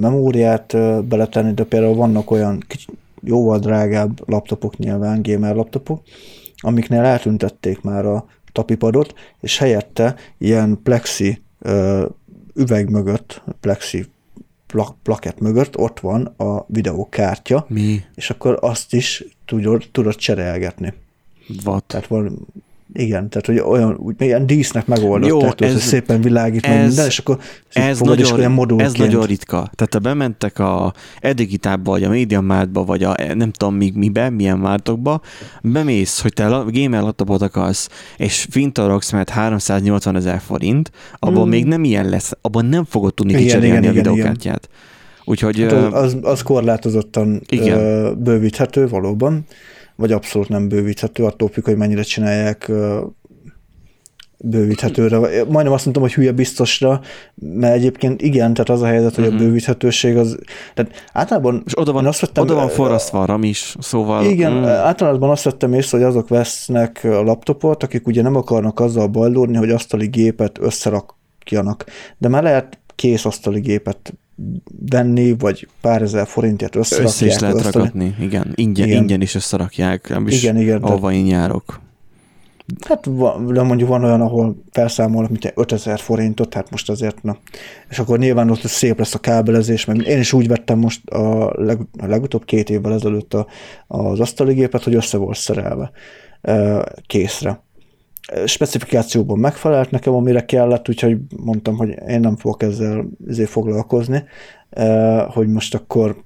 [0.01, 2.65] memóriát beletenni, de például vannak olyan
[3.23, 6.03] jóval drágább laptopok nyilván, gamer laptopok,
[6.57, 11.43] amiknél eltüntették már a tapipadot, és helyette ilyen plexi
[12.55, 14.07] üveg mögött, plexi
[14.67, 18.05] plak, plakett mögött ott van a videókártya, Mi?
[18.15, 20.95] és akkor azt is tudod, tudod cserélgetni.
[21.65, 21.85] What?
[21.85, 22.47] Tehát van,
[22.93, 27.07] igen, tehát hogy olyan, úgy, ilyen dísznek megoldott, Jó, tehát, ez, szépen világít ez, minden,
[27.07, 27.39] és akkor
[27.73, 28.91] ez nagyon, olyan modulként.
[28.91, 29.71] Ez nagyon ritka.
[29.75, 34.31] Tehát ha bementek a Edigitába, vagy a Media Martba, vagy a nem tudom még mibe,
[34.31, 35.21] milyen mártokba,
[35.63, 41.49] bemész, hogy te gamer laptopot akarsz, és fintorogsz, mert 380 ezer forint, abban hmm.
[41.49, 44.69] még nem ilyen lesz, abban nem fogod tudni igen, kicserélni igen, a videókártyát.
[45.29, 48.23] Úgyhogy, hát az, az, az korlátozottan igen.
[48.23, 49.45] bővíthető valóban
[49.97, 52.71] vagy abszolút nem bővíthető, attól függ, hogy mennyire csinálják
[54.39, 55.19] bővíthetőre.
[55.45, 57.01] Majdnem azt mondtam, hogy hülye biztosra,
[57.35, 59.39] mert egyébként igen, tehát az a helyzet, hogy uh-huh.
[59.39, 59.47] a mhm.
[59.49, 60.39] bővíthetőség az...
[60.75, 64.25] Tehát általában És oda van, azt vettem, oda van forrasztva a RAM is, szóval...
[64.25, 64.65] Igen, mm.
[64.65, 69.57] általában azt vettem észre, hogy azok vesznek a laptopot, akik ugye nem akarnak azzal bajlódni,
[69.57, 71.85] hogy asztali gépet összerakjanak.
[72.19, 74.15] De már lehet kész asztali gépet
[74.91, 77.13] venni, vagy pár ezer forintért összerakják.
[77.15, 77.75] Össze is lehet asztali.
[77.75, 78.53] rakatni, igen.
[78.55, 79.03] Ingyen, igen.
[79.03, 81.81] ingyen is összerakják, nem is igen, igen, ahova én járok.
[82.81, 83.11] Hát
[83.53, 87.39] de mondjuk van olyan, ahol felszámolnak, mint 5000 forintot, hát most azért na.
[87.89, 91.53] És akkor nyilván ott szép lesz a kábelezés, meg én is úgy vettem most a,
[91.63, 93.47] leg, a legutóbb két évvel ezelőtt a,
[93.87, 95.91] az asztali gépet, hogy össze volt szerelve
[97.07, 97.65] készre
[98.45, 104.25] specifikációban megfelelt nekem, amire kellett, úgyhogy mondtam, hogy én nem fogok ezzel ezért foglalkozni,
[105.27, 106.25] hogy most akkor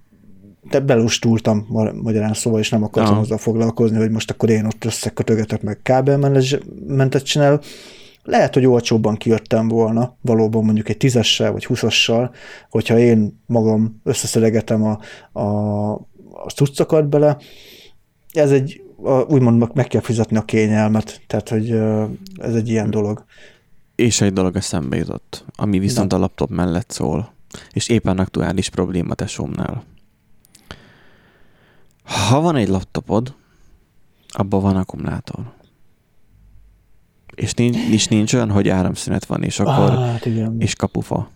[0.71, 1.67] de belustultam
[2.03, 3.23] magyarán szóval, és nem akartam Aha.
[3.23, 7.61] azzal foglalkozni, hogy most akkor én ott összekötögetek meg kábelmentet csinál.
[8.23, 12.31] Lehet, hogy olcsóbban kijöttem volna, valóban mondjuk egy tízessel vagy húszassal,
[12.71, 14.99] hogyha én magam összeszedegetem a,
[15.41, 15.93] a,
[16.33, 17.37] a cuccokat bele.
[18.33, 18.83] Ez egy
[19.29, 21.71] úgymond meg kell fizetni a kényelmet, tehát hogy
[22.37, 23.25] ez egy ilyen dolog.
[23.95, 26.17] És egy dolog eszembe jutott, ami viszont Na.
[26.17, 27.33] a laptop mellett szól,
[27.73, 29.85] és éppen aktuális probléma tesómnál.
[32.05, 33.35] Ha van egy laptopod,
[34.29, 35.53] abban van akkumulátor.
[37.35, 40.57] És nincs, nincs, nincs olyan, hogy áramszünet van, és akkor ah, hát igen.
[40.59, 41.31] és kapufa.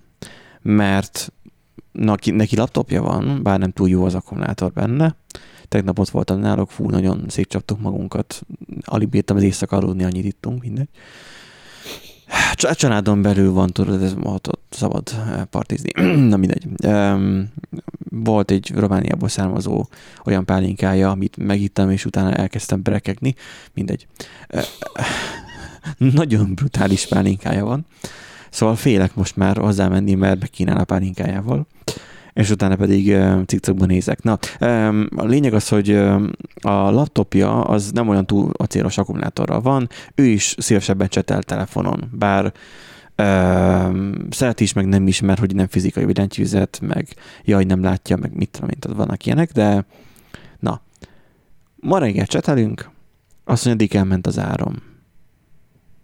[0.62, 1.32] Mert
[1.92, 5.16] neki, neki laptopja van, bár nem túl jó az akkumulátor benne,
[5.74, 8.42] Tegnap ott voltam náluk, fú, nagyon szétcsaptuk magunkat.
[8.84, 10.88] Alig bírtam az éjszaka aludni, annyit ittunk, mindegy.
[12.56, 15.90] A családon belül van, tudod, ez ott, ott szabad eh, partizni.
[16.30, 16.68] Na mindegy.
[18.10, 19.86] Volt egy Romániából származó
[20.24, 23.34] olyan pálinkája, amit megittem, és utána elkezdtem brekegni.
[23.72, 24.06] Mindegy.
[24.48, 24.64] Eh,
[26.14, 27.86] nagyon brutális pálinkája van.
[28.50, 31.66] Szóval félek most már hozzámenni, mert bekínál a pálinkájával
[32.34, 33.16] és utána pedig
[33.46, 34.22] cikcokban nézek.
[34.22, 34.38] Na,
[35.16, 35.90] a lényeg az, hogy
[36.60, 42.52] a laptopja az nem olyan túl acélos akkumulátorral van, ő is szívesebben csetel telefonon, bár
[43.18, 47.08] Uh, szeret is, meg nem is, mert hogy nem fizikai billentyűzet, meg
[47.44, 49.86] jaj, nem látja, meg mit tudom én, vannak ilyenek, de
[50.58, 50.80] na,
[51.76, 52.90] ma reggel csetelünk,
[53.44, 54.82] azt mondja, addig elment az áram.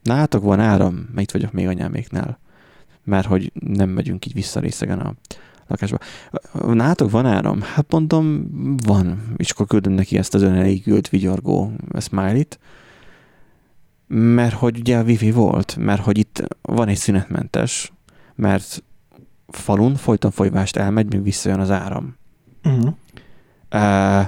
[0.02, 0.94] Nálatok van áram?
[0.94, 2.38] Mert itt vagyok még anyáméknál.
[3.04, 5.14] Mert hogy nem megyünk így vissza részegen a
[5.70, 5.98] lakásba.
[6.74, 7.60] Nátok van áram?
[7.60, 8.46] Hát mondom,
[8.86, 9.22] van.
[9.36, 12.58] És akkor küldöm neki ezt az önelégült vigyorgó smiley-t,
[14.06, 17.92] mert hogy ugye a wifi volt, mert hogy itt van egy szünetmentes,
[18.34, 18.82] mert
[19.48, 22.16] falun folyton folyvást elmegy, még visszajön az áram.
[22.64, 22.94] Uh-huh.
[23.72, 24.26] Uh,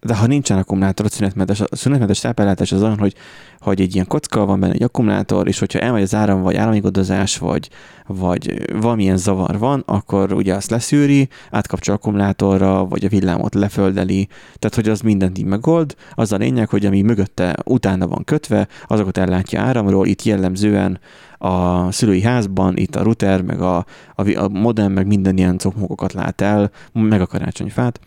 [0.00, 3.14] de ha nincsen akkumulátor, szünetmentes, a szünetmentes táplálás az olyan, hogy,
[3.60, 7.38] hogy egy ilyen kocka van benne egy akkumulátor, és hogyha elmegy az áram, vagy államigodozás,
[7.38, 7.68] vagy,
[8.06, 14.74] vagy valamilyen zavar van, akkor ugye azt leszűri, átkapcsol akkumulátorra, vagy a villámot leföldeli, tehát
[14.74, 15.94] hogy az mindent így megold.
[16.14, 20.98] Az a lényeg, hogy ami mögötte utána van kötve, azokat ellátja áramról, itt jellemzően
[21.38, 23.76] a szülői házban, itt a router, meg a,
[24.14, 28.00] a, a modem, meg minden ilyen cokmokokat lát el, meg a karácsonyfát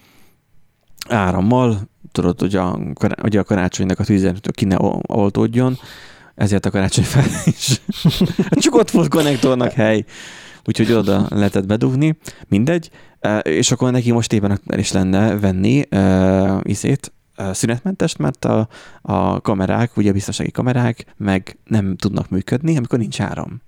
[1.12, 1.80] árammal,
[2.12, 2.80] tudod, hogy a,
[3.22, 4.76] hogy a karácsonynak a tűzjelentő ki ne
[5.08, 5.78] oltódjon,
[6.36, 7.82] ezért a karácsony fel is.
[8.50, 10.06] Csak ott volt konnektornak hely,
[10.66, 12.18] úgyhogy oda lehetett bedugni,
[12.48, 12.90] mindegy,
[13.42, 17.12] és akkor neki most éppen el is lenne venni uh, izét,
[17.52, 18.68] szünetmentest, mert a,
[19.02, 23.62] a kamerák, ugye biztonsági kamerák meg nem tudnak működni, amikor nincs áram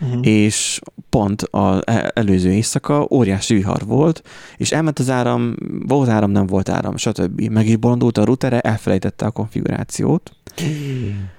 [0.00, 0.26] uh-huh.
[0.26, 4.22] és pont az e-, előző éjszaka óriási vihar volt,
[4.56, 5.54] és elment az áram,
[5.86, 7.40] volt áram, nem volt áram, stb.
[7.40, 10.32] Meg is bolondult a routere, elfelejtette a konfigurációt.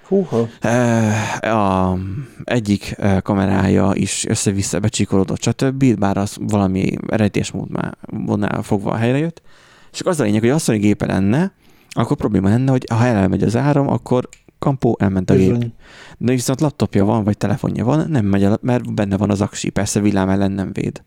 [0.08, 0.48] Húha.
[0.60, 1.98] E, a
[2.44, 7.52] egyik e, kamerája is össze-vissza becsikolódott, stb., bár az valami eredélyes
[8.12, 9.42] módnál fogva helyre jött.
[9.92, 11.52] És az a lényeg, hogy azt, hogy gépe lenne,
[11.90, 14.30] akkor probléma lenne, hogy ha elmegy az áram, akkor
[14.62, 15.60] kampó, elment a Bizony.
[15.60, 15.72] gép.
[16.18, 19.70] De viszont laptopja van, vagy telefonja van, nem megy el, mert benne van az aksi,
[19.70, 21.04] persze villám ellen nem véd.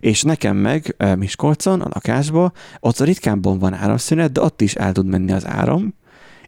[0.00, 4.92] És nekem meg Miskolcon, a lakásban, ott a ritkábban van áramszünet, de ott is el
[4.92, 5.94] tud menni az áram,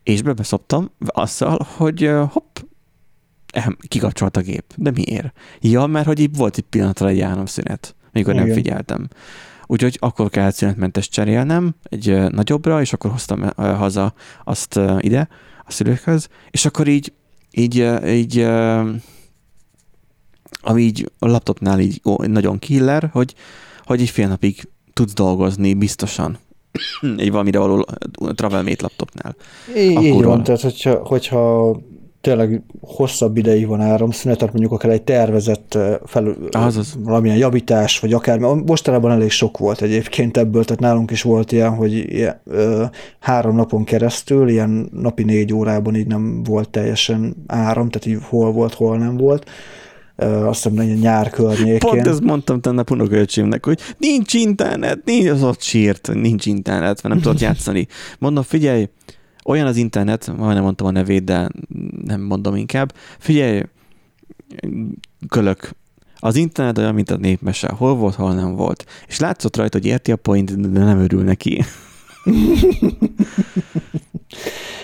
[0.02, 2.56] és bebeszoptam azzal, hogy hopp,
[3.88, 4.64] kikapcsolt a gép.
[4.76, 5.32] De miért?
[5.60, 8.46] Ja, mert hogy itt volt egy pillanatra egy áramszünet, mikor Igen.
[8.46, 9.08] nem figyeltem.
[9.66, 14.14] Úgyhogy akkor kellett szünetmentes cserélnem egy nagyobbra, és akkor hoztam haza
[14.44, 15.28] azt ide,
[15.64, 17.12] a szülőkhöz, és akkor így,
[17.50, 18.46] így, így
[20.60, 23.34] ami így a laptopnál így ó, nagyon killer, hogy,
[23.84, 26.38] hogy így fél napig tudsz dolgozni biztosan
[27.16, 27.86] egy valamire való
[28.34, 29.36] TravelMate laptopnál.
[29.76, 31.76] Így, így van, tehát hogyha, hogyha
[32.24, 36.96] tényleg hosszabb ideig van áramszünet, tehát mondjuk akár egy tervezett fel, Azaz.
[36.98, 41.74] valamilyen javítás, vagy akár, mostanában elég sok volt egyébként ebből, tehát nálunk is volt ilyen,
[41.74, 42.84] hogy ilyen, ö,
[43.20, 48.52] három napon keresztül, ilyen napi négy órában így nem volt teljesen áram, tehát így hol
[48.52, 49.50] volt, hol nem volt.
[50.16, 51.78] Uh, azt hiszem, hogy nyár környékén.
[51.78, 57.14] Pont ezt mondtam tenne unokölcsémnek, hogy nincs internet, nincs, az ott sírt, nincs internet, mert
[57.14, 57.86] nem tudod játszani.
[58.18, 58.88] Mondom, figyelj,
[59.44, 61.48] olyan az internet, majdnem mondtam a nevét, de
[62.04, 62.94] nem mondom inkább.
[63.18, 63.62] Figyelj,
[65.28, 65.70] kölök,
[66.18, 67.68] az internet olyan, mint a népmese.
[67.68, 68.84] Hol volt, hol nem volt.
[69.06, 71.64] És látszott rajta, hogy érti a point, de nem örül neki.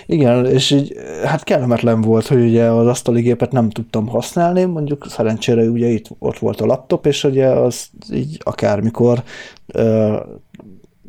[0.07, 5.07] Igen, és így, hát kellemetlen volt, hogy ugye az asztali gépet nem tudtam használni, mondjuk
[5.09, 9.23] szerencsére ugye itt ott volt a laptop, és ugye az így akármikor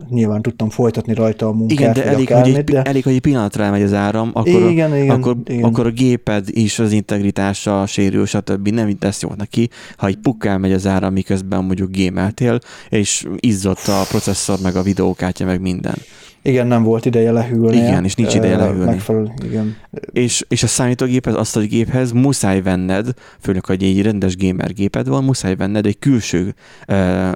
[0.09, 1.79] nyilván tudtam folytatni rajta a munkát.
[1.79, 2.81] Igen, de elég, akármit, hogy egy, de...
[2.81, 5.63] elég, hogy egy pillanatra elmegy az áram, akkor, igen, a, igen, akkor, igen.
[5.63, 8.67] akkor a géped is az integritása sérül, stb.
[8.67, 12.59] Nem tesz jó neki, ha egy pukkál megy az áram, miközben mondjuk gémeltél,
[12.89, 15.95] és izzott a processzor, meg a videókártya, meg minden.
[16.43, 17.75] Igen, nem volt ideje lehűlni.
[17.75, 18.85] Igen, és nincs ideje lehűlni.
[18.85, 19.75] Megfelelő, igen.
[20.11, 23.07] És, és a számítógéphez, azt a géphez muszáj venned,
[23.39, 26.55] főleg, hogy egy rendes gamer géped van, muszáj venned egy külső
[26.87, 27.31] uh,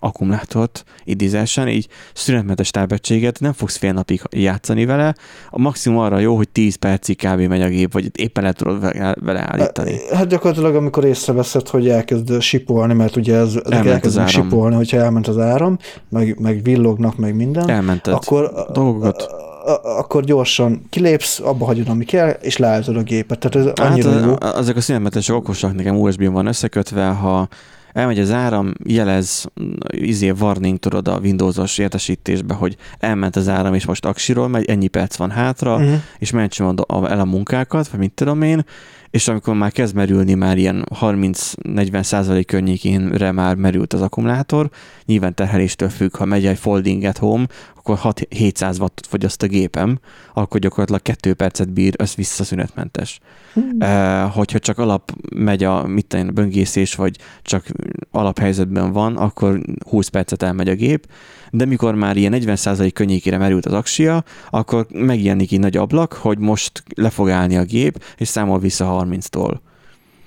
[0.00, 5.14] akkumulátort idézésen, így szünetmentes tábegységet, nem fogsz fél napig játszani vele,
[5.50, 7.40] a maximum arra jó, hogy 10 percig kb.
[7.40, 8.80] megy a gép, vagy éppen le tudod
[9.24, 9.96] vele állítani.
[10.12, 15.28] Hát gyakorlatilag, amikor észreveszed, hogy elkezd sipolni, mert ugye ez, ezek elkezd sipolni, hogyha elment
[15.28, 15.78] az áram,
[16.08, 19.48] meg, meg villognak, meg minden, Elmented akkor, dolgokat
[19.82, 23.38] akkor gyorsan kilépsz, abba hagyod, ami kell, és leállítod a gépet.
[23.38, 24.34] Tehát ez hát annyira jó.
[24.56, 27.48] Ezek a szünetmentesek okosak, nekem USB-n van összekötve, ha
[27.92, 29.46] elmegy az áram, jelez
[29.90, 34.88] izé warning, tudod, a Windows-os értesítésbe, hogy elment az áram, és most aksiról megy, ennyi
[34.88, 35.94] perc van hátra, uh-huh.
[36.18, 38.64] és mentsen el a munkákat, vagy mit tudom én,
[39.10, 44.70] és amikor már kezd merülni, már ilyen 30-40 százalék környékénre már merült az akkumulátor,
[45.04, 47.46] nyilván terheléstől függ, ha megy egy folding at home,
[47.76, 49.98] akkor 6, 700 wattot fogyaszt a gépem,
[50.34, 53.20] akkor gyakorlatilag 2 percet bír, az visszaszünetmentes.
[53.52, 53.76] Hmm.
[53.80, 57.66] Uh, hogyha csak alap megy a mit tenni, böngészés, vagy csak
[58.10, 61.06] alaphelyzetben van, akkor 20 percet elmegy a gép,
[61.50, 66.38] de mikor már ilyen 40% könnyékére merült az aksia, akkor megjelenik egy nagy ablak, hogy
[66.38, 69.58] most le fog állni a gép, és számol vissza 30-tól.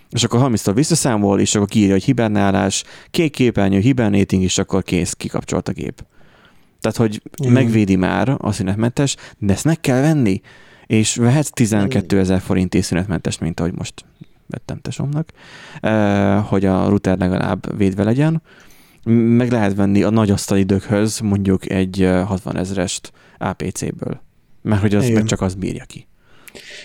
[0.09, 5.13] És akkor 30-tól visszaszámol, és akkor kiírja, hogy hibernálás, kék képernyő, hibernating, és akkor kész,
[5.13, 6.05] kikapcsolt a gép.
[6.79, 7.51] Tehát, hogy mm.
[7.51, 10.41] megvédi már a szünetmentes, de ezt meg kell venni,
[10.85, 14.05] és vehetsz 12 ezer forint szünetmentes, mint ahogy most
[14.47, 15.29] vettem tesomnak,
[15.79, 18.41] eh, hogy a router legalább védve legyen.
[19.05, 24.21] meg lehet venni a nagy asztali döghöz mondjuk egy ö, 60 ezerest APC-ből.
[24.61, 25.15] Mert hogy az Igen.
[25.15, 26.07] meg csak az bírja ki.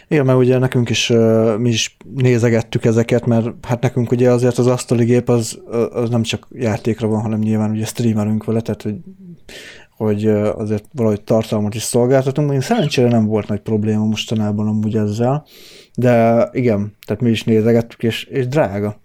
[0.09, 1.12] Igen, mert ugye nekünk is,
[1.59, 5.61] mi is nézegettük ezeket, mert hát nekünk ugye azért az asztali gép az,
[5.93, 8.97] az nem csak játékra van, hanem nyilván ugye streamelünk vele, tehát hogy,
[9.97, 10.27] hogy
[10.57, 12.53] azért valahogy tartalmat is szolgáltatunk.
[12.53, 15.47] Én szerencsére nem volt nagy probléma mostanában amúgy ezzel,
[15.95, 19.01] de igen, tehát mi is nézegettük, és, és drága.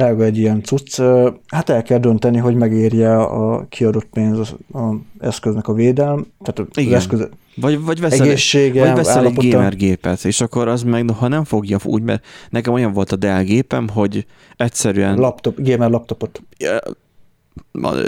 [0.00, 1.00] Drága egy ilyen cucc.
[1.46, 6.70] Hát el kell dönteni, hogy megérje a kiadott pénz az, a eszköznek a védelm, tehát
[6.70, 6.94] az Igen.
[6.94, 9.48] eszköz Vagy, vagy veszel, egészsége, vagy veszel egy állapota.
[9.48, 13.16] gamer gépet, és akkor az meg, ha nem fogja úgy, mert nekem olyan volt a
[13.16, 16.42] Dell gépem, hogy egyszerűen laptop, gamer laptopot.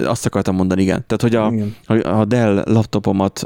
[0.04, 1.04] azt akartam mondani, igen.
[1.06, 2.12] Tehát, hogy a, Igen.
[2.12, 3.40] a Dell laptopomat,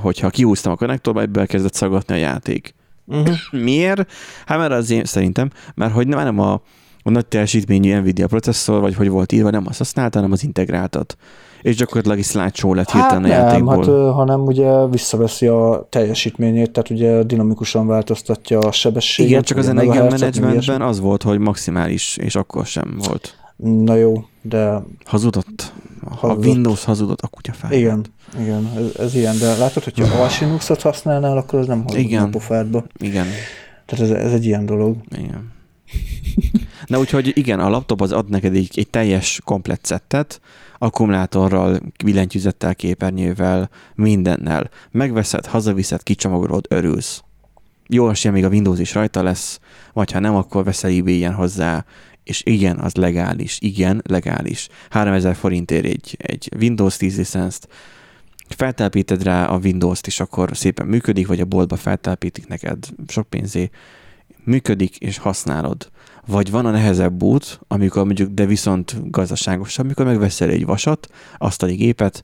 [0.00, 2.74] hogyha kiúztam a konnektorba, egyből kezdett szagatni a játék.
[3.06, 3.36] Uh-huh.
[3.50, 4.10] Miért?
[4.46, 6.62] Hát mert az én, szerintem, mert hogy nem a,
[7.02, 11.16] a nagy teljesítményű Nvidia processzor, vagy hogy volt írva, nem azt használta, hanem az integráltat.
[11.62, 14.04] És gyakorlatilag egy slideshow lett Hát hirtelen a nem, játékból.
[14.04, 19.30] hát, hanem ugye visszaveszi a teljesítményét, tehát ugye dinamikusan változtatja a sebességet.
[19.30, 23.00] Igen, csak az ugye Energia megahertzet, meg Managementben az volt, hogy maximális, és akkor sem
[23.06, 23.36] volt.
[23.56, 25.72] Na jó, de Hazudott.
[26.04, 26.44] Ha a Hazudott.
[26.44, 27.72] Windows hazudott, a fel.
[27.72, 28.04] igen,
[28.40, 32.22] igen, ez, ez ilyen, de látod, hogyha Arch Linux-ot használnál, akkor az nem hazudna Igen.
[32.22, 32.84] a pofádba.
[32.98, 33.26] Igen.
[33.86, 34.96] Tehát ez, ez egy ilyen dolog.
[35.18, 35.52] Igen.
[36.92, 40.40] Na úgyhogy igen, a laptop az ad neked egy, egy teljes komplett szettet,
[40.78, 44.70] akkumulátorral, billentyűzettel, képernyővel, mindennel.
[44.90, 47.22] Megveszed, hazaviszed, kicsomagolod, örülsz.
[47.88, 49.60] Jó esélye még a Windows is rajta lesz,
[49.92, 51.84] vagy ha nem, akkor veszel ebay hozzá,
[52.24, 54.68] és igen, az legális, igen, legális.
[54.90, 57.68] 3000 forintért egy, egy Windows 10 licenszt,
[58.48, 62.78] feltelepíted rá a Windows-t, és akkor szépen működik, vagy a boltba feltelepítik neked
[63.08, 63.70] sok pénzé,
[64.44, 65.90] működik, és használod.
[66.26, 71.08] Vagy van a nehezebb út, amikor mondjuk, de viszont gazdaságosabb, amikor megveszel egy vasat,
[71.38, 72.22] asztali gépet,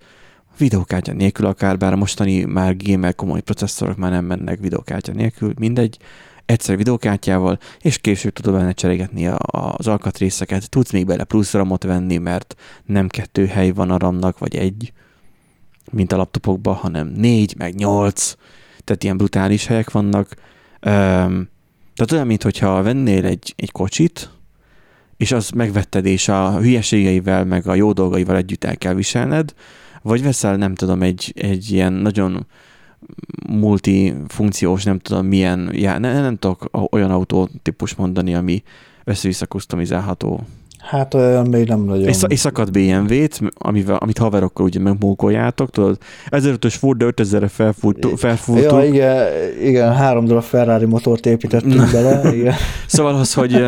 [0.59, 5.53] videókártya nélkül akár, bár a mostani már gamer komoly processzorok már nem mennek videókártya nélkül,
[5.59, 5.99] mindegy,
[6.47, 9.39] egyszer videókártyával, és később tudod benne cserégetni a,
[9.77, 12.55] az alkatrészeket, tudsz még bele plusz ramot venni, mert
[12.85, 14.93] nem kettő hely van a ramnak, vagy egy,
[15.91, 18.35] mint a laptopokban, hanem négy, meg nyolc,
[18.85, 20.35] tehát ilyen brutális helyek vannak.
[20.81, 21.49] Öm,
[21.99, 24.31] tehát olyan, mintha vennél egy, egy kocsit,
[25.17, 29.55] és azt megvetted, és a hülyeségeivel, meg a jó dolgaival együtt el kell viselned,
[30.03, 32.47] vagy veszel, nem tudom, egy, egy ilyen nagyon
[33.49, 38.63] multifunkciós, nem tudom milyen, já, nem, nem tudok olyan autótípus mondani, ami
[39.05, 40.47] össze-vissza customizálható.
[40.89, 42.09] Hát olyan még nem nagyon.
[42.09, 48.07] És, és szakadt BMW-t, amivel, amit haverokkal ugye megmókoljátok, tudod, 1500 fut, de 5000-re felfut,
[48.17, 48.71] felfújtuk.
[48.71, 49.27] Ja, igen,
[49.63, 52.55] igen, három darab Ferrari motort építettünk bele, igen.
[52.87, 53.65] Szóval az, hogy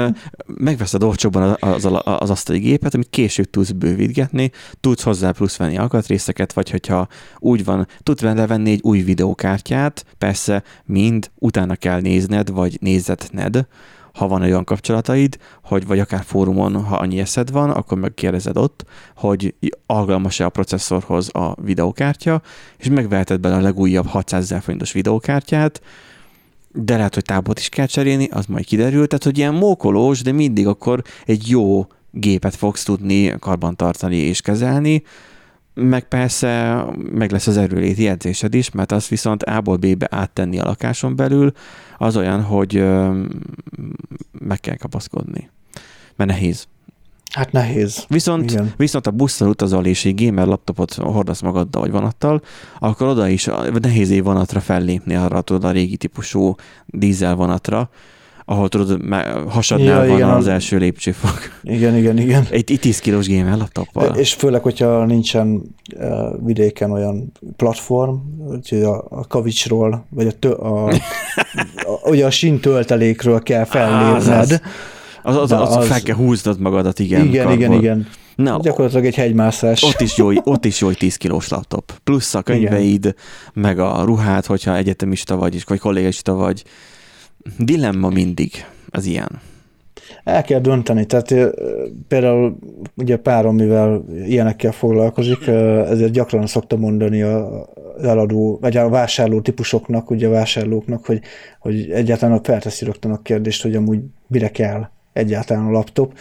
[0.47, 5.78] megveszed olcsóban az, az, az asztali gépet, amit később tudsz bővítgetni, tudsz hozzá plusz venni
[5.78, 7.06] alkatrészeket, vagy hogyha
[7.38, 13.66] úgy van, tudsz vele venni egy új videókártyát, persze mind utána kell nézned, vagy nézetned,
[14.12, 18.85] ha van olyan kapcsolataid, hogy vagy akár fórumon, ha annyi eszed van, akkor megkérdezed ott,
[19.16, 19.55] hogy
[19.87, 22.43] alkalmas-e a processzorhoz a videókártya,
[22.77, 25.82] és megveheted bele a legújabb 600 ezer forintos videókártyát,
[26.73, 30.32] de lehet, hogy tábort is kell cserélni, az majd kiderül, tehát hogy ilyen mókolós, de
[30.32, 35.03] mindig akkor egy jó gépet fogsz tudni karbantartani és kezelni,
[35.74, 40.64] meg persze meg lesz az erőléti edzésed is, mert azt viszont A-ból B-be áttenni a
[40.64, 41.52] lakáson belül,
[41.98, 42.84] az olyan, hogy
[44.38, 45.51] meg kell kapaszkodni.
[46.16, 46.66] Mert nehéz.
[47.30, 48.05] Hát nehéz.
[48.09, 48.72] Viszont, Igen.
[48.76, 52.42] viszont a busszal utazol, és egy gamer laptopot hordasz magaddal, vagy vonattal,
[52.78, 53.48] akkor oda is
[53.80, 56.55] nehéz egy vonatra fellépni arra, tudod, a régi típusú
[56.86, 57.90] dízel vonatra,
[58.51, 59.01] ahol tudod,
[59.48, 61.39] hasadnál Ja, van igen, az a- első lépcsőfok.
[61.62, 62.47] Igen, igen, igen.
[62.51, 64.14] Egy, egy 10 kilós gamer laptoppal.
[64.16, 65.62] És főleg, hogyha nincsen
[65.97, 68.14] uh, vidéken olyan platform,
[68.48, 74.16] hogy a, a kavicsról, vagy a, tö, a, a, ugye a sin töltelékről kell fellépned.
[74.16, 74.60] Az, az, De
[75.22, 77.27] az, az, az- fel kell húznod magadat, igen.
[77.27, 77.78] igen, igen, karból.
[77.85, 78.06] igen.
[78.36, 79.82] Na, Gyakorlatilag egy hegymászás.
[79.82, 81.93] ott is, jó, ott is jó egy 10 kilós laptop.
[82.05, 83.14] Plusz a könyveid,
[83.52, 86.64] meg a ruhát, hogyha egyetemista vagy, vagy kollégista vagy.
[87.59, 88.51] Dilemma mindig
[88.91, 89.41] az ilyen.
[90.25, 91.35] El kell dönteni, tehát
[92.09, 92.59] például
[92.97, 97.67] ugye párom, mivel ilyenekkel foglalkozik, ezért gyakran szokta mondani a
[98.03, 101.21] eladó, vagy a vásárló típusoknak, ugye a vásárlóknak, hogy,
[101.59, 106.15] hogy egyáltalán felteszi rögtön a kérdést, hogy amúgy mire kell egyáltalán a laptop,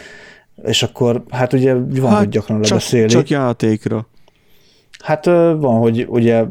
[0.64, 3.08] és akkor hát ugye van, hogy gyakran csak, lebeszéli.
[3.08, 4.06] csak játékra.
[5.02, 6.44] Hát van, hogy ugye,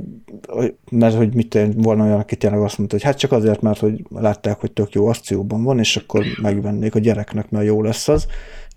[0.92, 4.04] mert hogy mit volna olyan, aki tényleg azt mondta, hogy hát csak azért, mert hogy
[4.10, 8.26] látták, hogy tök jó akcióban van, és akkor megvennék a gyereknek, mert jó lesz az.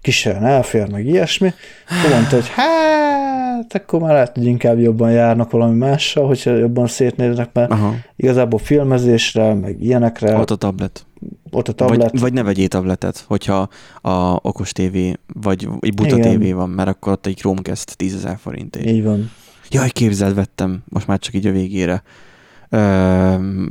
[0.01, 1.53] Kísérlen elfér, meg ilyesmi.
[1.89, 2.93] Akkor mondta, hogy hát
[3.63, 7.95] hát akkor már lehet, hogy inkább jobban járnak valami mással, hogyha jobban szétnéznek, mert Aha.
[8.17, 11.07] igazából filmezésre, meg ilyenekre, Ott a tablet.
[11.51, 13.69] ott a tablet, Vagy, vagy ne vegyél tabletet, hogyha
[14.01, 16.31] a okos tévé, vagy egy buta Igen.
[16.31, 18.87] tévé van, mert akkor ott egy Chromecast 10 ezer forintért.
[18.87, 19.31] így van.
[19.73, 22.03] Jaj, képzeld, vettem, most már csak így a végére.
[22.69, 22.79] Ö,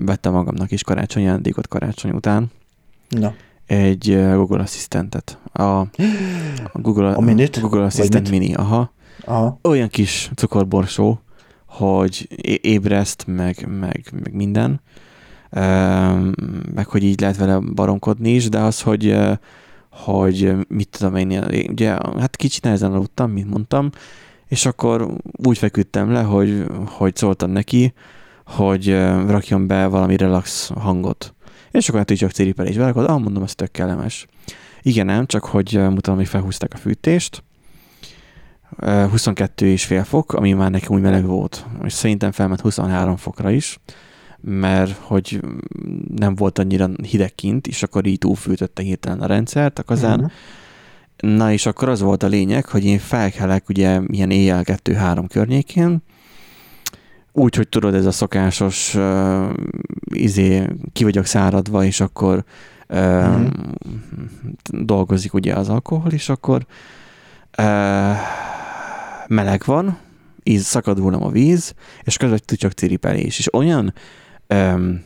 [0.06, 2.52] vettem magamnak is karácsonyi ajándékot karácsony után.
[3.10, 3.34] Na,
[3.66, 5.38] Egy Google Assistentet.
[5.54, 5.88] A, a
[6.74, 7.60] Google, A minit?
[7.60, 8.30] Google Assistant?
[8.30, 8.92] Mini, aha.
[9.26, 11.22] aha, Olyan kis cukorborsó,
[11.66, 12.28] hogy
[12.62, 14.82] ébreszt, meg, meg, meg minden.
[15.50, 15.62] Ö,
[16.74, 19.18] meg hogy így lehet vele baromkodni is, de az, hogy
[19.92, 23.90] hogy mit tudom én, ugye, hát kicsit nehezen aludtam, mint mondtam,
[24.52, 27.94] és akkor úgy feküdtem le, hogy, hogy szóltam neki,
[28.46, 28.90] hogy
[29.28, 31.34] rakjon be valami relax hangot.
[31.72, 34.28] És akkor hát így csak ciripelés vele, akkor ah, mondom, ez tök kellemes.
[34.82, 37.44] Igen, nem, csak hogy mutatom, hogy felhúzták a fűtést.
[38.76, 41.66] Ö, 22 és fél fok, ami már nekem úgy meleg volt.
[41.84, 43.80] És szerintem felment 23 fokra is,
[44.42, 45.40] mert hogy
[46.16, 50.20] nem volt annyira hideg kint, és akkor így túlfűtötte hirtelen a rendszert a kazán.
[50.20, 50.32] Mhm.
[51.22, 56.04] Na és akkor az volt a lényeg, hogy én felkelek ugye ilyen éjjel 2-3 környékén,
[57.34, 59.50] úgy, hogy tudod, ez a szokásos uh,
[60.14, 62.46] izé, ki vagyok száradva, és akkor uh,
[62.92, 63.48] Mhm.
[64.72, 66.66] dolgozik ugye az alkohol, és akkor
[67.58, 68.16] uh,
[69.28, 69.98] meleg van,
[70.44, 71.74] íz, szakad rólam a víz,
[72.04, 73.40] és között csak ciripelés.
[73.40, 73.94] És olyan
[74.50, 75.04] um,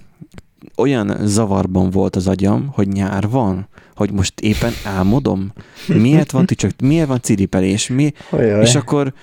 [0.78, 5.53] olyan zavarban volt az agyam, hogy nyár van, hogy most éppen álmodom.
[5.88, 7.88] Miért van csak miért van ciripelés?
[7.88, 8.11] Mi?
[8.30, 8.61] Ajaj.
[8.61, 9.13] És akkor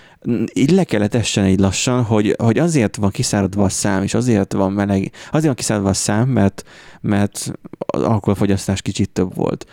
[0.53, 4.53] így le kellett essen egy lassan, hogy, hogy azért van kiszáradva a szám, és azért
[4.53, 6.63] van meleg, azért van kiszáradva a szám, mert,
[7.01, 9.67] mert az alkoholfogyasztás kicsit több volt.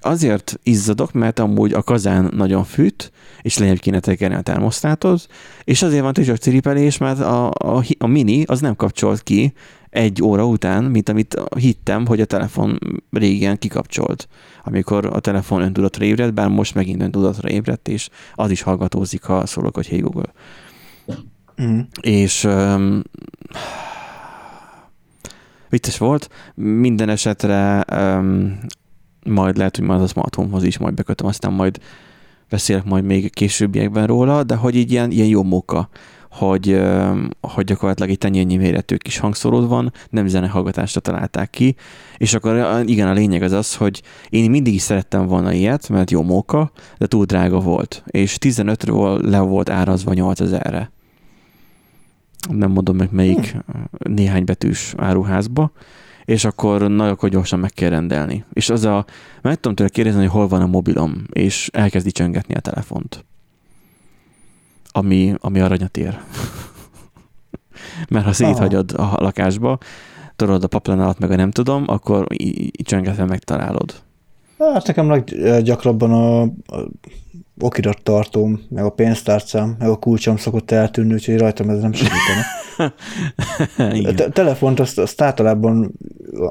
[0.00, 3.12] Azért izzadok, mert amúgy a kazán nagyon fűt,
[3.42, 5.26] és lényeg kéne tekerni a termosztátot,
[5.64, 9.52] és azért van csak ciripelés, mert a, a, a mini az nem kapcsolt ki
[9.94, 12.78] egy óra után, mint amit hittem, hogy a telefon
[13.10, 14.28] régen kikapcsolt,
[14.64, 19.46] amikor a telefon öntudatra ébredt, bár most megint öntudatra ébredt, és az is hallgatózik, ha
[19.46, 20.32] szólok, hogy hey Google.
[21.56, 21.78] Mhm.
[22.00, 23.02] És um,
[25.68, 26.28] vicces volt.
[26.54, 28.58] Minden esetre um,
[29.24, 31.78] majd lehet, hogy majd a smart is majd bekötöm, aztán majd
[32.48, 35.88] beszélek majd még későbbiekben róla, de hogy így ilyen, ilyen jó móka,
[36.34, 36.80] hogy,
[37.40, 41.74] hogy gyakorlatilag egy tenyérnyi méretű kis hangszóród van, nem zenehallgatásra találták ki,
[42.16, 46.10] és akkor igen, a lényeg az az, hogy én mindig is szerettem volna ilyet, mert
[46.10, 50.90] jó móka, de túl drága volt, és 15-ről le volt árazva 8000-re.
[52.50, 53.56] Nem mondom meg melyik
[53.98, 55.72] néhány betűs áruházba,
[56.24, 58.44] és akkor nagyon akkor gyorsan meg kell rendelni.
[58.52, 59.04] És az a,
[59.42, 63.24] meg tudom tőle kérdezni, hogy hol van a mobilom, és elkezdi csöngetni a telefont.
[64.96, 66.20] Ami, ami aranyat ér.
[68.08, 69.78] Mert ha széthagyod a lakásba,
[70.36, 72.26] tudod a paplanállat meg a nem tudom, akkor
[72.84, 73.94] csöngetve megtalálod.
[74.58, 76.42] Hát nekem leggyakrabban a,
[76.76, 76.88] a
[77.60, 82.44] okirattartóm, meg a pénztárcám, meg a kulcsom szokott eltűnni, úgyhogy rajtam ez nem segítene.
[84.14, 85.92] Te- telefont azt, azt általában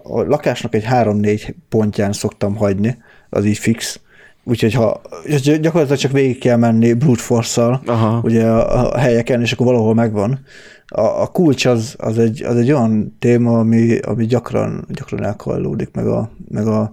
[0.03, 2.97] a lakásnak egy három-négy pontján szoktam hagyni,
[3.29, 3.99] az így fix.
[4.43, 5.01] Úgyhogy ha
[5.43, 8.21] gyakorlatilag csak végig kell menni brute Aha.
[8.23, 10.39] ugye a, a helyeken, és akkor valahol megvan.
[10.87, 15.89] A, a kulcs az, az, egy, az egy olyan téma, ami, ami gyakran, gyakran elkallódik,
[15.93, 16.91] meg, a, meg a,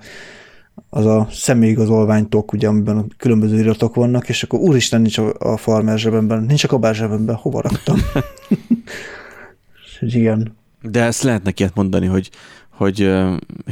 [0.90, 5.56] az a személyigazolványtok, ugye, amiben a különböző iratok vannak, és akkor úristen, nincs a, a
[5.56, 7.96] farmer zsebemben, nincs a kabár zsebemben, hova raktam?
[10.00, 10.56] És igen.
[10.82, 12.30] De ezt lehet neki mondani, hogy,
[12.70, 13.10] hogy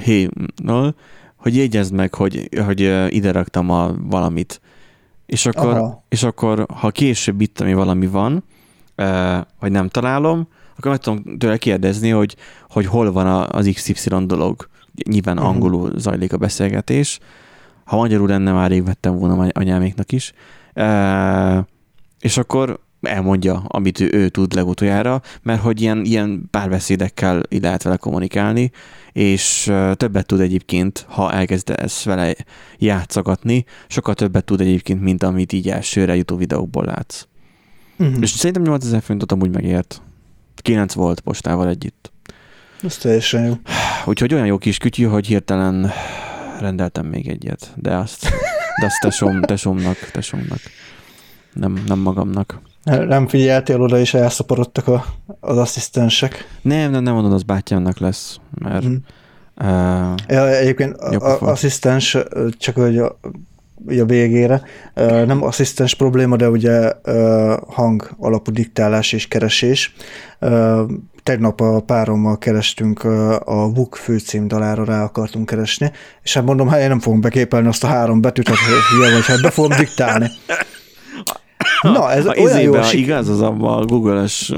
[0.04, 0.28] hé,
[0.62, 0.88] no,
[1.48, 4.60] hogy jegyezd meg, hogy, hogy ide raktam a valamit.
[5.26, 6.04] És akkor, Aha.
[6.08, 8.44] és akkor ha később itt, ami valami van,
[9.60, 12.36] vagy nem találom, akkor meg tudom tőle kérdezni, hogy,
[12.70, 14.68] hogy hol van az XY dolog.
[15.08, 15.44] Nyilván Mhm.
[15.46, 17.18] angolul zajlik a beszélgetés.
[17.84, 20.32] Ha magyarul lenne, már rég vettem volna any- anyáméknak is.
[22.20, 27.82] És akkor elmondja, amit ő, ő tud legutoljára, mert hogy ilyen, ilyen párbeszédekkel így lehet
[27.82, 28.70] vele kommunikálni,
[29.12, 32.34] és többet tud egyébként, ha elkezd ezt vele
[32.78, 37.26] játszogatni, sokkal többet tud egyébként, mint amit így elsőre YouTube videókból látsz.
[37.98, 38.16] Uh-huh.
[38.20, 40.02] És szerintem 8000 forintot amúgy megért.
[40.56, 42.12] 9 volt postával együtt.
[42.82, 43.54] Ez teljesen jó.
[44.04, 45.90] Úgyhogy olyan jó kis kütyű, hogy hirtelen
[46.60, 48.22] rendeltem még egyet, de azt,
[48.80, 50.60] de azt tesóm, tesómnak, tesómnak.
[51.58, 52.60] Nem, nem magamnak.
[52.84, 55.04] Nem figyeltél oda, és elszaporodtak a,
[55.40, 56.48] az asszisztensek.
[56.62, 58.94] Nem, nem, nem mondod, az bátyámnak lesz, mert Mhm.
[59.60, 61.50] uh, Ja, egyébként Jó a, a, pofa.
[61.50, 62.16] asszisztens,
[62.58, 63.18] csak hogy a,
[64.00, 64.62] a végére.
[65.26, 66.92] Nem asszisztens probléma, de ugye
[67.68, 69.94] hang alapú diktálás és keresés.
[71.22, 73.04] Tegnap a párommal kerestünk
[73.44, 77.68] a Vuk főcím dalára rá akartunk keresni, és hát mondom, hát én nem fogom beképelni
[77.68, 78.56] azt a három betűt, hogy
[78.90, 80.30] hülye vagy, hát be fogom diktálni.
[81.82, 83.00] Na, ez a olyan jó sik...
[83.00, 84.52] igaz, az abban a Google-es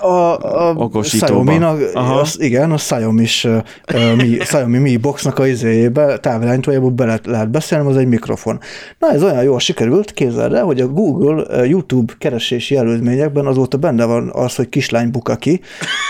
[0.00, 1.62] a, a okosítóban.
[1.94, 7.50] Az, igen, a Xiaomi, is, uh, mi, Xiaomi Mi Boxnak a izéjébe, távirányítójából be lehet,
[7.50, 8.60] beszélni, az egy mikrofon.
[8.98, 14.04] Na, ez olyan jól sikerült, képzeld el, hogy a Google YouTube keresési előzményekben azóta benne
[14.04, 15.60] van az, hogy kislány buka ki,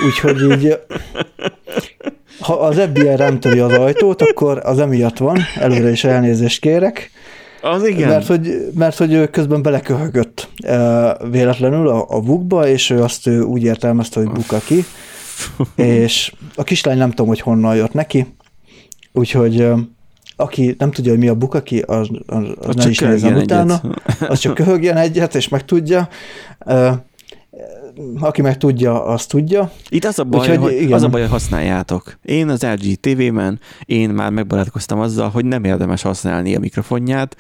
[0.07, 0.79] úgyhogy így
[2.41, 7.11] ha az FBI nem töri az ajtót, akkor az emiatt van, előre is elnézést kérek,
[7.65, 8.09] az igen.
[8.09, 10.49] Mert hogy, mert hogy ő közben beleköhögött
[11.31, 14.85] véletlenül a, a bukba, és ő azt ő úgy értelmezte, hogy buka ki,
[15.77, 18.35] és a kislány nem tudom, hogy honnan jött neki,
[19.13, 19.69] úgyhogy
[20.37, 23.81] aki nem tudja, hogy mi a bukaki, az, az, az ne is nézzen utána,
[24.29, 26.09] az csak köhögjen egyet, és meg tudja
[28.21, 29.71] aki meg tudja, azt tudja.
[29.89, 30.93] Itt az a baj, Úgyhogy, hogy, igen.
[30.93, 32.19] az a baj, hogy használjátok.
[32.23, 37.37] Én az LG TV-ben, én már megbarátkoztam azzal, hogy nem érdemes használni a mikrofonját,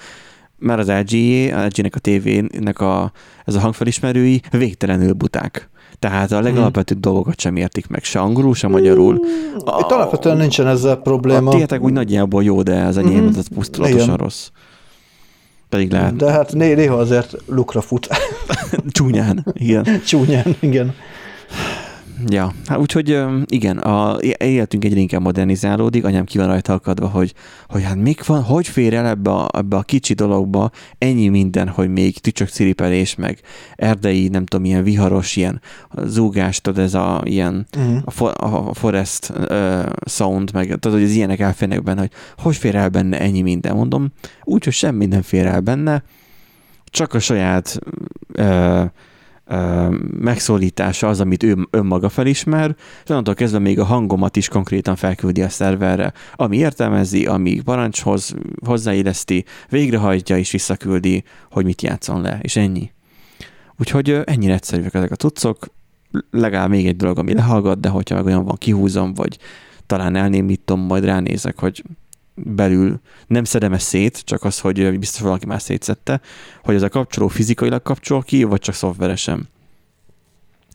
[0.58, 1.14] mert az LG,
[1.54, 3.12] a LG-nek a TV-nek a,
[3.44, 5.68] ez a hangfelismerői végtelenül buták.
[5.98, 7.12] Tehát a legalapvetőbb hmm.
[7.12, 9.20] dolgokat sem értik meg, se angolul, se magyarul.
[9.64, 11.50] A, Itt alapvetően nincsen ezzel probléma.
[11.50, 13.38] A tietek úgy nagyjából jó, de az enyém hmm.
[13.38, 14.16] az pusztulatosan Igen.
[14.16, 14.48] rossz.
[15.68, 16.16] Pedig lehet.
[16.16, 18.08] De hát néha azért lukra fut.
[18.88, 20.00] Csúnyán, igen.
[20.04, 20.94] Csúnyán, igen.
[22.26, 27.34] Ja, hát úgyhogy igen, a életünk egyre inkább modernizálódik, anyám ki van rajta akadva, hogy,
[27.68, 31.68] hogy hát még van, hogy fér el ebbe a, ebbe a kicsi dologba ennyi minden,
[31.68, 33.40] hogy még tücsök ciripelés, meg
[33.74, 35.60] erdei, nem tudom, ilyen viharos, ilyen
[36.04, 37.98] zúgás, tudod, ez a ilyen uh-huh.
[38.04, 42.56] a, for, a forest uh, sound, meg tudod, hogy az ilyenek elférnek benne, hogy hogy
[42.56, 44.12] fér el benne ennyi minden, mondom,
[44.42, 46.02] úgyhogy sem minden fér el benne,
[46.94, 47.78] csak a saját
[48.38, 48.84] uh,
[50.18, 55.42] megszólítása az, amit ő önmaga felismer, és onnantól kezdve még a hangomat is konkrétan felküldi
[55.42, 58.34] a szerverre, ami értelmezi, ami parancshoz
[58.64, 62.92] hozzáilleszti, végrehajtja és visszaküldi, hogy mit játszon le, és ennyi.
[63.78, 65.66] Úgyhogy ennyire egyszerűek ezek a cuccok,
[66.30, 69.38] legalább még egy dolog, ami lehallgat, de hogyha meg olyan van, kihúzom, vagy
[69.86, 71.82] talán elnémítom, majd ránézek, hogy
[72.34, 76.20] belül nem szedem ezt szét, csak az, hogy biztos valaki már szétszette,
[76.62, 79.48] hogy ez a kapcsoló fizikailag kapcsol ki, vagy csak szoftveresen.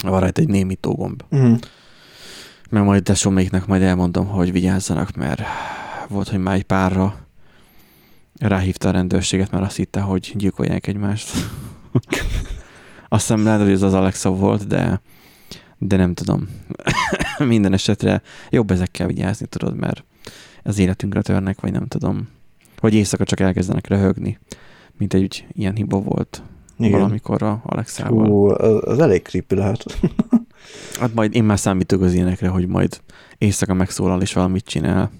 [0.03, 1.23] Van rajta egy némító gomb.
[1.36, 1.53] Mm.
[2.69, 5.41] Mert majd tesóméknek majd elmondom, hogy vigyázzanak, mert
[6.07, 7.27] volt, hogy már egy párra
[8.40, 11.31] ráhívta a rendőrséget, mert azt hitte, hogy gyilkolják egymást.
[13.10, 15.02] azt hiszem lehet, hogy ez az Alexa volt, de,
[15.77, 16.48] de nem tudom.
[17.38, 20.03] Minden esetre jobb ezekkel vigyázni, tudod, mert
[20.64, 22.27] az életünkre törnek, vagy nem tudom.
[22.80, 24.40] Vagy éjszaka csak elkezdenek röhögni,
[24.98, 26.44] mint egy ilyen hiba volt
[26.77, 26.91] Igen.
[26.91, 28.27] valamikor a Alexával.
[28.27, 28.49] Hú,
[28.90, 29.86] az elég creepy lehet.
[30.99, 33.02] hát majd én már számítok az ilyenekre, hogy majd
[33.38, 35.11] éjszaka megszólal és valamit csinál.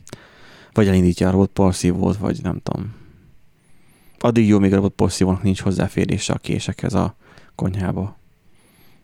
[0.73, 2.93] Vagy elindítja a robot porszívót, vagy nem tudom.
[4.19, 7.15] Addig jó, még a robot porszívónak nincs hozzáférése a késekhez a
[7.55, 8.17] konyhába.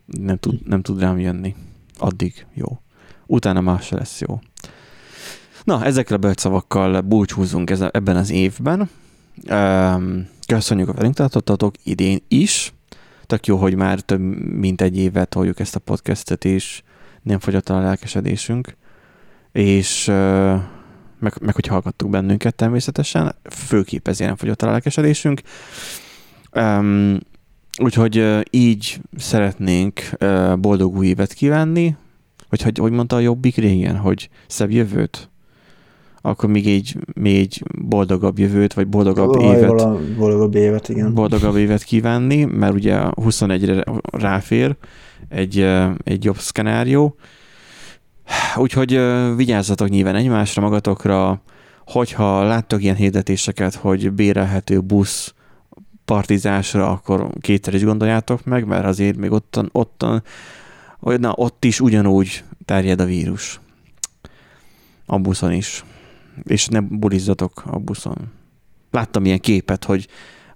[0.05, 1.55] Nem tud, nem tud rám jönni.
[1.97, 2.79] Addig jó.
[3.25, 4.39] Utána más se lesz jó.
[5.65, 8.89] Na, ezekkel a bölcsszavakkal búcsúzunk ebben az évben.
[10.47, 12.73] Köszönjük a velünk tartottatok idén is.
[13.25, 14.19] Tök jó, hogy már több
[14.59, 16.81] mint egy évet toljuk ezt a podcastet, és
[17.21, 18.75] nem fogyott a lelkesedésünk.
[19.51, 20.05] És
[21.19, 25.41] meg, meg hogy hallgattuk bennünket természetesen, főképp ezért nem fogyott a lelkesedésünk.
[26.51, 27.19] Um,
[27.77, 30.01] úgyhogy így szeretnénk
[30.59, 31.95] boldog új évet kívánni,
[32.49, 35.29] vagy hogy, hogy mondta a jobbik régen, hogy szebb jövőt?
[36.26, 40.15] Akkor még egy, még egy boldogabb jövőt, vagy boldogabb Vaj, évet.
[40.18, 41.14] Boldogabb évet, igen.
[41.14, 44.76] Boldogabb évet kívánni, mert ugye 21-re ráfér
[45.30, 45.60] egy,
[46.03, 47.15] egy jobb szkenárió.
[48.56, 48.99] Úgyhogy
[49.35, 51.41] vigyázzatok nyilván egymásra, magatokra,
[51.85, 55.34] hogyha láttok ilyen hirdetéseket, hogy bérelhető busz
[56.06, 60.23] partizásra, akkor kétszer is gondoljátok meg, mert azért még ottan, ottan,
[60.99, 63.60] na, ott is ugyanúgy terjed a vírus.
[65.06, 65.84] A buszon is
[66.43, 68.17] és ne bulizzatok a buszon.
[68.91, 70.07] Láttam ilyen képet, hogy,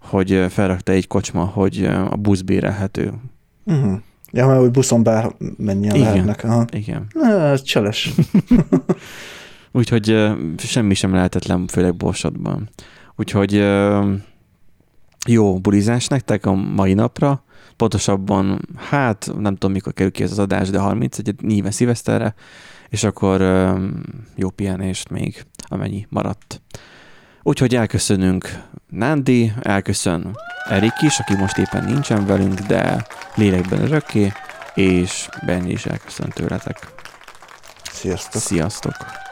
[0.02, 3.14] hogy felrakta egy kocsma, hogy a busz bérelhető.
[3.66, 4.00] Uh-huh.
[4.32, 6.44] Ja, mert hogy buszon bár mennyien igen, lehetnek.
[6.44, 6.66] Aha.
[6.72, 7.08] Igen.
[7.14, 8.10] Na, ez cseles.
[9.72, 12.70] Úgyhogy semmi sem lehetetlen, főleg Borsodban.
[13.16, 13.66] Úgyhogy
[15.28, 17.44] jó bulizás nektek a mai napra.
[17.76, 22.34] Pontosabban, hát nem tudom, mikor kerül ki ez az adás, de 31 nyilván szíveszterre,
[22.90, 23.42] és akkor
[24.36, 26.62] jó pihenést még, amennyi maradt.
[27.44, 30.36] Úgyhogy elköszönünk Nandi, elköszön
[30.70, 34.32] Erik is, aki most éppen nincsen velünk, de lélekben örökké,
[34.74, 36.94] és Benny is elköszön tőletek.
[37.92, 38.42] Sziasztok!
[38.42, 39.29] Sziasztok!